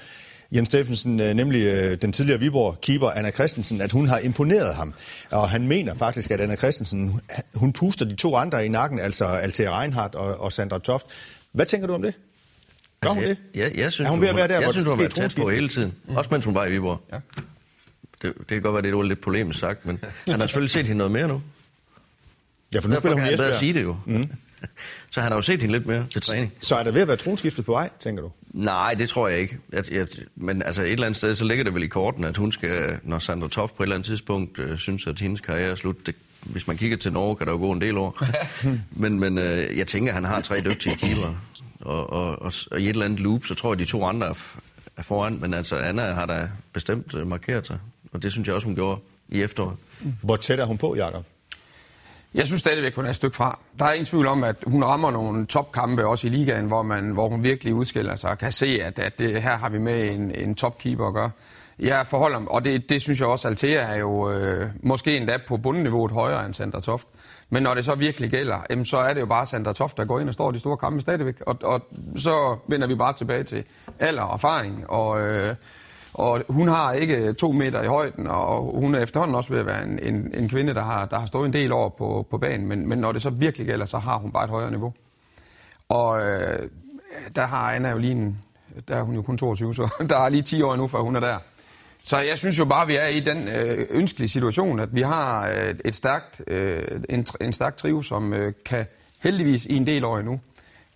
Jens 0.51 0.67
Steffensen, 0.67 1.15
nemlig 1.15 2.01
den 2.01 2.11
tidligere 2.11 2.39
Viborg-keeper 2.39 3.09
Anna 3.09 3.31
Christensen, 3.31 3.81
at 3.81 3.91
hun 3.91 4.07
har 4.07 4.19
imponeret 4.19 4.75
ham. 4.75 4.93
Og 5.31 5.49
han 5.49 5.67
mener 5.67 5.95
faktisk, 5.95 6.31
at 6.31 6.41
Anna 6.41 6.55
Christensen, 6.55 7.21
hun 7.55 7.73
puster 7.73 8.05
de 8.05 8.15
to 8.15 8.35
andre 8.35 8.65
i 8.65 8.69
nakken, 8.69 8.99
altså 8.99 9.25
Altea 9.25 9.79
Reinhardt 9.79 10.15
og, 10.15 10.37
og 10.39 10.51
Sandra 10.51 10.79
Toft. 10.79 11.05
Hvad 11.51 11.65
tænker 11.65 11.87
du 11.87 11.93
om 11.93 12.01
det? 12.01 12.13
Gør 13.01 13.09
hun 13.09 13.23
altså, 13.23 13.29
det? 13.53 13.59
Jeg, 13.59 13.71
jeg, 13.71 13.77
jeg 13.79 13.91
synes, 13.91 14.07
er 14.07 14.11
hun 14.11 14.21
ved 14.21 14.27
at 14.27 14.35
være 14.35 14.47
der, 14.47 14.59
jeg 14.59 14.71
synes, 14.71 14.87
hun 14.87 14.97
har 14.97 15.03
været 15.03 15.15
tæt 15.15 15.35
på 15.37 15.49
hele 15.49 15.69
tiden. 15.69 15.93
Mm. 16.07 16.15
Også 16.15 16.29
mens 16.31 16.45
hun 16.45 16.55
var 16.55 16.65
i 16.65 16.71
Viborg. 16.71 17.01
Ja. 17.13 17.19
Det, 18.21 18.33
det 18.39 18.47
kan 18.47 18.61
godt 18.61 18.73
være, 18.73 18.81
det 18.81 18.99
er 18.99 19.03
lidt 19.03 19.21
polemisk 19.21 19.59
sagt, 19.59 19.85
men 19.85 19.99
han 20.27 20.39
har 20.39 20.47
selvfølgelig 20.47 20.69
set 20.69 20.87
hende 20.87 20.97
noget 20.97 21.11
mere 21.11 21.27
nu. 21.27 21.41
Ja, 22.73 22.79
for 22.79 22.89
nu 22.89 22.95
spiller 22.95 23.17
hun 23.17 23.29
i 23.29 23.33
Esbjerg. 23.33 23.55
sige 23.55 23.73
det 23.73 23.83
jo. 23.83 23.97
Mm. 24.05 24.29
Så 25.11 25.21
han 25.21 25.31
har 25.31 25.37
jo 25.37 25.41
set 25.41 25.61
hende 25.61 25.71
lidt 25.75 25.85
mere 25.85 26.05
til 26.11 26.21
træning. 26.21 26.53
Så 26.61 26.75
er 26.75 26.83
der 26.83 26.91
ved 26.91 27.01
at 27.01 27.07
være 27.07 27.17
tronskiftet 27.17 27.65
på 27.65 27.71
vej, 27.71 27.89
tænker 27.99 28.23
du? 28.23 28.31
Nej, 28.53 28.93
det 28.93 29.09
tror 29.09 29.27
jeg 29.27 29.39
ikke. 29.39 29.57
Jeg, 29.73 29.91
jeg, 29.91 30.07
men 30.35 30.61
altså 30.61 30.83
et 30.83 30.91
eller 30.91 31.05
andet 31.05 31.17
sted, 31.17 31.35
så 31.35 31.45
ligger 31.45 31.63
det 31.63 31.73
vel 31.73 31.83
i 31.83 31.87
korten, 31.87 32.23
at 32.23 32.37
hun 32.37 32.51
skal, 32.51 32.99
når 33.03 33.19
Sandra 33.19 33.47
Toft 33.47 33.75
på 33.75 33.83
et 33.83 33.85
eller 33.85 33.95
andet 33.95 34.05
tidspunkt 34.05 34.59
øh, 34.59 34.77
synes, 34.77 35.07
at 35.07 35.19
hendes 35.19 35.41
karriere 35.41 35.71
er 35.71 35.75
slut, 35.75 36.05
det, 36.05 36.15
hvis 36.41 36.67
man 36.67 36.77
kigger 36.77 36.97
til 36.97 37.13
Norge, 37.13 37.35
kan 37.35 37.47
der 37.47 37.53
jo 37.53 37.59
gå 37.59 37.71
en 37.71 37.81
del 37.81 37.97
år. 37.97 38.23
men 39.01 39.19
men 39.19 39.37
øh, 39.37 39.77
jeg 39.77 39.87
tænker, 39.87 40.11
at 40.11 40.13
han 40.13 40.23
har 40.23 40.41
tre 40.41 40.61
dygtige 40.61 40.95
keeper. 40.95 41.35
Og, 41.79 42.09
og, 42.09 42.41
og, 42.41 42.53
og 42.71 42.81
i 42.81 42.83
et 42.83 42.89
eller 42.89 43.05
andet 43.05 43.19
loop, 43.19 43.45
så 43.45 43.55
tror 43.55 43.69
jeg, 43.69 43.73
at 43.73 43.79
de 43.79 43.85
to 43.85 44.05
andre 44.05 44.27
er, 44.97 45.01
foran. 45.01 45.37
Men 45.41 45.53
altså, 45.53 45.77
Anna 45.77 46.13
har 46.13 46.25
da 46.25 46.49
bestemt 46.73 47.13
øh, 47.13 47.27
markeret 47.27 47.67
sig. 47.67 47.79
Og 48.11 48.23
det 48.23 48.31
synes 48.31 48.47
jeg 48.47 48.55
også, 48.55 48.67
hun 48.67 48.75
gjorde 48.75 49.01
i 49.29 49.41
efteråret. 49.41 49.77
Hvor 50.21 50.35
tæt 50.35 50.59
er 50.59 50.65
hun 50.65 50.77
på, 50.77 50.95
Jacob? 50.95 51.25
Jeg 52.37 52.47
synes 52.47 52.59
stadigvæk, 52.59 52.95
hun 52.95 53.05
er 53.05 53.09
et 53.09 53.15
stykke 53.15 53.35
fra. 53.35 53.59
Der 53.79 53.85
er 53.85 53.93
ingen 53.93 54.05
tvivl 54.05 54.27
om, 54.27 54.43
at 54.43 54.55
hun 54.67 54.83
rammer 54.83 55.11
nogle 55.11 55.45
topkampe 55.45 56.05
også 56.05 56.27
i 56.27 56.29
ligaen, 56.29 56.65
hvor, 56.65 56.81
man, 56.81 57.09
hvor 57.09 57.29
hun 57.29 57.43
virkelig 57.43 57.73
udskiller 57.73 58.15
sig 58.15 58.29
og 58.29 58.37
kan 58.37 58.51
se, 58.51 58.79
at, 58.83 58.99
at 58.99 59.19
det, 59.19 59.41
her 59.41 59.57
har 59.57 59.69
vi 59.69 59.79
med 59.79 60.11
en, 60.11 60.31
en 60.35 60.55
topkeeper 60.55 61.07
at 61.07 61.13
gøre. 61.13 61.31
Jeg 61.79 62.07
forholder 62.07 62.39
mig, 62.39 62.51
og 62.51 62.65
det, 62.65 62.89
det 62.89 63.01
synes 63.01 63.19
jeg 63.19 63.27
også, 63.27 63.47
Altea 63.47 63.81
er 63.81 63.95
jo 63.95 64.31
øh, 64.31 64.69
måske 64.83 65.17
endda 65.17 65.37
på 65.47 65.57
bundniveauet 65.57 66.11
højere 66.11 66.45
end 66.45 66.53
Sandra 66.53 66.81
Toft. 66.81 67.07
Men 67.49 67.63
når 67.63 67.73
det 67.73 67.85
så 67.85 67.95
virkelig 67.95 68.31
gælder, 68.31 68.57
jamen, 68.69 68.85
så 68.85 68.97
er 68.97 69.13
det 69.13 69.21
jo 69.21 69.25
bare 69.25 69.45
Sandra 69.45 69.73
Toft, 69.73 69.97
der 69.97 70.05
går 70.05 70.19
ind 70.19 70.27
og 70.27 70.33
står 70.33 70.51
de 70.51 70.59
store 70.59 70.77
kampe 70.77 71.01
stadigvæk. 71.01 71.35
Og, 71.41 71.57
og 71.63 71.81
så 72.15 72.57
vender 72.67 72.87
vi 72.87 72.95
bare 72.95 73.13
tilbage 73.13 73.43
til 73.43 73.63
alder 73.99 74.21
og 74.21 74.33
erfaring. 74.33 74.89
Og, 74.89 75.21
øh, 75.21 75.55
og 76.17 76.43
hun 76.49 76.67
har 76.67 76.93
ikke 76.93 77.15
øh, 77.15 77.35
to 77.35 77.51
meter 77.51 77.83
i 77.83 77.87
højden, 77.87 78.27
og 78.27 78.79
hun 78.79 78.95
er 78.95 78.99
efterhånden 78.99 79.35
også 79.35 79.49
ved 79.49 79.59
at 79.59 79.65
være 79.65 79.83
en, 79.83 79.99
en, 79.99 80.33
en 80.33 80.49
kvinde, 80.49 80.73
der 80.73 80.81
har, 80.81 81.05
der 81.05 81.19
har 81.19 81.25
stået 81.25 81.45
en 81.45 81.53
del 81.53 81.71
år 81.71 81.89
på, 81.89 82.27
på 82.29 82.37
banen. 82.37 82.67
Men, 82.67 82.89
men 82.89 82.99
når 82.99 83.11
det 83.11 83.21
så 83.21 83.29
virkelig 83.29 83.67
gælder, 83.67 83.85
så 83.85 83.97
har 83.97 84.17
hun 84.17 84.31
bare 84.31 84.43
et 84.43 84.49
højere 84.49 84.69
niveau. 84.71 84.93
Og 85.89 86.21
øh, 86.21 86.69
der 87.35 87.45
har 87.45 87.71
Anna 87.71 87.89
jo 87.89 87.97
lige 87.97 88.11
en, 88.11 88.37
der 88.87 88.95
er 88.95 89.01
hun 89.01 89.15
jo 89.15 89.21
kun 89.21 89.37
22, 89.37 89.75
så 89.75 89.93
der 90.09 90.17
er 90.17 90.29
lige 90.29 90.41
10 90.41 90.61
år 90.61 90.73
endnu, 90.73 90.87
før 90.87 90.99
hun 90.99 91.15
er 91.15 91.19
der. 91.19 91.37
Så 92.03 92.17
jeg 92.17 92.37
synes 92.37 92.59
jo 92.59 92.65
bare, 92.65 92.81
at 92.81 92.87
vi 92.87 92.95
er 92.95 93.07
i 93.07 93.19
den 93.19 93.47
øh, 93.47 93.87
ønskelige 93.89 94.29
situation, 94.29 94.79
at 94.79 94.95
vi 94.95 95.01
har 95.01 95.49
øh, 95.49 95.75
et 95.85 95.95
stærkt, 95.95 96.41
øh, 96.47 97.01
en, 97.09 97.25
en 97.41 97.53
stærk 97.53 97.77
trive, 97.77 98.03
som 98.03 98.33
øh, 98.33 98.53
kan 98.65 98.85
heldigvis 99.19 99.65
i 99.65 99.75
en 99.75 99.85
del 99.85 100.05
år 100.05 100.17
endnu, 100.17 100.39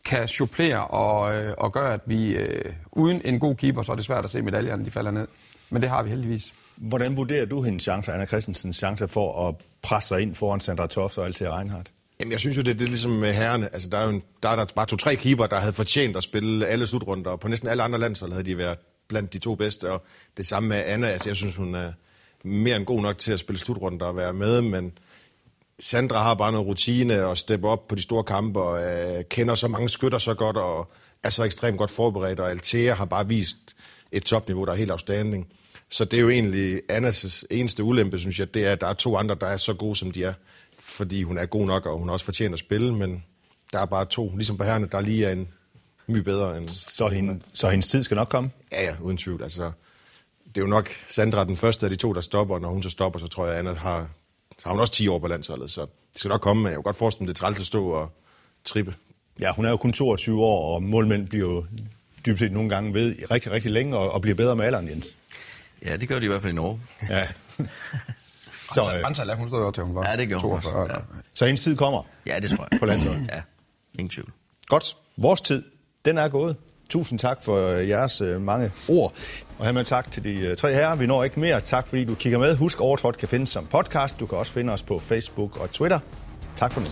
kan 0.06 0.28
supplere 0.28 0.88
og, 0.88 1.36
øh, 1.36 1.54
og 1.58 1.74
gøre, 1.74 1.94
at 1.94 2.02
vi 2.06 2.32
øh, 2.32 2.74
uden 2.92 3.22
en 3.26 3.40
god 3.40 3.56
keeper, 3.56 3.82
så 3.82 3.92
er 3.92 3.96
det 3.96 4.06
svært 4.06 4.26
at 4.26 4.32
se 4.32 4.42
medaljerne, 4.42 4.86
de 4.86 4.92
falder 4.92 5.12
ned. 5.12 5.28
Men 5.70 5.82
det 5.82 5.90
har 5.90 6.04
vi 6.04 6.10
heldigvis. 6.10 6.54
Hvordan 6.76 7.18
vurderer 7.18 7.46
du 7.46 7.62
hendes 7.62 7.84
chancer, 7.84 8.14
Anna 8.14 8.26
Christensens 8.26 8.78
chancer 8.78 9.08
for 9.08 9.48
at 9.48 9.56
presse 9.82 10.08
sig 10.08 10.22
ind 10.22 10.36
foran 10.36 10.60
Sandra 10.60 10.88
Toft 10.88 11.18
og 11.18 11.26
Altea 11.26 11.58
Reinhardt? 11.58 11.92
Jamen, 12.20 12.32
jeg 12.32 12.40
synes 12.40 12.58
jo, 12.58 12.62
det, 12.62 12.80
det 12.80 12.86
er 12.86 12.90
ligesom 12.90 13.12
med 13.12 13.34
herrene. 13.34 13.74
Altså, 13.74 13.90
der 13.90 13.98
er 13.98 14.04
jo 14.04 14.10
en, 14.10 14.24
der 14.44 14.50
er 14.50 14.56
der 14.56 14.66
bare 14.76 14.86
to-tre 14.86 15.16
keeper, 15.16 15.48
der 15.48 15.60
havde 15.60 15.74
fortjent 15.74 16.18
at 16.18 16.24
spille 16.24 16.68
alle 16.68 16.88
slutrunder, 16.88 17.32
og 17.32 17.40
på 17.40 17.48
næsten 17.48 17.70
alle 17.70 17.84
andre 17.84 18.00
landshold 18.00 18.32
havde 18.32 18.46
de 18.46 18.58
været 18.58 18.78
blandt 19.08 19.34
de 19.34 19.40
to 19.40 19.56
bedste, 19.56 19.92
og 19.92 20.04
det 20.38 20.46
samme 20.46 20.70
med 20.70 20.84
Anna. 20.86 21.08
Altså, 21.08 21.30
jeg 21.30 21.36
synes, 21.36 21.56
hun 21.56 21.76
er 21.76 21.92
mere 22.44 22.76
end 22.76 22.86
god 22.86 23.02
nok 23.02 23.18
til 23.18 23.32
at 23.32 23.40
spille 23.40 23.60
slutrunder 23.60 24.06
og 24.06 24.16
være 24.16 24.34
med, 24.34 24.62
men 24.62 24.94
Sandra 25.82 26.22
har 26.22 26.34
bare 26.34 26.52
noget 26.52 26.68
rutine 26.68 27.26
og 27.26 27.38
steppe 27.38 27.68
op 27.68 27.88
på 27.88 27.96
de 27.96 28.02
store 28.02 28.24
kampe, 28.24 28.62
og 28.62 28.84
øh, 28.84 29.24
kender 29.30 29.56
så 29.56 29.68
mange 29.68 29.90
skytter 29.90 30.18
så 30.18 30.34
godt, 30.34 30.58
og 30.58 30.92
er 31.24 31.30
så 31.30 31.44
ekstremt 31.44 31.78
godt 31.78 31.92
forberedt, 31.92 32.40
og 32.40 32.50
Altea 32.50 32.94
har 32.94 33.06
bare 33.06 33.28
vist 33.28 33.58
et 34.12 34.24
topniveau, 34.24 34.66
der 34.66 34.72
er 34.72 34.76
helt 34.76 34.92
afstanding. 34.92 35.48
Så 35.90 36.06
det 36.06 36.18
er 36.18 36.22
jo 36.22 36.30
egentlig 36.30 36.82
Annas 36.90 37.46
eneste 37.50 37.84
ulempe, 37.84 38.20
synes 38.20 38.40
jeg, 38.40 38.54
det 38.54 38.68
er, 38.68 38.72
at 38.72 38.82
der 38.82 38.88
er 38.88 38.94
to 38.94 39.18
andre, 39.18 39.36
der 39.42 39.48
er 39.48 39.58
så 39.58 39.74
gode, 39.74 39.96
som 39.96 40.12
de 40.12 40.24
er. 40.24 40.34
Fordi 40.80 41.24
hun 41.24 41.38
er 41.38 41.46
god 41.46 41.66
nok, 41.66 41.86
og 41.86 41.98
hun 41.98 42.10
også 42.10 42.26
fortjent 42.26 42.54
at 42.54 42.60
spille, 42.60 42.94
men 42.94 43.24
der 43.74 43.80
er 43.80 43.86
bare 43.86 44.06
to, 44.06 44.36
ligesom 44.36 44.58
på 44.58 44.64
herrene, 44.64 44.88
der 44.92 45.02
lige 45.02 45.26
er 45.26 45.32
en 45.32 45.48
my 46.08 46.18
bedre 46.18 46.58
end... 46.58 46.70
Så, 46.70 47.08
hende, 47.08 47.42
så 47.54 47.70
hendes 47.70 47.88
tid 47.88 48.04
skal 48.04 48.16
nok 48.16 48.28
komme? 48.30 48.52
Ja, 48.72 48.84
ja, 48.84 48.96
uden 49.02 49.18
tvivl. 49.18 49.44
Altså, 49.44 49.72
det 50.48 50.58
er 50.58 50.62
jo 50.62 50.68
nok 50.68 50.90
Sandra 51.08 51.44
den 51.44 51.58
første 51.58 51.86
af 51.86 51.90
de 51.90 51.96
to, 51.96 52.14
der 52.14 52.22
stopper, 52.22 52.56
og 52.56 52.62
når 52.62 52.70
hun 52.70 52.84
så 52.84 52.90
stopper, 52.90 53.20
så 53.20 53.28
tror 53.28 53.46
jeg, 53.46 53.54
at 53.54 53.60
Anna 53.60 53.74
har, 53.74 54.10
så 54.62 54.66
har 54.66 54.72
hun 54.72 54.80
også 54.80 54.94
10 54.94 55.08
år 55.08 55.20
på 55.20 55.28
landsholdet, 55.28 55.72
så 55.72 55.82
det 55.82 55.90
skal 56.20 56.30
nok 56.30 56.42
komme. 56.42 56.64
Men 56.64 56.70
jeg 56.70 56.78
kan 56.78 56.84
godt 56.84 56.96
forestille 56.96 57.26
mig, 57.26 57.36
det 57.36 57.42
er 57.42 57.46
træls 57.46 57.60
at 57.60 57.66
stå 57.66 57.88
og 57.90 58.12
trippe. 58.66 58.96
Ja, 59.40 59.52
hun 59.54 59.66
er 59.66 59.70
jo 59.70 59.78
kun 59.78 59.94
22 59.94 60.44
år, 60.44 60.76
og 60.76 60.84
målmænd 60.84 61.28
bliver 61.28 61.50
jo 61.50 61.66
dybest 62.26 62.40
set 62.40 62.52
nogle 62.52 62.70
gange 62.70 62.94
ved 62.94 63.16
rigtig, 63.32 63.52
rigtig 63.52 63.72
længe, 63.72 63.98
og, 63.98 64.12
og 64.12 64.22
bliver 64.22 64.36
bedre 64.36 64.56
med 64.56 64.66
alderen, 64.66 64.88
Jens. 64.90 65.08
Ja, 65.86 65.98
det 65.98 66.08
gør 66.08 66.20
de 66.20 66.26
i 66.26 66.28
hvert 66.28 66.42
fald 66.42 66.54
i 66.54 66.56
Norge. 66.56 66.80
Ja. 67.10 67.28
Så, 68.74 68.82
øh, 68.82 69.08
Ansala, 69.08 69.36
hun 69.36 69.48
stod 69.48 69.60
jo 69.60 69.72
til, 69.72 69.84
hun 69.84 69.96
var 69.96 70.10
Ja, 70.10 70.18
det 70.18 70.28
gjorde 70.28 70.42
hun 70.44 70.52
også, 70.52 70.70
42. 70.70 70.96
ja. 70.96 71.02
Så 71.34 71.46
hendes 71.46 71.62
tid 71.62 71.78
kommer 71.78 72.04
Ja, 72.26 72.40
det 72.40 72.50
tror 72.50 72.68
jeg. 72.72 72.80
på 72.80 72.86
landsholdet. 72.86 73.30
Ja, 73.32 73.42
ingen 73.94 74.10
tvivl. 74.10 74.32
Godt. 74.68 74.98
Vores 75.18 75.42
tid, 75.42 75.64
den 76.06 76.18
er 76.18 76.28
gået. 76.28 76.56
Tusind 76.90 77.20
tak 77.20 77.44
for 77.44 77.68
øh, 77.68 77.90
jeres 77.90 78.22
øh, 78.22 78.42
mange 78.42 78.72
ord. 78.90 79.14
Og 79.62 79.68
hermed 79.68 79.84
tak 79.84 80.12
til 80.12 80.24
de 80.24 80.40
øh, 80.40 80.58
tre 80.58 80.74
herrer. 80.74 80.96
Vi 80.96 81.08
når 81.08 81.24
ikke 81.24 81.40
mere. 81.40 81.62
Tak 81.62 81.88
fordi 81.88 82.06
du 82.06 82.16
kigger 82.16 82.40
med. 82.40 82.56
Husk, 82.56 82.82
Overtrådt 82.82 83.18
kan 83.18 83.28
findes 83.28 83.50
som 83.50 83.68
podcast. 83.72 84.20
Du 84.20 84.26
kan 84.26 84.38
også 84.38 84.52
finde 84.54 84.74
os 84.74 84.84
på 84.84 85.00
Facebook 85.00 85.62
og 85.62 85.72
Twitter. 85.72 86.00
Tak 86.56 86.72
for 86.72 86.80
nu. 86.80 86.88